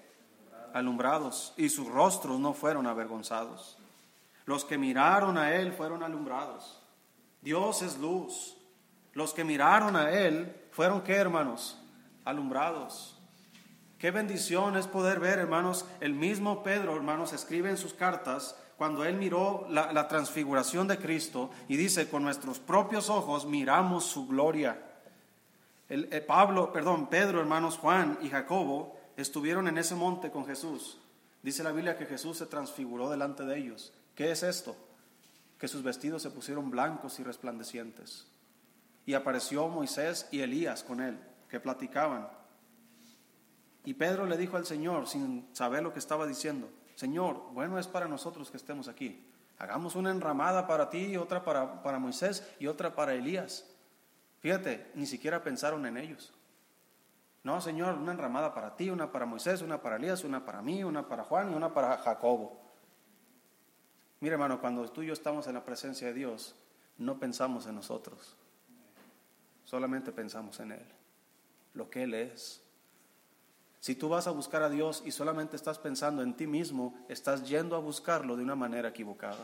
Alumbrados 0.74 1.54
y 1.58 1.70
sus 1.70 1.88
rostros 1.88 2.40
no 2.40 2.54
fueron 2.54 2.88
avergonzados. 2.88 3.78
Los 4.46 4.66
que 4.66 4.78
miraron 4.78 5.38
a 5.38 5.56
él 5.56 5.74
fueron 5.74 6.04
alumbrados. 6.04 6.82
Dios 7.42 7.82
es 7.82 7.98
luz. 7.98 8.58
Los 9.14 9.34
que 9.34 9.44
miraron 9.44 9.96
a 9.96 10.12
él 10.12 10.56
fueron 10.72 11.02
qué, 11.02 11.16
hermanos? 11.16 11.80
Alumbrados. 12.26 13.18
Qué 13.98 14.10
bendición 14.10 14.78
es 14.78 14.88
poder 14.88 15.20
ver, 15.20 15.38
hermanos, 15.38 15.86
el 16.00 16.14
mismo 16.14 16.64
Pedro, 16.64 16.96
hermanos, 16.96 17.34
escribe 17.34 17.70
en 17.70 17.78
sus 17.78 17.94
cartas 17.94 18.56
cuando 18.76 19.06
él 19.06 19.16
miró 19.16 19.68
la, 19.70 20.08
transfiguración 20.08 20.88
de 20.88 20.98
Cristo 20.98 21.52
y 21.68 21.78
dice, 21.78 22.10
con 22.10 22.24
nuestros 22.24 22.58
propios 22.58 23.12
ojos 23.12 23.46
miramos 23.46 24.06
su 24.06 24.28
gloria. 24.28 24.82
El, 25.88 26.10
eh, 26.12 26.20
Pablo, 26.20 26.74
perdón, 26.74 27.06
Pedro, 27.08 27.40
hermanos 27.40 27.78
Juan 27.78 28.18
y 28.24 28.30
Jacobo 28.30 28.98
estuvieron 29.18 29.68
en 29.68 29.78
ese 29.78 29.96
monte 29.96 30.32
con 30.32 30.46
Jesús. 30.46 31.00
Dice 31.44 31.64
la 31.64 31.72
Biblia 31.72 31.98
que 31.98 32.06
Jesús 32.06 32.38
se 32.38 32.46
transfiguró 32.46 33.10
delante 33.10 33.44
de 33.44 33.58
ellos. 33.58 33.94
¿Qué 34.16 34.32
es 34.32 34.44
esto? 34.44 34.76
Que 35.58 35.68
sus 35.68 35.84
vestidos 35.84 36.22
se 36.22 36.30
pusieron 36.30 36.70
blancos 36.70 37.20
y 37.20 37.24
resplandecientes. 37.24 38.28
Y 39.06 39.14
apareció 39.14 39.68
Moisés 39.68 40.28
y 40.32 40.42
Elías 40.42 40.84
con 40.84 41.02
él, 41.02 41.20
que 41.50 41.60
platicaban. 41.60 42.30
Y 43.84 43.96
Pedro 43.96 44.26
le 44.28 44.38
dijo 44.38 44.58
al 44.58 44.66
Señor, 44.66 45.08
sin 45.08 45.48
saber 45.54 45.82
lo 45.82 45.94
que 45.94 46.00
estaba 46.00 46.28
diciendo, 46.28 46.70
Señor, 46.96 47.42
bueno 47.54 47.80
es 47.80 47.88
para 47.88 48.08
nosotros 48.08 48.52
que 48.52 48.58
estemos 48.58 48.88
aquí. 48.88 49.26
Hagamos 49.58 49.96
una 49.96 50.12
enramada 50.12 50.68
para 50.68 50.90
ti, 50.90 51.18
otra 51.18 51.44
para, 51.44 51.82
para 51.82 52.00
Moisés 52.00 52.48
y 52.60 52.68
otra 52.68 52.96
para 52.96 53.14
Elías. 53.14 53.68
Fíjate, 54.40 54.92
ni 54.96 55.06
siquiera 55.06 55.44
pensaron 55.44 55.86
en 55.86 55.98
ellos. 55.98 56.34
No, 57.44 57.60
Señor, 57.60 57.96
una 57.96 58.12
enramada 58.12 58.54
para 58.54 58.76
ti, 58.76 58.90
una 58.90 59.12
para 59.12 59.26
Moisés, 59.26 59.62
una 59.62 59.82
para 59.82 59.96
Elías, 59.96 60.24
una 60.24 60.46
para 60.46 60.62
mí, 60.62 60.84
una 60.84 61.08
para 61.08 61.24
Juan 61.24 61.52
y 61.52 61.56
una 61.56 61.74
para 61.74 61.98
Jacobo. 61.98 62.60
Mira, 64.20 64.34
hermano, 64.34 64.62
cuando 64.62 64.88
tú 64.90 65.02
y 65.02 65.08
yo 65.08 65.14
estamos 65.14 65.48
en 65.48 65.56
la 65.56 65.66
presencia 65.66 66.08
de 66.08 66.14
Dios, 66.14 66.56
no 66.98 67.18
pensamos 67.18 67.66
en 67.66 67.76
nosotros, 67.76 68.36
solamente 69.66 70.12
pensamos 70.12 70.60
en 70.60 70.74
Él, 70.74 70.86
lo 71.74 71.90
que 71.90 72.04
Él 72.04 72.14
es, 72.14 72.62
si 73.82 73.96
tú 73.96 74.10
vas 74.10 74.28
a 74.28 74.32
buscar 74.32 74.62
a 74.62 74.70
Dios 74.70 75.02
y 75.04 75.12
solamente 75.12 75.56
estás 75.56 75.80
pensando 75.80 76.22
en 76.22 76.36
ti 76.36 76.46
mismo, 76.46 76.94
estás 77.10 77.50
yendo 77.50 77.76
a 77.76 77.80
buscarlo 77.80 78.38
de 78.38 78.44
una 78.44 78.56
manera 78.56 78.90
equivocada. 78.90 79.44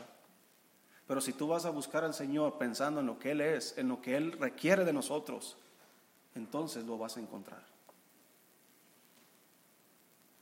Pero 1.08 1.20
si 1.20 1.32
tú 1.32 1.48
vas 1.48 1.64
a 1.64 1.70
buscar 1.70 2.04
al 2.04 2.14
Señor 2.14 2.56
pensando 2.56 3.00
en 3.00 3.06
lo 3.06 3.18
que 3.18 3.32
Él 3.32 3.40
es, 3.40 3.76
en 3.76 3.88
lo 3.88 4.00
que 4.00 4.16
Él 4.16 4.30
requiere 4.38 4.84
de 4.84 4.92
nosotros, 4.92 5.56
entonces 6.36 6.86
lo 6.86 6.96
vas 6.98 7.16
a 7.16 7.20
encontrar. 7.20 7.77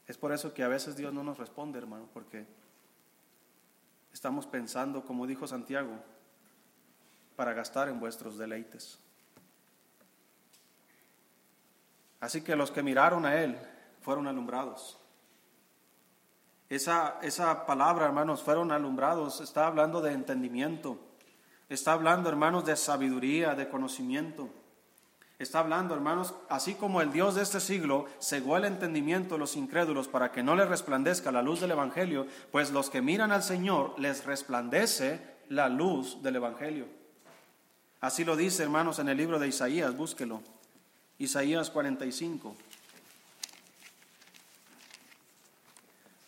Es 0.07 0.17
por 0.17 0.33
eso 0.33 0.55
que 0.55 0.63
a 0.63 0.69
veces 0.69 0.97
Dios 0.97 1.13
no 1.13 1.25
nos 1.25 1.39
responde, 1.39 1.79
hermano, 1.79 2.09
porque 2.13 2.47
estamos 4.13 4.47
pensando, 4.47 5.05
como 5.05 5.27
dijo 5.27 5.47
Santiago, 5.47 5.99
para 7.35 7.53
gastar 7.53 7.89
en 7.89 7.99
vuestros 7.99 8.39
deleites. 8.39 8.99
Así 12.21 12.43
que 12.43 12.57
los 12.57 12.71
que 12.71 12.83
miraron 12.83 13.27
a 13.27 13.43
Él 13.43 13.59
fueron 14.01 14.27
alumbrados. 14.27 14.99
Esa, 16.69 17.19
esa 17.23 17.67
palabra, 17.67 18.07
hermanos, 18.07 18.43
fueron 18.43 18.73
alumbrados, 18.73 19.41
está 19.41 19.67
hablando 19.67 20.01
de 20.01 20.13
entendimiento, 20.13 20.99
está 21.69 21.93
hablando, 21.93 22.29
hermanos, 22.29 22.65
de 22.65 22.77
sabiduría, 22.77 23.55
de 23.55 23.69
conocimiento. 23.69 24.49
Está 25.39 25.59
hablando, 25.59 25.95
hermanos, 25.95 26.35
así 26.49 26.75
como 26.75 27.03
el 27.03 27.13
Dios 27.13 27.35
de 27.35 27.43
este 27.43 27.61
siglo 27.61 28.07
cegó 28.23 28.57
el 28.57 28.65
entendimiento 28.65 29.35
de 29.35 29.41
los 29.41 29.55
incrédulos 29.55 30.09
para 30.09 30.33
que 30.33 30.43
no 30.43 30.57
les 30.57 30.69
resplandezca 30.69 31.31
la 31.31 31.43
luz 31.43 31.61
del 31.61 31.73
Evangelio, 31.73 32.27
pues 32.51 32.71
los 32.71 32.89
que 32.89 33.03
miran 33.03 33.33
al 33.33 33.43
Señor 33.43 33.99
les 33.99 34.25
resplandece 34.25 35.21
la 35.51 35.69
luz 35.69 36.23
del 36.23 36.37
Evangelio. 36.37 36.87
Así 38.01 38.25
lo 38.25 38.35
dice, 38.35 38.63
hermanos, 38.63 38.99
en 38.99 39.11
el 39.11 39.19
libro 39.19 39.39
de 39.39 39.49
Isaías, 39.49 39.95
búsquelo. 39.95 40.41
Isaías 41.19 41.71
45. 41.71 42.57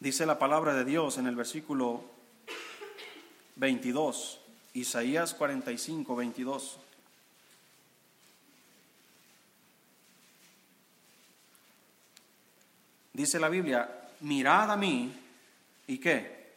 Dice 0.01 0.27
la 0.27 0.39
palabra 0.39 0.75
de 0.75 0.85
Dios 0.85 1.17
en 1.19 1.27
el 1.27 1.35
versículo 1.35 2.05
22, 3.57 4.41
Isaías 4.75 5.35
45, 5.35 6.15
22. 6.15 6.79
Dice 13.19 13.41
la 13.41 13.49
Biblia, 13.49 13.91
mirad 14.21 14.71
a 14.71 14.77
mí 14.77 15.13
y 15.89 15.99
qué? 15.99 16.53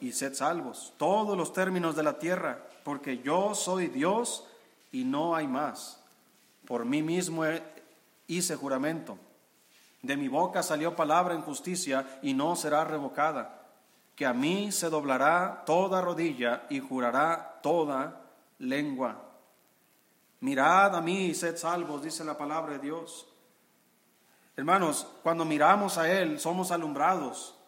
Y 0.00 0.12
sed 0.12 0.32
salvos, 0.32 0.94
todos 0.96 1.36
los 1.36 1.52
términos 1.52 1.94
de 1.94 2.02
la 2.02 2.18
tierra, 2.18 2.66
porque 2.82 3.18
yo 3.18 3.54
soy 3.54 3.88
Dios 3.88 4.46
y 4.90 5.04
no 5.04 5.36
hay 5.36 5.46
más. 5.46 6.00
Por 6.66 6.86
mí 6.86 7.02
mismo 7.02 7.44
hice 8.26 8.56
juramento. 8.56 9.18
De 10.00 10.16
mi 10.16 10.28
boca 10.28 10.62
salió 10.62 10.96
palabra 10.96 11.34
en 11.34 11.42
justicia 11.42 12.20
y 12.22 12.32
no 12.32 12.56
será 12.56 12.84
revocada. 12.84 13.66
Que 14.16 14.24
a 14.24 14.32
mí 14.32 14.72
se 14.72 14.88
doblará 14.88 15.62
toda 15.66 16.00
rodilla 16.00 16.62
y 16.70 16.80
jurará 16.80 17.60
toda 17.62 18.18
lengua. 18.60 19.20
Mirad 20.40 20.96
a 20.96 21.02
mí 21.02 21.26
y 21.26 21.34
sed 21.34 21.58
salvos, 21.58 22.02
dice 22.02 22.24
la 22.24 22.38
palabra 22.38 22.72
de 22.72 22.78
Dios. 22.78 23.26
Hermanos, 24.54 25.06
cuando 25.22 25.44
miramos 25.44 25.96
a 25.96 26.10
Él, 26.10 26.38
somos 26.38 26.70
alumbrados. 26.72 27.58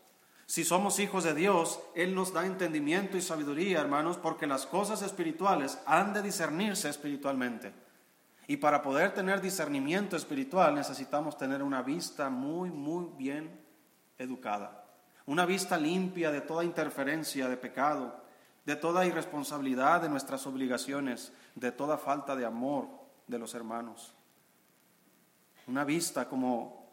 Si 0.47 0.65
somos 0.65 0.99
hijos 0.99 1.25
de 1.25 1.35
Dios, 1.35 1.81
Él 1.95 2.15
nos 2.15 2.35
da 2.35 2.45
entendimiento 2.45 3.17
y 3.17 3.23
sabiduría, 3.23 3.81
hermanos, 3.81 4.19
porque 4.19 4.47
las 4.47 4.67
cosas 4.67 5.01
espirituales 5.01 5.79
han 5.87 6.13
de 6.13 6.21
discernirse 6.21 6.91
espiritualmente. 6.91 7.73
Y 8.47 8.59
para 8.59 8.83
poder 8.83 9.15
tener 9.15 9.41
discernimiento 9.41 10.17
espiritual 10.17 10.75
necesitamos 10.75 11.39
tener 11.39 11.63
una 11.63 11.81
vista 11.81 12.29
muy, 12.29 12.71
muy 12.71 13.09
bien 13.17 13.59
educada. 14.19 14.85
Una 15.25 15.47
vista 15.47 15.79
limpia 15.79 16.31
de 16.31 16.43
toda 16.43 16.65
interferencia 16.65 17.49
de 17.49 17.57
pecado, 17.57 18.23
de 18.67 18.77
toda 18.77 19.07
irresponsabilidad 19.07 20.03
de 20.03 20.11
nuestras 20.11 20.47
obligaciones, 20.47 21.33
de 21.55 21.73
toda 21.73 21.97
falta 21.97 22.37
de 22.37 22.45
amor 22.45 22.89
de 23.27 23.39
los 23.39 23.55
hermanos 23.55 24.15
una 25.67 25.85
vista 25.85 26.29
como, 26.29 26.87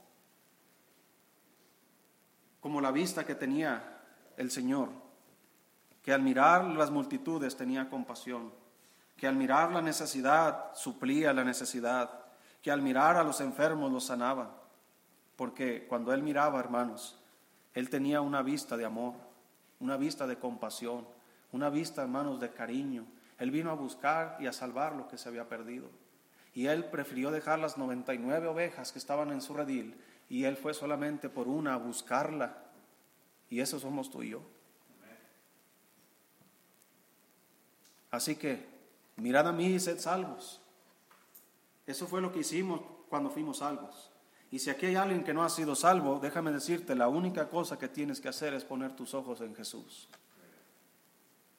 como 2.59 2.81
la 2.81 2.91
vista 2.91 3.25
que 3.25 3.35
tenía 3.35 4.01
el 4.37 4.51
Señor, 4.51 4.89
que 6.01 6.13
al 6.13 6.21
mirar 6.21 6.65
las 6.65 6.89
multitudes 6.89 7.55
tenía 7.55 7.89
compasión, 7.89 8.51
que 9.17 9.27
al 9.27 9.35
mirar 9.35 9.71
la 9.71 9.81
necesidad 9.81 10.73
suplía 10.73 11.33
la 11.33 11.43
necesidad, 11.43 12.09
que 12.61 12.71
al 12.71 12.81
mirar 12.81 13.17
a 13.17 13.23
los 13.23 13.41
enfermos 13.41 13.91
los 13.91 14.05
sanaba, 14.05 14.61
porque 15.35 15.85
cuando 15.87 16.13
Él 16.13 16.23
miraba, 16.23 16.59
hermanos, 16.59 17.19
Él 17.73 17.89
tenía 17.89 18.21
una 18.21 18.41
vista 18.41 18.77
de 18.77 18.85
amor, 18.85 19.13
una 19.79 19.97
vista 19.97 20.27
de 20.27 20.37
compasión, 20.37 21.05
una 21.51 21.69
vista, 21.69 22.01
hermanos, 22.01 22.39
de 22.39 22.51
cariño. 22.51 23.05
Él 23.37 23.51
vino 23.51 23.71
a 23.71 23.75
buscar 23.75 24.37
y 24.39 24.47
a 24.47 24.53
salvar 24.53 24.95
lo 24.95 25.07
que 25.07 25.17
se 25.17 25.27
había 25.27 25.49
perdido. 25.49 25.89
Y 26.53 26.67
él 26.67 26.85
prefirió 26.85 27.31
dejar 27.31 27.59
las 27.59 27.77
99 27.77 28.47
ovejas 28.47 28.91
que 28.91 28.99
estaban 28.99 29.31
en 29.31 29.41
su 29.41 29.53
redil 29.53 29.95
y 30.29 30.45
él 30.45 30.55
fue 30.57 30.73
solamente 30.73 31.29
por 31.29 31.47
una 31.47 31.73
a 31.73 31.77
buscarla. 31.77 32.57
Y 33.49 33.59
eso 33.59 33.79
somos 33.79 34.09
tú 34.09 34.23
y 34.23 34.29
yo. 34.29 34.41
Así 38.11 38.35
que, 38.35 38.65
mirad 39.17 39.47
a 39.47 39.51
mí 39.51 39.67
y 39.67 39.79
sed 39.79 39.99
salvos. 39.99 40.61
Eso 41.85 42.07
fue 42.07 42.21
lo 42.21 42.31
que 42.31 42.39
hicimos 42.39 42.81
cuando 43.09 43.29
fuimos 43.29 43.57
salvos. 43.57 44.09
Y 44.51 44.59
si 44.59 44.69
aquí 44.69 44.85
hay 44.85 44.95
alguien 44.95 45.23
que 45.23 45.33
no 45.33 45.43
ha 45.43 45.49
sido 45.49 45.75
salvo, 45.75 46.19
déjame 46.19 46.51
decirte, 46.51 46.95
la 46.95 47.07
única 47.07 47.49
cosa 47.49 47.77
que 47.77 47.87
tienes 47.87 48.19
que 48.19 48.29
hacer 48.29 48.53
es 48.53 48.65
poner 48.65 48.93
tus 48.95 49.13
ojos 49.13 49.39
en 49.41 49.55
Jesús 49.55 50.09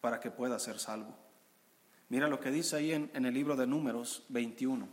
para 0.00 0.20
que 0.20 0.30
puedas 0.30 0.62
ser 0.62 0.78
salvo. 0.78 1.14
Mira 2.12 2.28
lo 2.28 2.38
que 2.38 2.50
dice 2.50 2.76
ahí 2.76 2.92
en, 2.92 3.10
el 3.14 3.32
libro 3.32 3.56
de 3.56 3.66
Números 3.66 4.22
21. 4.28 4.86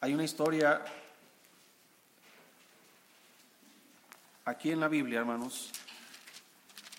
Hay 0.00 0.12
una 0.12 0.24
historia 0.24 0.84
aquí 4.44 4.72
en 4.72 4.80
la 4.80 4.88
Biblia, 4.88 5.20
hermanos, 5.20 5.70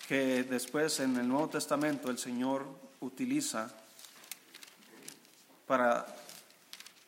que 0.08 0.44
después 0.44 0.98
en 1.00 1.14
el 1.18 1.28
Nuevo 1.28 1.50
Testamento 1.50 2.10
el 2.10 2.16
Señor 2.16 2.66
utiliza 3.00 3.70
para 5.66 6.06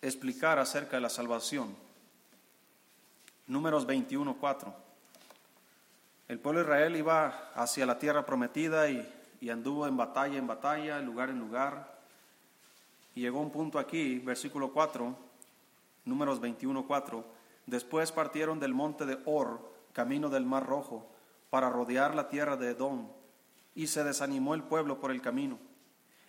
explicar 0.03 0.59
acerca 0.59 0.99
de 0.99 1.01
la 1.01 1.09
salvación. 1.09 1.75
Números 3.47 3.87
21, 3.87 4.37
4. 4.37 4.88
El 6.29 6.39
pueblo 6.39 6.61
de 6.61 6.67
Israel 6.67 6.97
iba 6.97 7.51
hacia 7.55 7.87
la 7.87 7.99
tierra 7.99 8.27
prometida 8.27 8.91
y, 8.91 9.49
anduvo 9.51 9.87
en 9.87 9.97
batalla 9.97 10.37
en 10.37 10.47
batalla, 10.47 11.01
lugar 11.01 11.31
en 11.31 11.39
lugar. 11.39 11.99
Y 13.15 13.23
llegó 13.23 13.41
un 13.41 13.51
punto 13.51 13.79
aquí, 13.79 14.19
versículo 14.19 14.71
4, 14.71 15.17
números 16.05 16.39
21, 16.39 16.87
4. 16.87 17.25
Después 17.65 18.13
partieron 18.13 18.61
del 18.61 18.75
monte 18.75 19.07
de 19.07 19.19
Or, 19.25 19.73
camino 19.95 20.29
del 20.29 20.45
mar 20.45 20.67
rojo, 20.67 21.07
para 21.49 21.71
rodear 21.71 22.15
la 22.15 22.29
tierra 22.29 22.59
de 22.59 22.73
Edom. 22.73 23.09
Y 23.75 23.87
se 23.87 24.05
desanimó 24.05 24.55
el 24.55 24.63
pueblo 24.63 25.01
por 25.01 25.11
el 25.11 25.23
camino. 25.23 25.59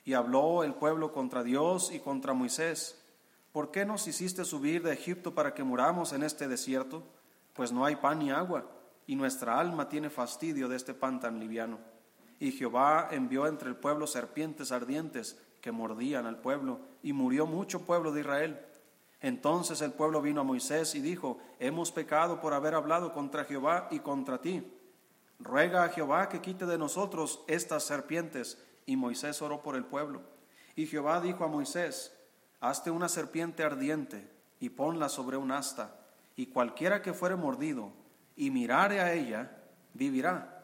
Y 0.05 0.13
habló 0.13 0.63
el 0.63 0.75
pueblo 0.75 1.11
contra 1.11 1.43
Dios 1.43 1.91
y 1.91 1.99
contra 1.99 2.31
Moisés. 2.31 3.03
¿Por 3.51 3.69
qué 3.69 3.83
nos 3.83 4.07
hiciste 4.07 4.45
subir 4.45 4.81
de 4.81 4.93
Egipto 4.93 5.35
para 5.35 5.53
que 5.53 5.63
muramos 5.63 6.13
en 6.13 6.23
este 6.23 6.47
desierto? 6.47 7.03
Pues 7.53 7.73
no 7.73 7.83
hay 7.83 7.97
pan 7.97 8.19
ni 8.19 8.31
agua 8.31 8.65
y 9.09 9.15
nuestra 9.15 9.59
alma 9.59 9.89
tiene 9.89 10.11
fastidio 10.11 10.67
de 10.67 10.75
este 10.75 10.93
pan 10.93 11.19
tan 11.19 11.39
liviano. 11.39 11.79
Y 12.39 12.51
Jehová 12.51 13.07
envió 13.09 13.47
entre 13.47 13.67
el 13.67 13.75
pueblo 13.75 14.05
serpientes 14.05 14.71
ardientes 14.71 15.41
que 15.61 15.71
mordían 15.71 16.27
al 16.27 16.37
pueblo, 16.37 16.79
y 17.01 17.11
murió 17.11 17.47
mucho 17.47 17.87
pueblo 17.87 18.11
de 18.11 18.19
Israel. 18.19 18.59
Entonces 19.19 19.81
el 19.81 19.93
pueblo 19.93 20.21
vino 20.21 20.41
a 20.41 20.43
Moisés 20.43 20.93
y 20.93 21.01
dijo, 21.01 21.39
hemos 21.57 21.91
pecado 21.91 22.39
por 22.39 22.53
haber 22.53 22.75
hablado 22.75 23.11
contra 23.11 23.45
Jehová 23.45 23.87
y 23.89 23.97
contra 23.97 24.41
ti. 24.41 24.71
Ruega 25.39 25.85
a 25.85 25.89
Jehová 25.89 26.29
que 26.29 26.39
quite 26.39 26.67
de 26.67 26.77
nosotros 26.77 27.43
estas 27.47 27.85
serpientes. 27.85 28.63
Y 28.85 28.95
Moisés 28.95 29.41
oró 29.41 29.63
por 29.63 29.75
el 29.75 29.85
pueblo. 29.85 30.21
Y 30.75 30.85
Jehová 30.85 31.19
dijo 31.19 31.43
a 31.43 31.47
Moisés, 31.47 32.15
hazte 32.61 32.91
una 32.91 33.09
serpiente 33.09 33.63
ardiente 33.63 34.29
y 34.59 34.69
ponla 34.69 35.09
sobre 35.09 35.35
un 35.35 35.51
asta, 35.51 35.95
y 36.35 36.45
cualquiera 36.45 37.01
que 37.01 37.13
fuere 37.13 37.35
mordido 37.35 37.91
y 38.39 38.51
mirare 38.51 39.01
a 39.01 39.11
ella, 39.13 39.51
vivirá. 39.93 40.63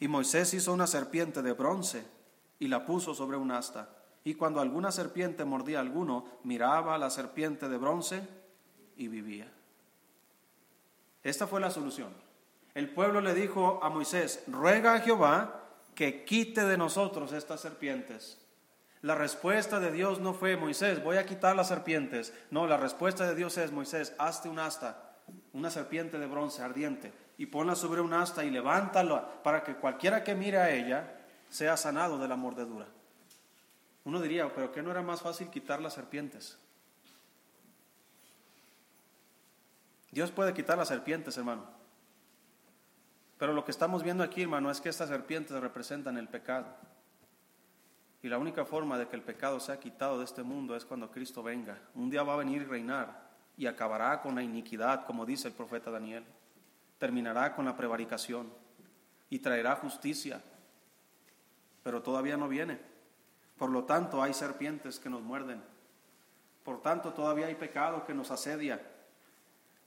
Y 0.00 0.08
Moisés 0.08 0.54
hizo 0.54 0.72
una 0.72 0.86
serpiente 0.86 1.42
de 1.42 1.52
bronce 1.52 2.02
y 2.58 2.66
la 2.66 2.86
puso 2.86 3.14
sobre 3.14 3.36
un 3.36 3.50
asta. 3.50 3.90
Y 4.24 4.34
cuando 4.34 4.58
alguna 4.58 4.90
serpiente 4.90 5.44
mordía 5.44 5.78
a 5.78 5.82
alguno, 5.82 6.24
miraba 6.44 6.94
a 6.94 6.98
la 6.98 7.10
serpiente 7.10 7.68
de 7.68 7.76
bronce 7.76 8.26
y 8.96 9.08
vivía. 9.08 9.52
Esta 11.22 11.46
fue 11.46 11.60
la 11.60 11.70
solución. 11.70 12.08
El 12.72 12.88
pueblo 12.88 13.20
le 13.20 13.34
dijo 13.34 13.80
a 13.82 13.90
Moisés, 13.90 14.42
ruega 14.46 14.94
a 14.94 15.00
Jehová 15.00 15.66
que 15.94 16.24
quite 16.24 16.64
de 16.64 16.78
nosotros 16.78 17.34
estas 17.34 17.60
serpientes. 17.60 18.40
La 19.02 19.14
respuesta 19.14 19.78
de 19.78 19.92
Dios 19.92 20.20
no 20.20 20.32
fue, 20.32 20.56
Moisés, 20.56 21.04
voy 21.04 21.18
a 21.18 21.26
quitar 21.26 21.54
las 21.54 21.68
serpientes. 21.68 22.32
No, 22.50 22.66
la 22.66 22.78
respuesta 22.78 23.26
de 23.26 23.34
Dios 23.34 23.58
es, 23.58 23.72
Moisés, 23.72 24.14
hazte 24.16 24.48
un 24.48 24.58
asta 24.58 25.09
una 25.52 25.70
serpiente 25.70 26.18
de 26.18 26.26
bronce 26.26 26.62
ardiente, 26.62 27.12
y 27.38 27.46
ponla 27.46 27.74
sobre 27.74 28.02
un 28.02 28.12
asta 28.12 28.44
y 28.44 28.50
levántala 28.50 29.42
para 29.42 29.62
que 29.62 29.74
cualquiera 29.74 30.22
que 30.22 30.34
mire 30.34 30.58
a 30.58 30.70
ella 30.70 31.10
sea 31.48 31.76
sanado 31.76 32.18
de 32.18 32.28
la 32.28 32.36
mordedura. 32.36 32.86
Uno 34.04 34.20
diría, 34.20 34.52
pero 34.54 34.72
¿qué 34.72 34.82
no 34.82 34.90
era 34.90 35.02
más 35.02 35.22
fácil 35.22 35.48
quitar 35.48 35.80
las 35.80 35.94
serpientes? 35.94 36.58
Dios 40.10 40.30
puede 40.30 40.52
quitar 40.52 40.76
las 40.76 40.88
serpientes, 40.88 41.36
hermano. 41.38 41.64
Pero 43.38 43.54
lo 43.54 43.64
que 43.64 43.70
estamos 43.70 44.02
viendo 44.02 44.22
aquí, 44.22 44.42
hermano, 44.42 44.70
es 44.70 44.80
que 44.80 44.90
estas 44.90 45.08
serpientes 45.08 45.58
representan 45.58 46.18
el 46.18 46.28
pecado. 46.28 46.66
Y 48.22 48.28
la 48.28 48.36
única 48.36 48.66
forma 48.66 48.98
de 48.98 49.08
que 49.08 49.16
el 49.16 49.22
pecado 49.22 49.60
sea 49.60 49.80
quitado 49.80 50.18
de 50.18 50.26
este 50.26 50.42
mundo 50.42 50.76
es 50.76 50.84
cuando 50.84 51.10
Cristo 51.10 51.42
venga. 51.42 51.78
Un 51.94 52.10
día 52.10 52.22
va 52.22 52.34
a 52.34 52.36
venir 52.36 52.60
y 52.60 52.64
reinar 52.66 53.29
y 53.60 53.66
acabará 53.66 54.22
con 54.22 54.34
la 54.34 54.42
iniquidad, 54.42 55.04
como 55.04 55.26
dice 55.26 55.48
el 55.48 55.52
profeta 55.52 55.90
Daniel. 55.90 56.24
Terminará 56.98 57.54
con 57.54 57.66
la 57.66 57.76
prevaricación 57.76 58.50
y 59.28 59.38
traerá 59.40 59.76
justicia, 59.76 60.40
pero 61.82 62.00
todavía 62.00 62.38
no 62.38 62.48
viene. 62.48 62.80
Por 63.58 63.68
lo 63.68 63.84
tanto, 63.84 64.22
hay 64.22 64.32
serpientes 64.32 64.98
que 64.98 65.10
nos 65.10 65.20
muerden. 65.20 65.62
Por 66.64 66.80
tanto, 66.80 67.12
todavía 67.12 67.48
hay 67.48 67.54
pecado 67.54 68.06
que 68.06 68.14
nos 68.14 68.30
asedia. 68.30 68.80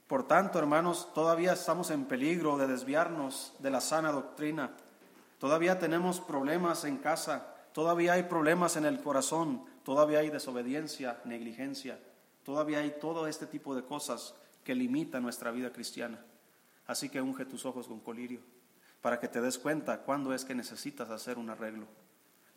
Por 0.06 0.28
tanto, 0.28 0.60
hermanos, 0.60 1.12
todavía 1.16 1.54
estamos 1.54 1.90
en 1.90 2.06
peligro 2.06 2.60
de 2.60 2.68
desviarnos 2.68 3.56
de 3.58 3.72
la 3.72 3.82
sana 3.82 4.12
doctrina. 4.12 4.70
Todavía 5.40 5.80
tenemos 5.80 6.22
problemas 6.22 6.86
en 6.86 6.98
casa, 6.98 7.56
todavía 7.74 8.14
hay 8.14 8.24
problemas 8.24 8.78
en 8.78 8.86
el 8.86 9.02
corazón, 9.02 9.66
todavía 9.82 10.20
hay 10.20 10.30
desobediencia, 10.30 11.22
negligencia, 11.26 11.98
todavía 12.44 12.80
hay 12.80 12.96
todo 13.00 13.28
este 13.28 13.46
tipo 13.46 13.76
de 13.76 13.84
cosas 13.84 14.36
que 14.64 14.76
limitan 14.76 15.24
nuestra 15.24 15.52
vida 15.52 15.72
cristiana. 15.72 16.24
Así 16.86 17.10
que 17.10 17.22
unge 17.22 17.46
tus 17.46 17.66
ojos 17.66 17.88
con 17.88 18.00
colirio 18.00 18.42
para 19.04 19.20
que 19.20 19.28
te 19.28 19.42
des 19.42 19.60
cuenta 19.60 20.00
cuándo 20.04 20.34
es 20.34 20.46
que 20.46 20.56
necesitas 20.56 21.10
hacer 21.10 21.38
un 21.38 21.50
arreglo, 21.50 21.86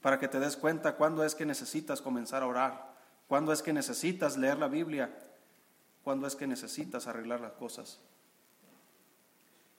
para 0.01 0.21
que 0.21 0.29
te 0.29 0.39
des 0.39 0.57
cuenta 0.57 0.95
cuándo 0.95 1.25
es 1.25 1.35
que 1.35 1.45
necesitas 1.45 2.01
comenzar 2.01 2.45
a 2.45 2.47
orar, 2.47 2.95
cuándo 3.27 3.53
es 3.53 3.63
que 3.63 3.73
necesitas 3.73 4.37
leer 4.37 4.57
la 4.57 4.69
Biblia, 4.69 5.13
cuándo 6.05 6.25
es 6.25 6.37
que 6.37 6.47
necesitas 6.47 7.09
arreglar 7.09 7.41
las 7.41 7.55
cosas. 7.55 7.99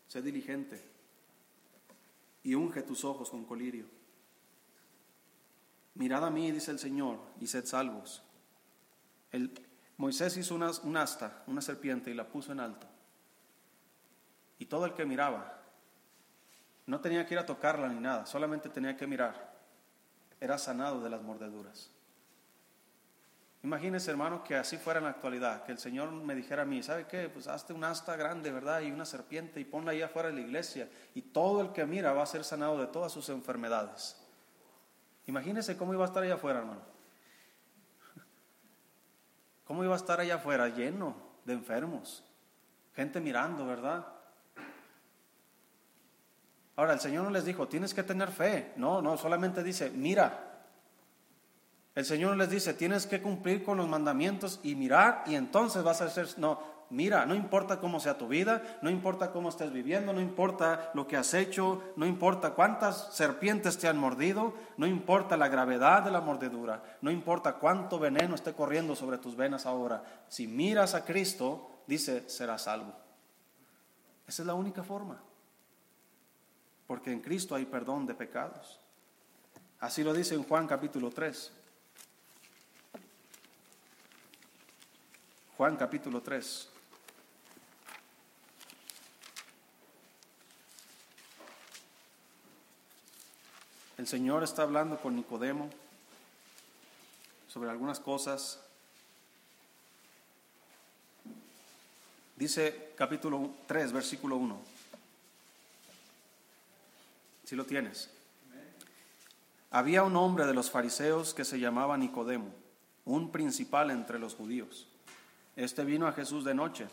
Sé 0.10 0.22
diligente 0.22 0.84
y 2.44 2.54
unge 2.56 2.82
tus 2.82 3.06
ojos 3.06 3.30
con 3.30 3.46
colirio. 3.46 3.86
Mirad 5.96 6.26
a 6.26 6.30
mí, 6.30 6.52
dice 6.52 6.72
el 6.72 6.80
Señor, 6.80 7.18
y 7.40 7.48
sed 7.48 7.66
salvos. 7.66 8.24
El, 9.32 9.54
Moisés 9.98 10.38
hizo 10.38 10.56
una, 10.56 10.72
un 10.84 10.96
asta, 10.96 11.44
una 11.48 11.62
serpiente, 11.62 12.12
y 12.12 12.14
la 12.14 12.28
puso 12.28 12.52
en 12.52 12.60
alto. 12.60 12.88
Y 14.60 14.66
todo 14.66 14.86
el 14.86 14.94
que 14.94 15.06
miraba 15.06 15.58
no 16.86 17.02
tenía 17.02 17.26
que 17.26 17.34
ir 17.34 17.40
a 17.40 17.46
tocarla 17.46 17.90
ni 17.90 18.00
nada, 18.00 18.26
solamente 18.26 18.70
tenía 18.70 18.96
que 18.96 19.08
mirar. 19.08 19.56
Era 20.40 20.58
sanado 20.58 21.02
de 21.02 21.10
las 21.10 21.22
mordeduras. 21.22 21.92
Imagínese, 23.64 24.12
hermano, 24.12 24.44
que 24.44 24.56
así 24.56 24.78
fuera 24.78 25.00
en 25.00 25.06
la 25.06 25.10
actualidad, 25.10 25.64
que 25.64 25.72
el 25.72 25.80
Señor 25.80 26.12
me 26.12 26.36
dijera 26.36 26.62
a 26.62 26.66
mí, 26.66 26.82
¿sabe 26.84 27.06
qué? 27.08 27.28
Pues 27.28 27.48
hazte 27.48 27.74
un 27.74 27.84
asta 27.84 28.16
grande, 28.16 28.52
¿verdad? 28.52 28.82
Y 28.82 28.92
una 28.92 29.04
serpiente 29.04 29.60
y 29.60 29.66
ponla 29.66 29.92
ahí 29.92 30.02
afuera 30.02 30.30
de 30.30 30.36
la 30.36 30.42
iglesia. 30.42 30.88
Y 31.16 31.22
todo 31.22 31.62
el 31.62 31.74
que 31.74 31.86
mira 31.86 32.14
va 32.14 32.24
a 32.24 32.28
ser 32.28 32.44
sanado 32.44 32.80
de 32.80 32.88
todas 32.88 33.12
sus 33.12 33.28
enfermedades. 33.30 34.16
Imagínese 35.26 35.76
cómo 35.76 35.94
iba 35.94 36.06
a 36.06 36.08
estar 36.08 36.24
allá 36.24 36.36
afuera, 36.36 36.60
hermano. 36.60 36.97
¿Cómo 39.68 39.84
iba 39.84 39.94
a 39.94 39.98
estar 39.98 40.20
allá 40.20 40.36
afuera? 40.36 40.70
Lleno 40.70 41.16
de 41.44 41.54
enfermos. 41.54 42.24
Gente 42.96 43.20
mirando, 43.20 43.66
¿verdad? 43.66 44.08
Ahora, 46.78 46.94
el 46.94 47.00
Señor 47.00 47.26
no 47.26 47.32
les 47.32 47.44
dijo, 47.44 47.68
tienes 47.68 47.94
que 47.94 48.04
tener 48.04 48.30
fe. 48.30 48.72
No, 48.78 49.02
no, 49.02 49.18
solamente 49.18 49.64
dice, 49.64 49.90
mira. 49.90 50.64
El 51.96 52.06
Señor 52.06 52.38
les 52.38 52.50
dice, 52.50 52.76
tienes 52.76 53.08
que 53.08 53.22
cumplir 53.22 53.64
con 53.64 53.78
los 53.78 53.88
mandamientos 53.88 54.60
y 54.64 54.76
mirar 54.76 55.24
y 55.26 55.36
entonces 55.36 55.84
vas 55.84 56.02
a 56.02 56.10
ser... 56.10 56.28
No, 56.38 56.77
mira, 56.90 57.26
no 57.26 57.36
importa 57.36 57.80
cómo 57.80 58.00
sea 58.00 58.18
tu 58.18 58.28
vida, 58.28 58.80
no 58.82 58.90
importa 58.90 59.32
cómo 59.32 59.50
estés 59.50 59.72
viviendo, 59.72 60.14
no 60.14 60.22
importa 60.22 60.92
lo 60.94 61.08
que 61.08 61.18
has 61.18 61.34
hecho, 61.34 61.82
no 61.96 62.06
importa 62.06 62.52
cuántas 62.52 63.16
serpientes 63.16 63.78
te 63.78 63.88
han 63.88 63.98
mordido, 63.98 64.54
no 64.78 64.88
importa 64.88 65.38
la 65.38 65.48
gravedad 65.48 66.04
de 66.04 66.12
la 66.12 66.22
mordedura, 66.22 66.84
no 67.02 67.12
importa 67.12 67.56
cuánto 67.56 68.00
veneno 68.00 68.36
esté 68.36 68.54
corriendo 68.54 68.96
sobre 68.96 69.18
tus 69.18 69.36
venas 69.36 69.66
ahora. 69.66 70.04
Si 70.28 70.48
miras 70.48 70.94
a 70.94 71.06
Cristo, 71.06 71.70
dice, 71.88 72.30
serás 72.30 72.64
salvo. 72.64 72.94
Esa 74.28 74.42
es 74.42 74.48
la 74.48 74.54
única 74.54 74.84
forma 74.84 75.22
porque 76.88 77.12
en 77.12 77.20
Cristo 77.20 77.54
hay 77.54 77.66
perdón 77.66 78.06
de 78.06 78.16
pecados. 78.16 78.80
Así 79.80 80.04
lo 80.04 80.14
dice 80.14 80.34
en 80.34 80.44
Juan 80.44 80.66
capítulo 80.66 81.12
3. 81.12 81.52
Juan 85.58 85.76
capítulo 85.76 86.22
3. 86.22 86.70
El 93.98 94.06
Señor 94.06 94.44
está 94.44 94.62
hablando 94.62 95.00
con 95.00 95.16
Nicodemo 95.16 95.72
sobre 97.48 97.72
algunas 97.72 98.00
cosas. 98.00 98.60
Dice 102.36 102.94
capítulo 102.96 103.50
3, 103.66 103.92
versículo 103.92 104.36
1. 104.36 104.60
Si 107.46 107.56
lo 107.56 107.66
tienes. 107.66 108.12
Había 109.72 110.04
un 110.04 110.16
hombre 110.16 110.46
de 110.46 110.54
los 110.54 110.70
fariseos 110.70 111.34
que 111.34 111.44
se 111.44 111.60
llamaba 111.60 111.98
Nicodemo, 111.98 112.54
un 113.04 113.32
principal 113.32 113.90
entre 113.90 114.20
los 114.20 114.36
judíos. 114.36 114.88
Este 115.56 115.84
vino 115.84 116.08
a 116.08 116.14
Jesús 116.14 116.46
de 116.46 116.54
noche 116.54 116.88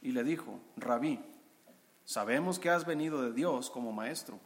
y 0.00 0.12
le 0.12 0.24
dijo, 0.24 0.58
Rabí, 0.78 1.20
sabemos 2.06 2.58
que 2.58 2.70
has 2.70 2.86
venido 2.86 3.20
de 3.20 3.32
Dios 3.34 3.68
como 3.68 3.92
maestro, 3.92 4.40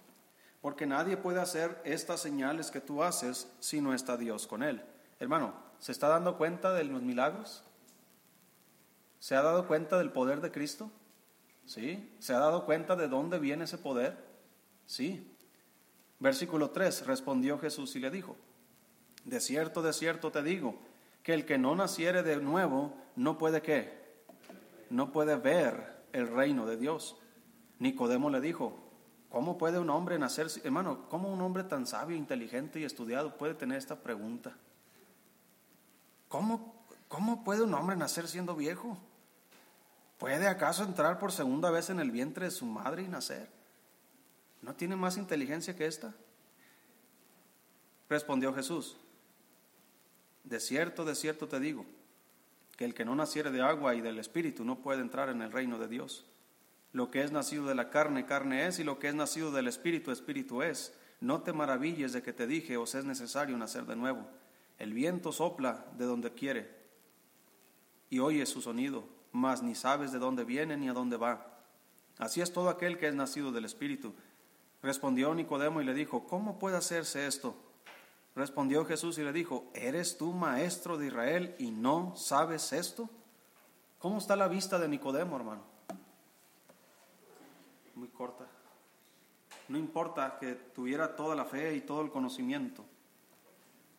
porque 0.61 0.87
nadie 0.87 1.17
puede 1.17 1.41
hacer 1.41 1.81
estas 1.85 2.21
señales 2.21 2.71
que 2.71 2.81
tú 2.81 3.03
haces 3.03 3.51
si 3.61 3.81
no 3.81 3.95
está 3.95 4.17
Dios 4.17 4.47
con 4.47 4.63
él. 4.63 4.83
Hermano, 5.19 5.55
¿se 5.79 5.93
está 5.93 6.09
dando 6.09 6.37
cuenta 6.37 6.73
de 6.73 6.85
los 6.85 7.03
milagros? 7.03 7.63
¿Se 9.19 9.35
ha 9.37 9.43
dado 9.43 9.67
cuenta 9.67 9.99
del 9.99 10.11
poder 10.11 10.41
de 10.41 10.51
Cristo? 10.51 10.91
¿Sí? 11.65 12.15
¿Se 12.19 12.35
ha 12.35 12.39
dado 12.39 12.65
cuenta 12.65 12.97
de 12.97 13.09
dónde 13.09 13.39
viene 13.39 13.65
ese 13.65 13.79
poder? 13.79 14.17
Sí. 14.87 15.35
Versículo 16.19 16.71
3, 16.71 17.07
respondió 17.07 17.59
Jesús 17.59 17.97
y 17.97 18.01
le 18.01 18.11
dijo, 18.11 18.37
de 19.25 19.41
cierto, 19.41 19.83
de 19.83 19.93
cierto 19.93 20.31
te 20.31 20.43
digo, 20.43 20.79
que 21.23 21.35
el 21.35 21.47
que 21.47 21.59
no 21.59 21.75
naciere 21.75 22.23
de 22.23 22.37
nuevo 22.37 22.95
no 23.17 23.39
puede 23.39 23.63
qué, 23.63 23.93
no 24.91 25.13
puede 25.13 25.37
ver 25.37 26.03
el 26.13 26.29
reino 26.29 26.67
de 26.67 26.77
Dios. 26.77 27.17
Nicodemo 27.79 28.29
le 28.31 28.41
dijo, 28.41 28.90
¿cómo 29.31 29.57
puede 29.57 29.79
un 29.79 29.89
hombre 29.91 30.19
nacer, 30.19 30.49
hermano, 30.65 31.09
cómo 31.09 31.33
un 31.33 31.41
hombre 31.41 31.65
tan 31.65 31.87
sabio, 31.87 32.17
inteligente 32.17 32.81
y 32.81 32.85
estudiado 32.85 33.39
puede 33.39 33.55
tener 33.55 33.79
esta 33.79 33.97
pregunta? 33.97 34.55
¿Cómo, 36.29 36.85
cómo 37.09 37.43
puede 37.43 37.63
un 37.63 37.75
hombre 37.75 37.97
nacer 37.97 38.29
siendo 38.29 38.55
viejo? 38.55 38.99
¿Puede 40.19 40.47
acaso 40.49 40.85
entrar 40.85 41.19
por 41.19 41.33
segunda 41.33 41.71
vez 41.71 41.89
en 41.89 41.99
el 41.99 42.11
vientre 42.11 42.45
de 42.45 42.51
su 42.51 42.67
madre 42.67 43.03
y 43.03 43.09
nacer? 43.09 43.49
¿No 44.61 44.75
tiene 44.75 44.95
más 44.95 45.17
inteligencia 45.17 45.75
que 45.75 45.87
esta? 45.87 46.15
Respondió 48.09 48.53
Jesús, 48.53 48.97
de 50.45 50.61
cierto, 50.61 51.05
de 51.05 51.15
cierto 51.15 51.49
te 51.49 51.61
digo, 51.61 51.87
que 52.77 52.85
el 52.85 52.95
que 52.95 53.05
no 53.05 53.15
naciere 53.15 53.51
de 53.51 53.63
agua 53.63 53.95
y 53.95 54.01
del 54.01 54.19
Espíritu 54.19 54.65
no 54.65 54.81
puede 54.81 55.01
entrar 55.01 55.29
en 55.29 55.43
el 55.43 55.53
reino 55.53 55.79
de 55.79 55.89
Dios. 55.89 56.25
Lo 56.93 57.11
que 57.11 57.23
es 57.23 57.31
nacido 57.31 57.67
de 57.67 57.75
la 57.75 57.91
carne, 57.91 58.27
carne 58.27 58.67
es, 58.67 58.79
y 58.79 58.85
lo 58.85 58.99
que 58.99 59.09
es 59.09 59.15
nacido 59.15 59.53
del 59.53 59.69
Espíritu, 59.69 60.11
Espíritu 60.11 60.63
es. 60.63 60.93
No 61.21 61.43
te 61.43 61.53
maravilles 61.53 62.13
de 62.13 62.23
que 62.23 62.33
te 62.33 62.47
dije, 62.47 62.77
os 62.77 62.95
es 62.95 63.05
necesario 63.05 63.57
nacer 63.57 63.85
de 63.85 63.97
nuevo. 63.97 64.27
El 64.79 64.93
viento 64.93 65.33
sopla 65.33 65.85
de 65.97 66.07
donde 66.07 66.33
quiere 66.33 66.81
y 68.09 68.19
oyes 68.19 68.49
su 68.49 68.61
sonido, 68.61 69.05
mas 69.31 69.63
ni 69.63 69.75
sabes 69.75 70.11
de 70.11 70.19
dónde 70.19 70.45
viene 70.45 70.77
ni 70.77 70.89
a 70.89 70.93
dónde 70.93 71.17
va. 71.17 71.47
Así 72.19 72.41
es 72.41 72.53
todo 72.53 72.69
aquel 72.69 72.99
que 72.99 73.07
es 73.07 73.15
nacido 73.15 73.53
del 73.53 73.65
Espíritu. 73.65 74.13
Respondió 74.83 75.35
Nicodemo 75.35 75.81
y 75.81 75.85
le 75.85 75.95
dijo, 75.95 76.27
¿cómo 76.27 76.59
puede 76.59 76.77
hacerse 76.77 77.27
esto? 77.27 77.55
Respondió 78.35 78.85
Jesús 78.85 79.19
y 79.19 79.23
le 79.23 79.33
dijo, 79.33 79.71
¿eres 79.75 80.19
tú 80.19 80.33
maestro 80.33 80.99
de 80.99 81.07
Israel 81.07 81.55
y 81.59 81.71
no 81.71 82.15
sabes 82.17 82.73
esto? 82.73 83.09
¿Cómo 83.99 84.19
está 84.19 84.35
la 84.37 84.49
vista 84.49 84.79
de 84.79 84.89
Nicodemo, 84.89 85.37
hermano? 85.37 85.70
Muy 88.01 88.09
corta. 88.09 88.47
No 89.69 89.77
importa 89.77 90.39
que 90.41 90.55
tuviera 90.55 91.15
toda 91.15 91.37
la 91.37 91.45
fe 91.45 91.75
y 91.75 91.83
todo 91.83 92.01
el 92.01 92.11
conocimiento. 92.11 92.83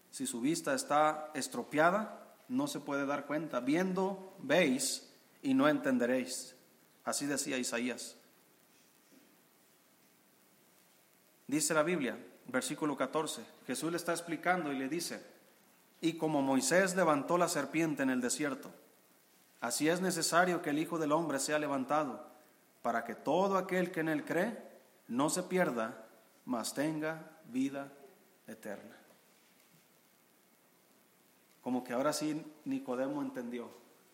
Si 0.09 0.25
su 0.25 0.41
vista 0.41 0.73
está 0.73 1.29
estropeada, 1.35 2.33
no 2.47 2.65
se 2.65 2.79
puede 2.79 3.05
dar 3.05 3.27
cuenta. 3.27 3.59
Viendo, 3.59 4.35
veis 4.39 5.13
y 5.43 5.53
no 5.53 5.69
entenderéis. 5.69 6.55
Así 7.03 7.27
decía 7.27 7.59
Isaías. 7.59 8.17
Dice 11.45 11.75
la 11.75 11.83
Biblia, 11.83 12.17
versículo 12.47 12.97
14, 12.97 13.45
Jesús 13.67 13.91
le 13.91 13.97
está 13.97 14.13
explicando 14.13 14.73
y 14.73 14.79
le 14.79 14.89
dice, 14.89 15.23
y 16.01 16.13
como 16.13 16.41
Moisés 16.41 16.95
levantó 16.95 17.37
la 17.37 17.47
serpiente 17.47 18.01
en 18.01 18.09
el 18.09 18.19
desierto, 18.19 18.71
así 19.59 19.89
es 19.89 20.01
necesario 20.01 20.63
que 20.63 20.71
el 20.71 20.79
Hijo 20.79 20.97
del 20.97 21.11
Hombre 21.11 21.37
sea 21.37 21.59
levantado, 21.59 22.30
para 22.81 23.03
que 23.03 23.15
todo 23.15 23.57
aquel 23.57 23.91
que 23.91 23.99
en 23.99 24.09
él 24.09 24.25
cree 24.25 24.57
no 25.07 25.29
se 25.29 25.43
pierda, 25.43 26.07
mas 26.45 26.73
tenga 26.73 27.39
vida 27.45 27.91
eterna. 28.47 28.95
Como 31.61 31.83
que 31.83 31.93
ahora 31.93 32.11
sí 32.13 32.43
Nicodemo 32.65 33.21
entendió. 33.21 33.69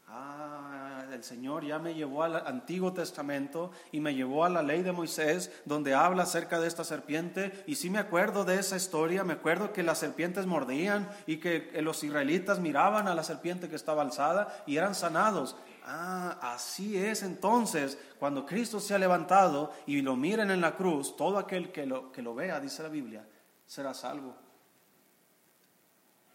Ah, 0.10 1.04
el 1.12 1.22
Señor 1.24 1.66
ya 1.66 1.80
me 1.80 1.94
llevó 1.94 2.24
al 2.24 2.36
Antiguo 2.48 2.94
Testamento 2.94 3.72
y 3.92 4.00
me 4.00 4.16
llevó 4.16 4.46
a 4.46 4.50
la 4.50 4.64
ley 4.64 4.82
de 4.82 4.94
Moisés, 4.94 5.52
donde 5.66 5.94
habla 5.94 6.24
acerca 6.24 6.62
de 6.62 6.68
esta 6.68 6.86
serpiente. 6.86 7.64
Y 7.68 7.76
sí 7.76 7.90
me 7.90 8.00
acuerdo 8.00 8.46
de 8.46 8.58
esa 8.58 8.78
historia, 8.78 9.26
me 9.26 9.34
acuerdo 9.34 9.74
que 9.74 9.84
las 9.84 9.98
serpientes 9.98 10.46
mordían 10.46 11.10
y 11.26 11.38
que 11.38 11.72
los 11.82 12.04
israelitas 12.06 12.60
miraban 12.60 13.10
a 13.10 13.16
la 13.16 13.24
serpiente 13.24 13.68
que 13.68 13.76
estaba 13.76 14.02
alzada 14.02 14.64
y 14.66 14.78
eran 14.78 14.96
sanados. 14.96 15.58
Ah, 15.84 16.38
así 16.42 16.98
es 16.98 17.24
entonces, 17.24 17.98
cuando 18.18 18.46
Cristo 18.46 18.80
se 18.80 18.96
ha 18.96 19.00
levantado 19.00 19.74
y 19.86 20.02
lo 20.02 20.16
miren 20.16 20.52
en 20.52 20.62
la 20.62 20.76
cruz, 20.76 21.18
todo 21.18 21.38
aquel 21.38 21.72
que 21.72 21.86
lo, 21.86 22.12
que 22.14 22.22
lo 22.22 22.34
vea, 22.34 22.60
dice 22.62 22.84
la 22.84 22.90
Biblia, 22.90 23.26
será 23.66 23.94
salvo 23.94 24.47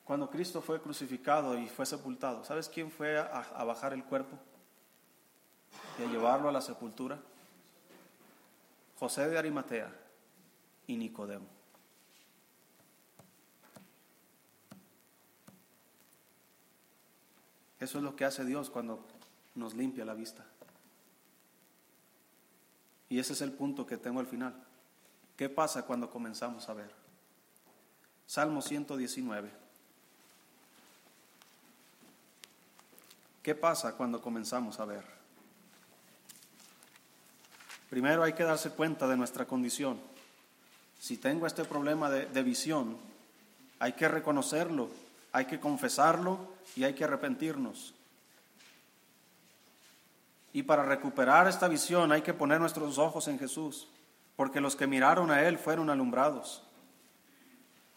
cuando 0.05 0.29
Cristo 0.29 0.61
fue 0.61 0.81
crucificado 0.81 1.57
y 1.59 1.69
fue 1.69 1.87
sepultado, 1.87 2.45
¿sabes 2.45 2.69
quién 2.69 2.91
fue 2.91 3.19
a, 3.19 3.65
bajar 3.65 3.93
el 3.93 4.05
cuerpo 4.05 4.37
y 5.99 6.03
a 6.03 6.07
llevarlo 6.07 6.49
a 6.49 6.53
la 6.53 6.61
sepultura? 6.61 7.19
José 8.99 9.29
de 9.29 9.39
Arimatea 9.39 9.93
y 10.87 10.97
Nicodemo. 10.97 11.47
Eso 17.79 17.99
es 17.99 18.05
lo 18.05 18.15
que 18.15 18.25
hace 18.25 18.45
Dios 18.45 18.71
cuando 18.71 19.05
nos 19.57 19.75
limpia 19.75 20.05
la 20.05 20.15
vista. 20.15 20.45
Y 23.09 23.19
ese 23.19 23.33
es 23.33 23.41
el 23.43 23.53
punto 23.53 23.87
que 23.87 23.97
tengo 23.97 24.21
al 24.21 24.27
final. 24.27 24.55
¿Qué 25.37 25.49
pasa 25.49 25.85
cuando 25.85 26.11
comenzamos 26.11 26.69
a 26.69 26.75
ver? 26.75 26.95
Salmo 28.27 28.63
119. 28.63 29.62
¿Qué 33.43 33.57
pasa 33.57 33.97
cuando 33.97 34.21
comenzamos 34.21 34.79
a 34.79 34.85
ver? 34.85 35.05
Primero 37.91 38.23
hay 38.23 38.35
que 38.35 38.45
darse 38.45 38.71
cuenta 38.71 39.09
de 39.09 39.17
nuestra 39.17 39.47
condición. 39.47 40.01
Si 41.01 41.17
tengo 41.17 41.49
este 41.49 41.65
problema 41.65 42.09
de, 42.09 42.43
visión, 42.45 42.97
hay 43.81 43.95
que 43.95 44.07
reconocerlo, 44.07 44.89
hay 45.33 45.47
que 45.47 45.59
confesarlo 45.59 46.39
y 46.77 46.85
hay 46.85 46.95
que 46.95 47.03
arrepentirnos. 47.03 47.93
Y 50.53 50.63
para 50.63 50.85
recuperar 50.85 51.49
esta 51.49 51.67
visión 51.67 52.13
hay 52.13 52.23
que 52.23 52.35
poner 52.35 52.61
nuestros 52.61 52.99
ojos 52.99 53.27
en 53.27 53.41
Jesús, 53.41 53.89
porque 54.37 54.61
los 54.61 54.77
que 54.77 54.87
miraron 54.87 55.33
a 55.33 55.43
Él 55.43 55.59
fueron 55.59 55.91
alumbrados. 55.91 56.63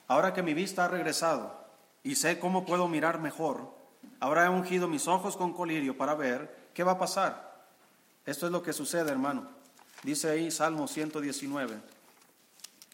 Ahora 0.08 0.34
que 0.34 0.42
mi 0.42 0.56
vista 0.56 0.86
ha 0.86 0.88
regresado 0.88 1.64
y 2.02 2.16
sé 2.16 2.40
cómo 2.40 2.66
puedo 2.66 2.88
mirar 2.88 3.20
mejor, 3.20 3.75
Ahora 4.20 4.46
he 4.46 4.50
ungido 4.50 4.88
mis 4.88 5.08
ojos 5.08 5.38
con 5.38 5.54
colirio 5.54 5.98
para 5.98 6.16
ver 6.16 6.70
qué 6.74 6.84
va 6.84 6.94
a 6.94 6.98
pasar. 6.98 7.68
Esto 8.26 8.46
es 8.46 8.52
lo 8.52 8.64
que 8.64 8.74
sucede, 8.74 9.12
hermano. 9.12 9.48
Dice 10.04 10.30
ahí 10.30 10.52
Salmo 10.52 10.88
119, 10.88 11.80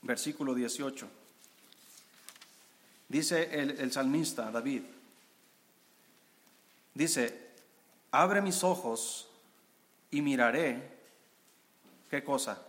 versículo 0.02 0.54
18. 0.54 1.08
Dice 3.08 3.60
el, 3.60 3.72
el 3.72 3.92
salmista 3.92 4.52
David, 4.52 4.84
dice, 6.94 7.50
abre 8.12 8.42
mis 8.42 8.64
ojos 8.64 9.28
y 10.12 10.22
miraré, 10.22 10.90
¿qué 12.10 12.24
cosa? 12.24 12.62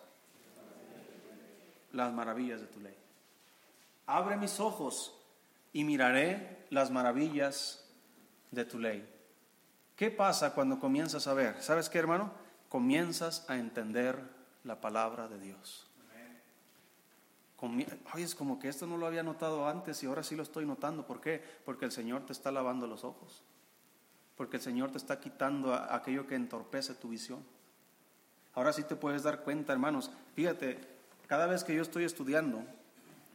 Las 1.92 2.12
maravillas 2.12 2.60
de 2.60 2.66
tu 2.66 2.80
ley. 2.80 2.96
Abre 4.06 4.36
mis 4.36 4.58
ojos 4.60 5.12
y 5.72 5.84
miraré 5.84 6.64
las 6.70 6.90
maravillas 6.90 7.81
de 8.52 8.64
tu 8.64 8.78
ley. 8.78 9.04
¿Qué 9.96 10.10
pasa 10.10 10.54
cuando 10.54 10.78
comienzas 10.78 11.26
a 11.26 11.34
ver? 11.34 11.60
¿Sabes 11.60 11.88
qué, 11.88 11.98
hermano? 11.98 12.32
Comienzas 12.68 13.44
a 13.50 13.56
entender 13.56 14.18
la 14.62 14.80
palabra 14.80 15.26
de 15.26 15.40
Dios. 15.40 15.88
Oye, 17.60 18.24
es 18.24 18.34
como 18.34 18.58
que 18.58 18.68
esto 18.68 18.88
no 18.88 18.96
lo 18.96 19.06
había 19.06 19.22
notado 19.22 19.68
antes 19.68 20.02
y 20.02 20.06
ahora 20.06 20.24
sí 20.24 20.34
lo 20.34 20.42
estoy 20.42 20.66
notando. 20.66 21.06
¿Por 21.06 21.20
qué? 21.20 21.42
Porque 21.64 21.84
el 21.84 21.92
Señor 21.92 22.26
te 22.26 22.32
está 22.32 22.50
lavando 22.50 22.88
los 22.88 23.04
ojos. 23.04 23.42
Porque 24.36 24.56
el 24.56 24.62
Señor 24.62 24.90
te 24.90 24.98
está 24.98 25.20
quitando 25.20 25.72
aquello 25.74 26.26
que 26.26 26.34
entorpece 26.34 26.94
tu 26.94 27.10
visión. 27.10 27.44
Ahora 28.54 28.72
sí 28.72 28.82
te 28.82 28.96
puedes 28.96 29.22
dar 29.22 29.42
cuenta, 29.42 29.72
hermanos. 29.72 30.10
Fíjate, 30.34 30.80
cada 31.28 31.46
vez 31.46 31.62
que 31.62 31.74
yo 31.74 31.82
estoy 31.82 32.04
estudiando 32.04 32.64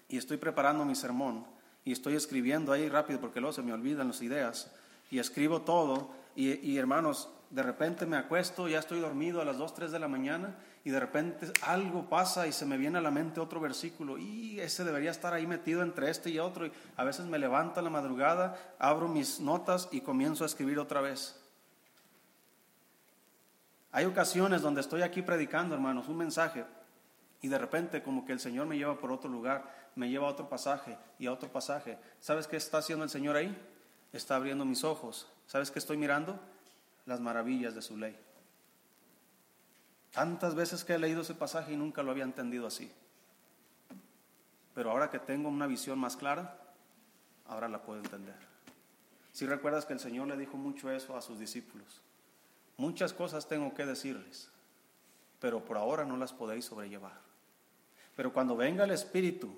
y 0.09 0.18
estoy 0.18 0.38
preparando 0.38 0.84
mi 0.84 0.95
sermón 0.95 1.45
y 1.86 1.93
estoy 1.93 2.15
escribiendo 2.15 2.74
ahí 2.74 2.89
rápido 2.89 3.22
porque 3.22 3.39
luego 3.39 3.53
se 3.53 3.61
me 3.61 3.72
olvidan 3.72 4.09
las 4.09 4.22
ideas, 4.22 4.70
y 5.10 5.20
escribo 5.20 5.62
todo 5.62 6.10
y, 6.36 6.78
hermanos, 6.78 7.30
de 7.49 7.64
repente 7.64 8.05
me 8.05 8.18
acuesto, 8.18 8.68
ya 8.68 8.80
estoy 8.80 8.99
dormido 8.99 9.41
a 9.41 9.45
las 9.45 9.58
2, 9.58 9.74
3 9.74 9.91
de 9.91 9.99
la 9.99 10.08
mañana 10.08 10.55
y 10.84 10.89
de 10.89 10.99
repente 10.99 11.51
algo 11.64 12.10
pasa 12.10 12.45
y 12.45 12.51
se 12.51 12.66
me 12.66 12.78
viene 12.78 12.97
a 12.97 13.01
la 13.01 13.10
mente 13.10 13.39
otro 13.39 13.60
versículo 13.60 14.18
y 14.18 14.60
ese 14.60 14.84
debería 14.84 15.12
estar 15.12 15.34
ahí 15.34 15.47
metido 15.47 15.82
entre 15.82 16.10
este 16.10 16.30
y 16.30 16.39
otro 16.39 16.68
y 16.68 16.72
a 16.95 17.03
veces 17.03 17.26
me 17.26 17.39
levanto 17.39 17.82
la 17.82 17.89
madrugada, 17.89 18.76
abro 18.78 19.08
mis 19.08 19.39
notas 19.39 19.88
y 19.91 20.01
comienzo 20.01 20.43
a 20.43 20.47
escribir 20.47 20.78
otra 20.78 21.01
vez. 21.01 21.39
Hay 23.91 24.05
ocasiones 24.05 24.62
donde 24.62 24.82
estoy 24.82 25.01
aquí 25.01 25.22
predicando, 25.22 25.74
hermanos, 25.74 26.08
un 26.08 26.18
mensaje 26.18 26.66
y 27.41 27.47
de 27.47 27.58
repente 27.58 28.03
como 28.03 28.26
que 28.26 28.34
el 28.34 28.39
Señor 28.39 28.68
me 28.68 28.78
lleva 28.78 28.99
por 28.99 29.12
otro 29.12 29.30
lugar, 29.30 29.89
me 29.95 30.10
lleva 30.10 30.28
a 30.28 30.32
otro 30.32 30.49
pasaje 30.49 30.97
y 31.18 31.28
a 31.28 31.34
otro 31.34 31.49
pasaje. 31.51 31.97
¿Sabes 32.20 32.45
qué 32.45 32.58
está 32.58 32.80
haciendo 32.80 33.03
el 33.03 33.10
Señor 33.10 33.36
ahí? 33.36 33.58
Está 34.18 34.36
abriendo 34.36 34.65
mis 34.65 34.84
ojos. 34.84 35.28
¿Sabes 35.47 35.72
qué 35.72 35.80
estoy 35.80 35.97
mirando? 35.97 36.39
Las 37.05 37.20
maravillas 37.20 37.74
de 37.76 37.82
su 37.82 37.97
ley. 37.97 38.18
Tantas 40.11 40.55
veces 40.55 40.84
que 40.84 40.93
he 40.93 40.99
leído 40.99 41.22
ese 41.22 41.36
pasaje 41.36 41.74
y 41.74 41.78
nunca 41.78 42.03
lo 42.03 42.11
había 42.11 42.24
entendido 42.24 42.68
así. 42.68 42.91
Pero 44.74 44.91
ahora 44.91 45.09
que 45.09 45.20
tengo 45.20 45.49
una 45.49 45.68
visión 45.68 45.99
más 45.99 46.18
clara, 46.18 46.59
ahora 47.47 47.70
la 47.70 47.82
puedo 47.82 47.99
entender. 47.99 48.36
Si 49.32 49.45
recuerdas 49.45 49.86
que 49.86 49.93
el 49.93 49.99
Señor 49.99 50.28
le 50.28 50.38
dijo 50.38 50.57
mucho 50.57 50.91
eso 50.91 51.15
a 51.15 51.22
sus 51.22 51.39
discípulos. 51.39 52.01
Muchas 52.78 53.13
cosas 53.13 53.47
tengo 53.47 53.74
que 53.74 53.86
decirles, 53.86 54.49
pero 55.39 55.63
por 55.63 55.78
ahora 55.78 56.05
no 56.05 56.18
las 56.18 56.34
podéis 56.34 56.65
sobrellevar. 56.65 57.20
Pero 58.15 58.34
cuando 58.34 58.55
venga 58.55 58.84
el 58.84 58.91
Espíritu, 58.91 59.55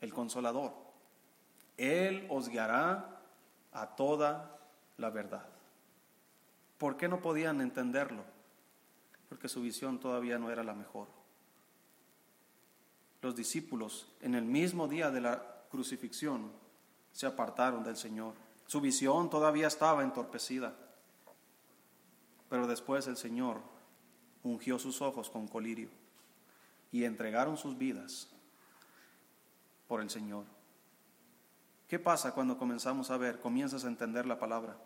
el 0.00 0.12
Consolador, 0.12 0.72
Él 1.76 2.26
os 2.30 2.48
guiará 2.48 3.19
a 3.72 3.86
toda 3.96 4.58
la 4.96 5.10
verdad. 5.10 5.46
¿Por 6.78 6.96
qué 6.96 7.08
no 7.08 7.20
podían 7.20 7.60
entenderlo? 7.60 8.24
Porque 9.28 9.48
su 9.48 9.60
visión 9.60 10.00
todavía 10.00 10.38
no 10.38 10.50
era 10.50 10.64
la 10.64 10.74
mejor. 10.74 11.08
Los 13.22 13.36
discípulos 13.36 14.08
en 14.20 14.34
el 14.34 14.44
mismo 14.44 14.88
día 14.88 15.10
de 15.10 15.20
la 15.20 15.42
crucifixión 15.70 16.50
se 17.12 17.26
apartaron 17.26 17.84
del 17.84 17.96
Señor. 17.96 18.34
Su 18.66 18.80
visión 18.80 19.28
todavía 19.28 19.66
estaba 19.66 20.02
entorpecida. 20.02 20.74
Pero 22.48 22.66
después 22.66 23.06
el 23.06 23.16
Señor 23.16 23.60
ungió 24.42 24.78
sus 24.78 25.02
ojos 25.02 25.28
con 25.28 25.46
colirio 25.46 25.90
y 26.90 27.04
entregaron 27.04 27.56
sus 27.56 27.76
vidas 27.76 28.28
por 29.86 30.00
el 30.00 30.10
Señor. 30.10 30.44
¿Qué 31.90 31.98
pasa 31.98 32.34
cuando 32.34 32.56
comenzamos 32.56 33.10
a 33.10 33.16
ver, 33.16 33.40
comienzas 33.40 33.84
a 33.84 33.88
entender 33.88 34.24
la 34.24 34.38
palabra? 34.38 34.76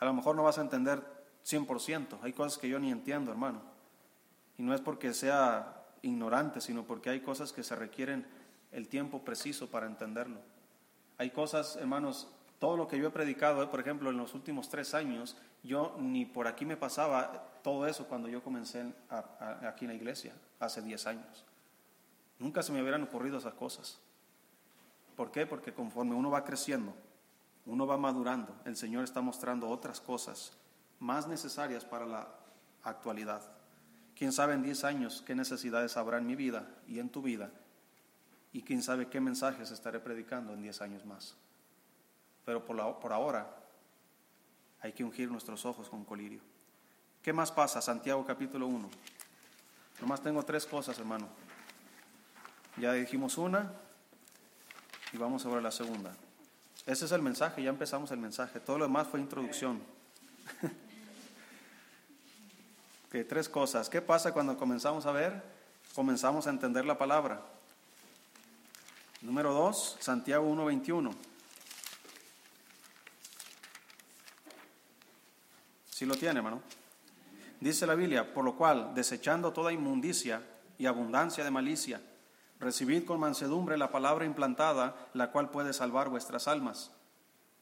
A 0.00 0.04
lo 0.04 0.12
mejor 0.12 0.34
no 0.34 0.42
vas 0.42 0.58
a 0.58 0.62
entender 0.62 1.00
100%, 1.46 2.18
hay 2.20 2.32
cosas 2.32 2.58
que 2.58 2.68
yo 2.68 2.80
ni 2.80 2.90
entiendo, 2.90 3.30
hermano. 3.30 3.62
Y 4.58 4.64
no 4.64 4.74
es 4.74 4.80
porque 4.80 5.14
sea 5.14 5.84
ignorante, 6.02 6.60
sino 6.60 6.82
porque 6.82 7.10
hay 7.10 7.20
cosas 7.20 7.52
que 7.52 7.62
se 7.62 7.76
requieren 7.76 8.26
el 8.72 8.88
tiempo 8.88 9.20
preciso 9.24 9.70
para 9.70 9.86
entenderlo. 9.86 10.40
Hay 11.16 11.30
cosas, 11.30 11.76
hermanos, 11.76 12.26
todo 12.58 12.76
lo 12.76 12.88
que 12.88 12.98
yo 12.98 13.06
he 13.06 13.12
predicado, 13.12 13.70
por 13.70 13.78
ejemplo, 13.78 14.10
en 14.10 14.16
los 14.16 14.34
últimos 14.34 14.68
tres 14.68 14.94
años, 14.94 15.36
yo 15.62 15.94
ni 16.00 16.26
por 16.26 16.48
aquí 16.48 16.66
me 16.66 16.76
pasaba 16.76 17.60
todo 17.62 17.86
eso 17.86 18.08
cuando 18.08 18.28
yo 18.28 18.42
comencé 18.42 18.92
aquí 19.62 19.84
en 19.84 19.90
la 19.92 19.94
iglesia, 19.94 20.34
hace 20.58 20.82
diez 20.82 21.06
años. 21.06 21.44
Nunca 22.40 22.64
se 22.64 22.72
me 22.72 22.82
hubieran 22.82 23.04
ocurrido 23.04 23.38
esas 23.38 23.54
cosas. 23.54 24.00
¿Por 25.16 25.30
qué? 25.30 25.46
Porque 25.46 25.72
conforme 25.72 26.14
uno 26.14 26.30
va 26.30 26.44
creciendo, 26.44 26.94
uno 27.66 27.86
va 27.86 27.96
madurando, 27.96 28.54
el 28.64 28.76
Señor 28.76 29.04
está 29.04 29.20
mostrando 29.20 29.68
otras 29.68 30.00
cosas 30.00 30.56
más 30.98 31.26
necesarias 31.26 31.84
para 31.84 32.06
la 32.06 32.28
actualidad. 32.82 33.42
Quién 34.16 34.32
sabe 34.32 34.54
en 34.54 34.62
10 34.62 34.84
años 34.84 35.22
qué 35.26 35.34
necesidades 35.34 35.96
habrá 35.96 36.18
en 36.18 36.26
mi 36.26 36.36
vida 36.36 36.68
y 36.86 36.98
en 36.98 37.08
tu 37.08 37.22
vida, 37.22 37.50
y 38.52 38.62
quién 38.62 38.82
sabe 38.82 39.08
qué 39.08 39.20
mensajes 39.20 39.70
estaré 39.70 39.98
predicando 39.98 40.52
en 40.52 40.62
10 40.62 40.80
años 40.82 41.04
más. 41.04 41.36
Pero 42.44 42.64
por, 42.64 43.00
por 43.00 43.12
ahora 43.12 43.64
hay 44.80 44.92
que 44.92 45.02
ungir 45.02 45.30
nuestros 45.30 45.64
ojos 45.64 45.88
con 45.88 46.04
colirio. 46.04 46.40
¿Qué 47.22 47.32
más 47.32 47.50
pasa? 47.50 47.80
Santiago 47.80 48.24
capítulo 48.24 48.66
1. 48.66 48.90
Nomás 50.00 50.20
tengo 50.20 50.42
tres 50.42 50.66
cosas, 50.66 50.98
hermano. 50.98 51.26
Ya 52.76 52.92
dijimos 52.92 53.38
una, 53.38 53.72
y 55.14 55.16
vamos 55.16 55.42
sobre 55.42 55.62
la 55.62 55.70
segunda. 55.70 56.12
Ese 56.86 57.04
es 57.04 57.12
el 57.12 57.22
mensaje, 57.22 57.62
ya 57.62 57.70
empezamos 57.70 58.10
el 58.10 58.18
mensaje. 58.18 58.58
Todo 58.58 58.78
lo 58.78 58.86
demás 58.86 59.06
fue 59.06 59.20
introducción. 59.20 59.80
que 63.12 63.22
tres 63.22 63.48
cosas. 63.48 63.88
¿Qué 63.88 64.02
pasa 64.02 64.32
cuando 64.32 64.58
comenzamos 64.58 65.06
a 65.06 65.12
ver? 65.12 65.40
Comenzamos 65.94 66.48
a 66.48 66.50
entender 66.50 66.84
la 66.84 66.98
palabra. 66.98 67.40
Número 69.22 69.54
dos, 69.54 69.96
Santiago 70.00 70.52
1.21. 70.52 71.14
Si 75.90 76.04
lo 76.04 76.16
tiene, 76.16 76.38
hermano. 76.38 76.60
Dice 77.60 77.86
la 77.86 77.94
Biblia, 77.94 78.34
por 78.34 78.44
lo 78.44 78.56
cual, 78.56 78.92
desechando 78.96 79.52
toda 79.52 79.72
inmundicia 79.72 80.42
y 80.76 80.86
abundancia 80.86 81.44
de 81.44 81.52
malicia, 81.52 82.02
recibid 82.64 83.04
con 83.04 83.20
mansedumbre 83.20 83.78
la 83.78 83.92
palabra 83.92 84.24
implantada, 84.24 84.96
la 85.12 85.30
cual 85.30 85.50
puede 85.50 85.72
salvar 85.72 86.08
vuestras 86.08 86.48
almas. 86.48 86.90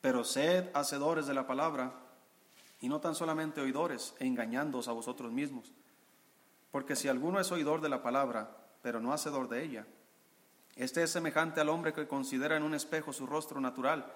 Pero 0.00 0.24
sed 0.24 0.70
hacedores 0.72 1.26
de 1.26 1.34
la 1.34 1.46
palabra, 1.46 1.92
y 2.80 2.88
no 2.88 3.00
tan 3.00 3.14
solamente 3.14 3.60
oidores, 3.60 4.14
e 4.18 4.26
engañándoos 4.26 4.88
a 4.88 4.92
vosotros 4.92 5.30
mismos. 5.30 5.72
Porque 6.70 6.96
si 6.96 7.08
alguno 7.08 7.38
es 7.38 7.52
oidor 7.52 7.80
de 7.80 7.90
la 7.90 8.02
palabra, 8.02 8.56
pero 8.80 9.00
no 9.00 9.12
hacedor 9.12 9.48
de 9.48 9.62
ella, 9.62 9.86
este 10.76 11.02
es 11.02 11.10
semejante 11.10 11.60
al 11.60 11.68
hombre 11.68 11.92
que 11.92 12.08
considera 12.08 12.56
en 12.56 12.62
un 12.62 12.74
espejo 12.74 13.12
su 13.12 13.26
rostro 13.26 13.60
natural, 13.60 14.06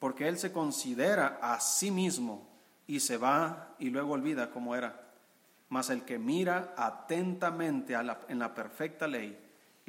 porque 0.00 0.26
él 0.26 0.38
se 0.38 0.52
considera 0.52 1.38
a 1.40 1.60
sí 1.60 1.90
mismo 1.90 2.48
y 2.86 3.00
se 3.00 3.16
va 3.16 3.74
y 3.78 3.90
luego 3.90 4.14
olvida 4.14 4.50
cómo 4.50 4.74
era. 4.74 5.08
Mas 5.68 5.90
el 5.90 6.04
que 6.04 6.18
mira 6.18 6.74
atentamente 6.76 7.94
en 7.94 8.38
la 8.38 8.54
perfecta 8.54 9.06
ley, 9.06 9.38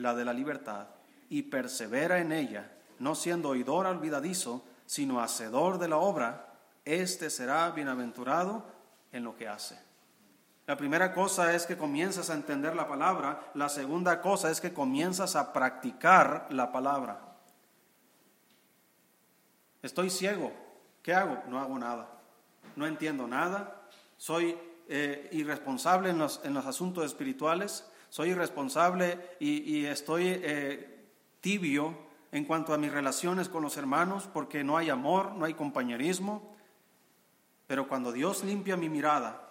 la 0.02 0.14
de 0.14 0.26
la 0.26 0.34
libertad, 0.34 0.88
y 1.30 1.44
persevera 1.44 2.20
en 2.20 2.32
ella, 2.32 2.72
no 3.00 3.16
siendo 3.16 3.50
oidor 3.50 3.86
olvidadizo, 3.86 4.66
sino 4.86 5.22
hacedor 5.22 5.80
de 5.80 5.88
la 5.88 5.98
obra, 5.98 6.54
éste 6.84 7.30
será 7.30 7.70
bienaventurado 7.72 8.66
en 9.12 9.24
lo 9.24 9.36
que 9.38 9.48
hace. 9.48 9.80
La 10.68 10.78
primera 10.78 11.14
cosa 11.14 11.54
es 11.54 11.66
que 11.66 11.78
comienzas 11.78 12.30
a 12.30 12.34
entender 12.34 12.76
la 12.76 12.88
palabra, 12.88 13.52
la 13.54 13.70
segunda 13.70 14.22
cosa 14.22 14.52
es 14.52 14.62
que 14.62 14.74
comienzas 14.74 15.36
a 15.36 15.54
practicar 15.54 16.48
la 16.50 16.72
palabra. 16.72 17.20
Estoy 19.82 20.10
ciego, 20.10 20.52
¿qué 21.02 21.14
hago? 21.14 21.42
No 21.48 21.60
hago 21.60 21.80
nada 21.80 22.22
no 22.76 22.88
entiendo 22.88 23.28
nada, 23.28 23.82
soy 24.18 24.58
eh, 24.88 25.30
irresponsable 25.32 26.10
en 26.10 26.18
los, 26.18 26.42
en 26.44 26.54
los, 26.54 26.66
asuntos 26.66 27.06
espirituales, 27.06 27.90
soy 28.12 28.32
irresponsable 28.32 29.38
y, 29.40 29.86
estoy 29.86 30.26
eh, 30.28 31.08
tibio 31.40 31.96
en 32.34 32.44
cuanto 32.44 32.74
a 32.74 32.78
mis 32.78 32.92
relaciones 32.92 33.48
con 33.48 33.64
los 33.64 33.78
hermanos 33.78 34.30
porque 34.34 34.66
no 34.66 34.76
hay 34.76 34.90
amor, 34.90 35.32
no 35.32 35.46
hay 35.46 35.54
compañerismo. 35.54 36.54
Pero 37.68 37.88
cuando 37.88 38.12
Dios 38.12 38.44
limpia 38.44 38.76
mi 38.76 38.90
mirada 38.90 39.50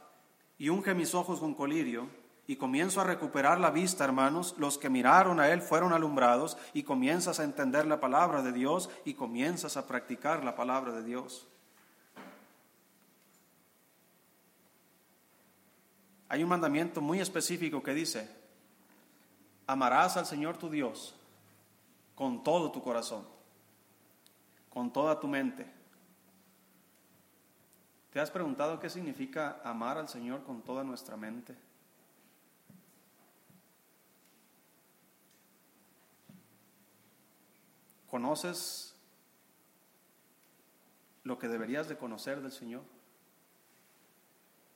y 0.58 0.68
unge 0.68 0.92
mis 0.92 1.14
ojos 1.14 1.40
con 1.40 1.54
colirio, 1.54 2.06
y 2.46 2.56
comienzo 2.56 3.00
a 3.00 3.04
recuperar 3.04 3.60
la 3.60 3.70
vista, 3.70 4.04
hermanos, 4.04 4.56
los 4.58 4.76
que 4.76 4.90
miraron 4.90 5.38
a 5.38 5.48
Él 5.50 5.62
fueron 5.62 5.92
alumbrados 5.92 6.58
y 6.74 6.82
comienzas 6.82 7.38
a 7.38 7.44
entender 7.44 7.86
la 7.86 8.00
palabra 8.00 8.42
de 8.42 8.52
Dios 8.52 8.90
y 9.04 9.14
comienzas 9.14 9.76
a 9.76 9.86
practicar 9.86 10.42
la 10.44 10.56
palabra 10.56 10.92
de 10.92 11.04
Dios. 11.04 11.46
Hay 16.28 16.42
un 16.42 16.48
mandamiento 16.48 17.00
muy 17.00 17.20
específico 17.20 17.84
que 17.84 17.94
dice, 17.94 18.39
amarás 19.70 20.16
al 20.16 20.26
Señor 20.26 20.56
tu 20.56 20.68
Dios 20.68 21.14
con 22.16 22.42
todo 22.42 22.72
tu 22.72 22.82
corazón, 22.82 23.24
con 24.68 24.92
toda 24.92 25.20
tu 25.20 25.28
mente. 25.28 25.64
¿Te 28.12 28.18
has 28.18 28.32
preguntado 28.32 28.80
qué 28.80 28.90
significa 28.90 29.60
amar 29.62 29.96
al 29.96 30.08
Señor 30.08 30.42
con 30.42 30.62
toda 30.62 30.82
nuestra 30.82 31.16
mente? 31.16 31.54
¿Conoces 38.10 38.96
lo 41.22 41.38
que 41.38 41.46
deberías 41.46 41.88
de 41.88 41.96
conocer 41.96 42.42
del 42.42 42.50
Señor? 42.50 42.82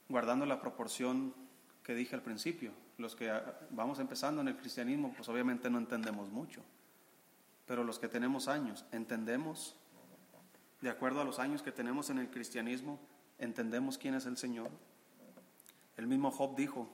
Guardando 0.08 0.46
la 0.46 0.60
proporción 0.60 1.34
que 1.82 1.96
dije 1.96 2.14
al 2.14 2.22
principio. 2.22 2.83
Los 2.98 3.16
que 3.16 3.32
vamos 3.70 3.98
empezando 3.98 4.40
en 4.40 4.48
el 4.48 4.56
cristianismo, 4.56 5.12
pues 5.16 5.28
obviamente 5.28 5.68
no 5.68 5.78
entendemos 5.78 6.30
mucho. 6.30 6.62
Pero 7.66 7.82
los 7.82 7.98
que 7.98 8.08
tenemos 8.08 8.46
años, 8.48 8.84
entendemos, 8.92 9.74
de 10.80 10.90
acuerdo 10.90 11.20
a 11.20 11.24
los 11.24 11.38
años 11.38 11.62
que 11.62 11.72
tenemos 11.72 12.10
en 12.10 12.18
el 12.18 12.30
cristianismo, 12.30 13.00
entendemos 13.38 13.98
quién 13.98 14.14
es 14.14 14.26
el 14.26 14.36
Señor. 14.36 14.70
El 15.96 16.06
mismo 16.06 16.30
Job 16.30 16.56
dijo 16.56 16.88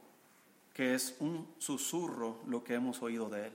que 0.72 0.94
es 0.94 1.16
un 1.20 1.52
susurro 1.58 2.40
lo 2.46 2.62
que 2.62 2.74
hemos 2.74 3.02
oído 3.02 3.28
de 3.28 3.48
Él. 3.48 3.52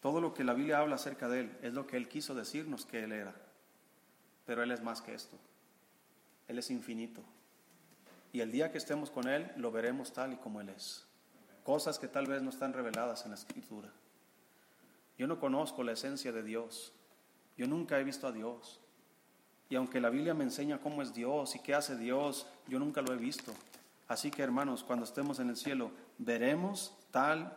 Todo 0.00 0.20
lo 0.20 0.34
que 0.34 0.44
la 0.44 0.54
Biblia 0.54 0.78
habla 0.78 0.96
acerca 0.96 1.28
de 1.28 1.40
Él 1.40 1.58
es 1.62 1.72
lo 1.72 1.86
que 1.86 1.96
Él 1.96 2.08
quiso 2.08 2.34
decirnos 2.34 2.84
que 2.86 3.04
Él 3.04 3.12
era. 3.12 3.34
Pero 4.46 4.62
Él 4.62 4.70
es 4.70 4.82
más 4.82 5.00
que 5.00 5.14
esto. 5.14 5.36
Él 6.46 6.58
es 6.58 6.70
infinito. 6.70 7.22
Y 8.32 8.40
el 8.40 8.52
día 8.52 8.70
que 8.70 8.78
estemos 8.78 9.10
con 9.10 9.28
Él, 9.28 9.50
lo 9.56 9.70
veremos 9.70 10.12
tal 10.12 10.32
y 10.32 10.36
como 10.36 10.60
Él 10.60 10.68
es. 10.70 11.06
Cosas 11.64 11.98
que 11.98 12.08
tal 12.08 12.26
vez 12.26 12.42
no 12.42 12.50
están 12.50 12.72
reveladas 12.72 13.24
en 13.24 13.30
la 13.30 13.36
Escritura. 13.36 13.90
Yo 15.18 15.26
no 15.26 15.40
conozco 15.40 15.82
la 15.82 15.92
esencia 15.92 16.32
de 16.32 16.42
Dios. 16.42 16.92
Yo 17.56 17.66
nunca 17.66 17.98
he 17.98 18.04
visto 18.04 18.26
a 18.26 18.32
Dios. 18.32 18.80
Y 19.68 19.76
aunque 19.76 20.00
la 20.00 20.10
Biblia 20.10 20.32
me 20.32 20.44
enseña 20.44 20.78
cómo 20.78 21.02
es 21.02 21.12
Dios 21.12 21.54
y 21.54 21.58
qué 21.58 21.74
hace 21.74 21.96
Dios, 21.96 22.46
yo 22.68 22.78
nunca 22.78 23.02
lo 23.02 23.12
he 23.12 23.16
visto. 23.16 23.52
Así 24.06 24.30
que 24.30 24.42
hermanos, 24.42 24.84
cuando 24.84 25.04
estemos 25.04 25.38
en 25.40 25.50
el 25.50 25.56
cielo, 25.56 25.90
veremos 26.16 26.96
tal 27.10 27.52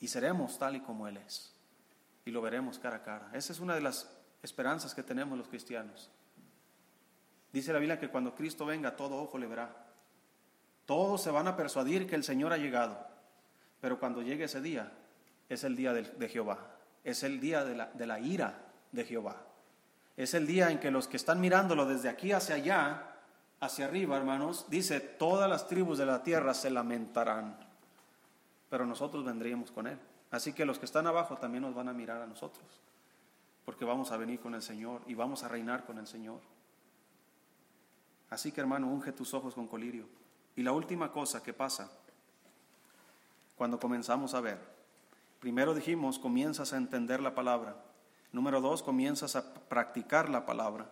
y 0.00 0.08
seremos 0.08 0.58
tal 0.58 0.76
y 0.76 0.80
como 0.80 1.06
Él 1.06 1.18
es. 1.18 1.54
Y 2.24 2.30
lo 2.30 2.42
veremos 2.42 2.78
cara 2.78 2.96
a 2.96 3.02
cara. 3.02 3.30
Esa 3.32 3.52
es 3.52 3.60
una 3.60 3.74
de 3.74 3.82
las 3.82 4.10
esperanzas 4.42 4.94
que 4.94 5.02
tenemos 5.02 5.38
los 5.38 5.48
cristianos. 5.48 6.10
Dice 7.52 7.72
la 7.72 7.78
Biblia 7.78 8.00
que 8.00 8.08
cuando 8.08 8.34
Cristo 8.34 8.64
venga, 8.64 8.96
todo 8.96 9.22
ojo 9.22 9.38
le 9.38 9.46
verá. 9.46 9.81
Todos 10.92 11.22
se 11.22 11.30
van 11.30 11.48
a 11.48 11.56
persuadir 11.56 12.06
que 12.06 12.16
el 12.16 12.22
Señor 12.22 12.52
ha 12.52 12.58
llegado, 12.58 12.98
pero 13.80 13.98
cuando 13.98 14.20
llegue 14.20 14.44
ese 14.44 14.60
día, 14.60 14.92
es 15.48 15.64
el 15.64 15.74
día 15.74 15.94
de, 15.94 16.28
Jehová, 16.28 16.58
es 17.02 17.22
el 17.22 17.40
día 17.40 17.64
de 17.64 17.74
la, 17.74 17.86
de 17.86 18.06
la 18.06 18.20
ira 18.20 18.58
de 18.90 19.02
Jehová. 19.02 19.38
Es 20.18 20.34
el 20.34 20.46
día 20.46 20.70
en 20.70 20.78
que 20.78 20.90
los 20.90 21.08
que 21.08 21.16
están 21.16 21.40
mirándolo 21.40 21.86
desde 21.86 22.10
aquí 22.10 22.32
hacia 22.32 22.56
allá, 22.56 23.10
hacia 23.60 23.86
arriba, 23.86 24.18
hermanos, 24.18 24.66
dice, 24.68 25.00
todas 25.00 25.48
las 25.48 25.66
tribus 25.66 25.96
de 25.96 26.04
la 26.04 26.22
tierra 26.22 26.52
se 26.52 26.68
lamentarán, 26.68 27.56
pero 28.68 28.84
nosotros 28.84 29.24
vendríamos 29.24 29.70
con 29.70 29.86
Él. 29.86 29.98
Así 30.30 30.52
que 30.52 30.66
los 30.66 30.78
que 30.78 30.84
están 30.84 31.06
abajo 31.06 31.38
también 31.38 31.62
nos 31.62 31.74
van 31.74 31.88
a 31.88 31.94
mirar 31.94 32.20
a 32.20 32.26
nosotros, 32.26 32.66
porque 33.64 33.86
vamos 33.86 34.12
a 34.12 34.18
venir 34.18 34.40
con 34.40 34.54
el 34.54 34.60
Señor 34.60 35.00
y 35.06 35.14
vamos 35.14 35.42
a 35.42 35.48
reinar 35.48 35.86
con 35.86 35.96
el 35.96 36.06
Señor. 36.06 36.40
Así 38.28 38.52
que 38.52 38.60
hermano, 38.60 38.88
unge 38.88 39.12
tus 39.12 39.32
ojos 39.32 39.54
con 39.54 39.66
colirio. 39.66 40.20
Y 40.56 40.62
la 40.62 40.72
última 40.72 41.12
cosa 41.12 41.42
que 41.42 41.52
pasa 41.52 41.90
cuando 43.56 43.78
comenzamos 43.78 44.34
a 44.34 44.40
ver, 44.40 44.58
primero 45.40 45.74
dijimos, 45.74 46.18
comienzas 46.18 46.72
a 46.72 46.76
entender 46.76 47.20
la 47.20 47.34
palabra. 47.34 47.76
Número 48.32 48.60
dos, 48.60 48.82
comienzas 48.82 49.36
a 49.36 49.54
practicar 49.54 50.28
la 50.28 50.44
palabra. 50.44 50.90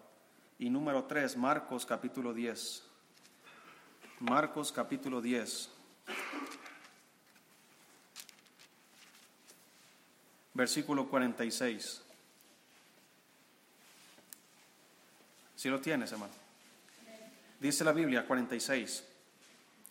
Y 0.59 0.71
número 0.71 1.05
tres, 1.05 1.37
Marcos 1.37 1.87
capítulo 1.87 2.33
10. 2.33 2.85
Marcos 4.21 4.71
capítulo 4.73 5.21
10. 5.21 5.71
Versículo 10.53 11.09
46. 11.09 12.03
Si 15.57 15.69
lo 15.69 15.81
tienes, 15.81 16.13
hermano. 16.13 16.33
Dice 17.59 17.85
la 17.85 17.93
Biblia 17.93 18.27
46. 18.27 19.10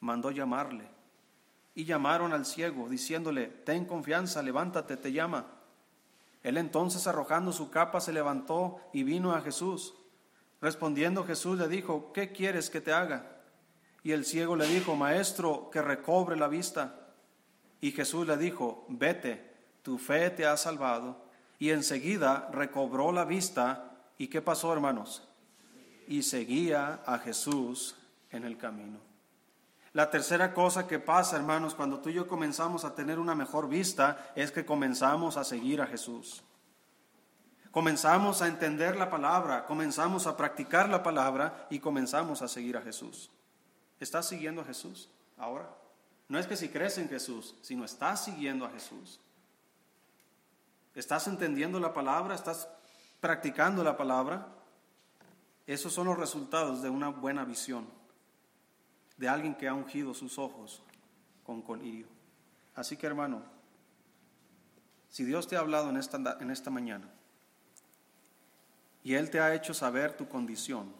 mandó 0.00 0.30
llamarle. 0.30 0.88
Y 1.74 1.84
llamaron 1.84 2.32
al 2.32 2.44
ciego, 2.44 2.88
diciéndole, 2.88 3.46
ten 3.46 3.84
confianza, 3.84 4.42
levántate, 4.42 4.96
te 4.96 5.12
llama. 5.12 5.46
Él 6.42 6.56
entonces, 6.56 7.06
arrojando 7.06 7.52
su 7.52 7.70
capa, 7.70 8.00
se 8.00 8.12
levantó 8.12 8.80
y 8.92 9.02
vino 9.02 9.32
a 9.32 9.40
Jesús. 9.40 9.94
Respondiendo 10.60 11.24
Jesús 11.24 11.58
le 11.58 11.68
dijo, 11.68 12.12
¿qué 12.12 12.32
quieres 12.32 12.70
que 12.70 12.80
te 12.80 12.92
haga? 12.92 13.38
Y 14.02 14.12
el 14.12 14.24
ciego 14.24 14.56
le 14.56 14.66
dijo, 14.66 14.96
Maestro, 14.96 15.70
que 15.70 15.82
recobre 15.82 16.36
la 16.36 16.48
vista. 16.48 16.94
Y 17.80 17.92
Jesús 17.92 18.26
le 18.26 18.36
dijo, 18.36 18.84
vete, 18.88 19.54
tu 19.82 19.98
fe 19.98 20.30
te 20.30 20.46
ha 20.46 20.56
salvado. 20.56 21.24
Y 21.58 21.70
enseguida 21.70 22.48
recobró 22.52 23.12
la 23.12 23.24
vista. 23.24 23.92
¿Y 24.16 24.28
qué 24.28 24.42
pasó, 24.42 24.72
hermanos? 24.72 25.28
Y 26.06 26.22
seguía 26.22 27.02
a 27.06 27.18
Jesús 27.18 27.96
en 28.30 28.44
el 28.44 28.56
camino. 28.56 29.07
La 29.92 30.10
tercera 30.10 30.52
cosa 30.52 30.86
que 30.86 30.98
pasa, 30.98 31.36
hermanos, 31.36 31.74
cuando 31.74 32.00
tú 32.00 32.10
y 32.10 32.14
yo 32.14 32.26
comenzamos 32.26 32.84
a 32.84 32.94
tener 32.94 33.18
una 33.18 33.34
mejor 33.34 33.68
vista, 33.68 34.32
es 34.36 34.52
que 34.52 34.66
comenzamos 34.66 35.36
a 35.36 35.44
seguir 35.44 35.80
a 35.80 35.86
Jesús. 35.86 36.42
Comenzamos 37.70 38.42
a 38.42 38.48
entender 38.48 38.96
la 38.96 39.10
palabra, 39.10 39.64
comenzamos 39.66 40.26
a 40.26 40.36
practicar 40.36 40.88
la 40.88 41.02
palabra 41.02 41.66
y 41.70 41.78
comenzamos 41.78 42.42
a 42.42 42.48
seguir 42.48 42.76
a 42.76 42.82
Jesús. 42.82 43.30
¿Estás 44.00 44.26
siguiendo 44.26 44.62
a 44.62 44.64
Jesús 44.64 45.10
ahora? 45.36 45.68
No 46.28 46.38
es 46.38 46.46
que 46.46 46.56
si 46.56 46.68
crees 46.68 46.98
en 46.98 47.08
Jesús, 47.08 47.54
sino 47.62 47.84
estás 47.84 48.24
siguiendo 48.24 48.66
a 48.66 48.70
Jesús. 48.70 49.20
¿Estás 50.94 51.26
entendiendo 51.28 51.78
la 51.78 51.92
palabra? 51.92 52.34
¿Estás 52.34 52.68
practicando 53.20 53.84
la 53.84 53.96
palabra? 53.96 54.48
Esos 55.66 55.92
son 55.92 56.06
los 56.06 56.18
resultados 56.18 56.82
de 56.82 56.90
una 56.90 57.08
buena 57.08 57.44
visión, 57.44 57.86
de 59.18 59.28
alguien 59.28 59.54
que 59.54 59.68
ha 59.68 59.74
ungido 59.74 60.14
sus 60.14 60.38
ojos 60.38 60.82
con 61.44 61.60
colirio. 61.60 62.06
Así 62.74 62.96
que 62.96 63.06
hermano, 63.06 63.42
si 65.10 65.24
Dios 65.24 65.48
te 65.48 65.56
ha 65.56 65.60
hablado 65.60 65.90
en 65.90 65.96
esta, 65.96 66.38
en 66.40 66.50
esta 66.50 66.70
mañana 66.70 67.10
y 69.02 69.14
Él 69.14 69.30
te 69.30 69.40
ha 69.40 69.54
hecho 69.54 69.74
saber 69.74 70.16
tu 70.16 70.28
condición, 70.28 70.92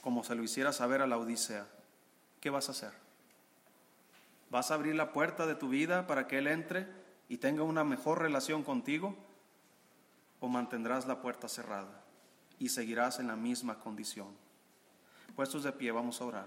como 0.00 0.22
se 0.22 0.34
lo 0.34 0.42
hiciera 0.42 0.72
saber 0.72 1.00
a 1.02 1.06
la 1.06 1.18
Odisea, 1.18 1.66
¿qué 2.40 2.50
vas 2.50 2.68
a 2.68 2.72
hacer? 2.72 2.92
¿Vas 4.50 4.70
a 4.70 4.74
abrir 4.74 4.94
la 4.94 5.12
puerta 5.12 5.46
de 5.46 5.54
tu 5.54 5.68
vida 5.68 6.06
para 6.06 6.28
que 6.28 6.38
Él 6.38 6.46
entre 6.46 6.86
y 7.28 7.38
tenga 7.38 7.64
una 7.64 7.82
mejor 7.82 8.20
relación 8.20 8.62
contigo? 8.62 9.16
¿O 10.40 10.48
mantendrás 10.48 11.06
la 11.06 11.20
puerta 11.22 11.48
cerrada 11.48 12.04
y 12.58 12.68
seguirás 12.68 13.18
en 13.18 13.26
la 13.26 13.36
misma 13.36 13.80
condición? 13.80 14.28
Puestos 15.34 15.64
de 15.64 15.72
pie, 15.72 15.90
vamos 15.90 16.20
a 16.20 16.26
orar. 16.26 16.46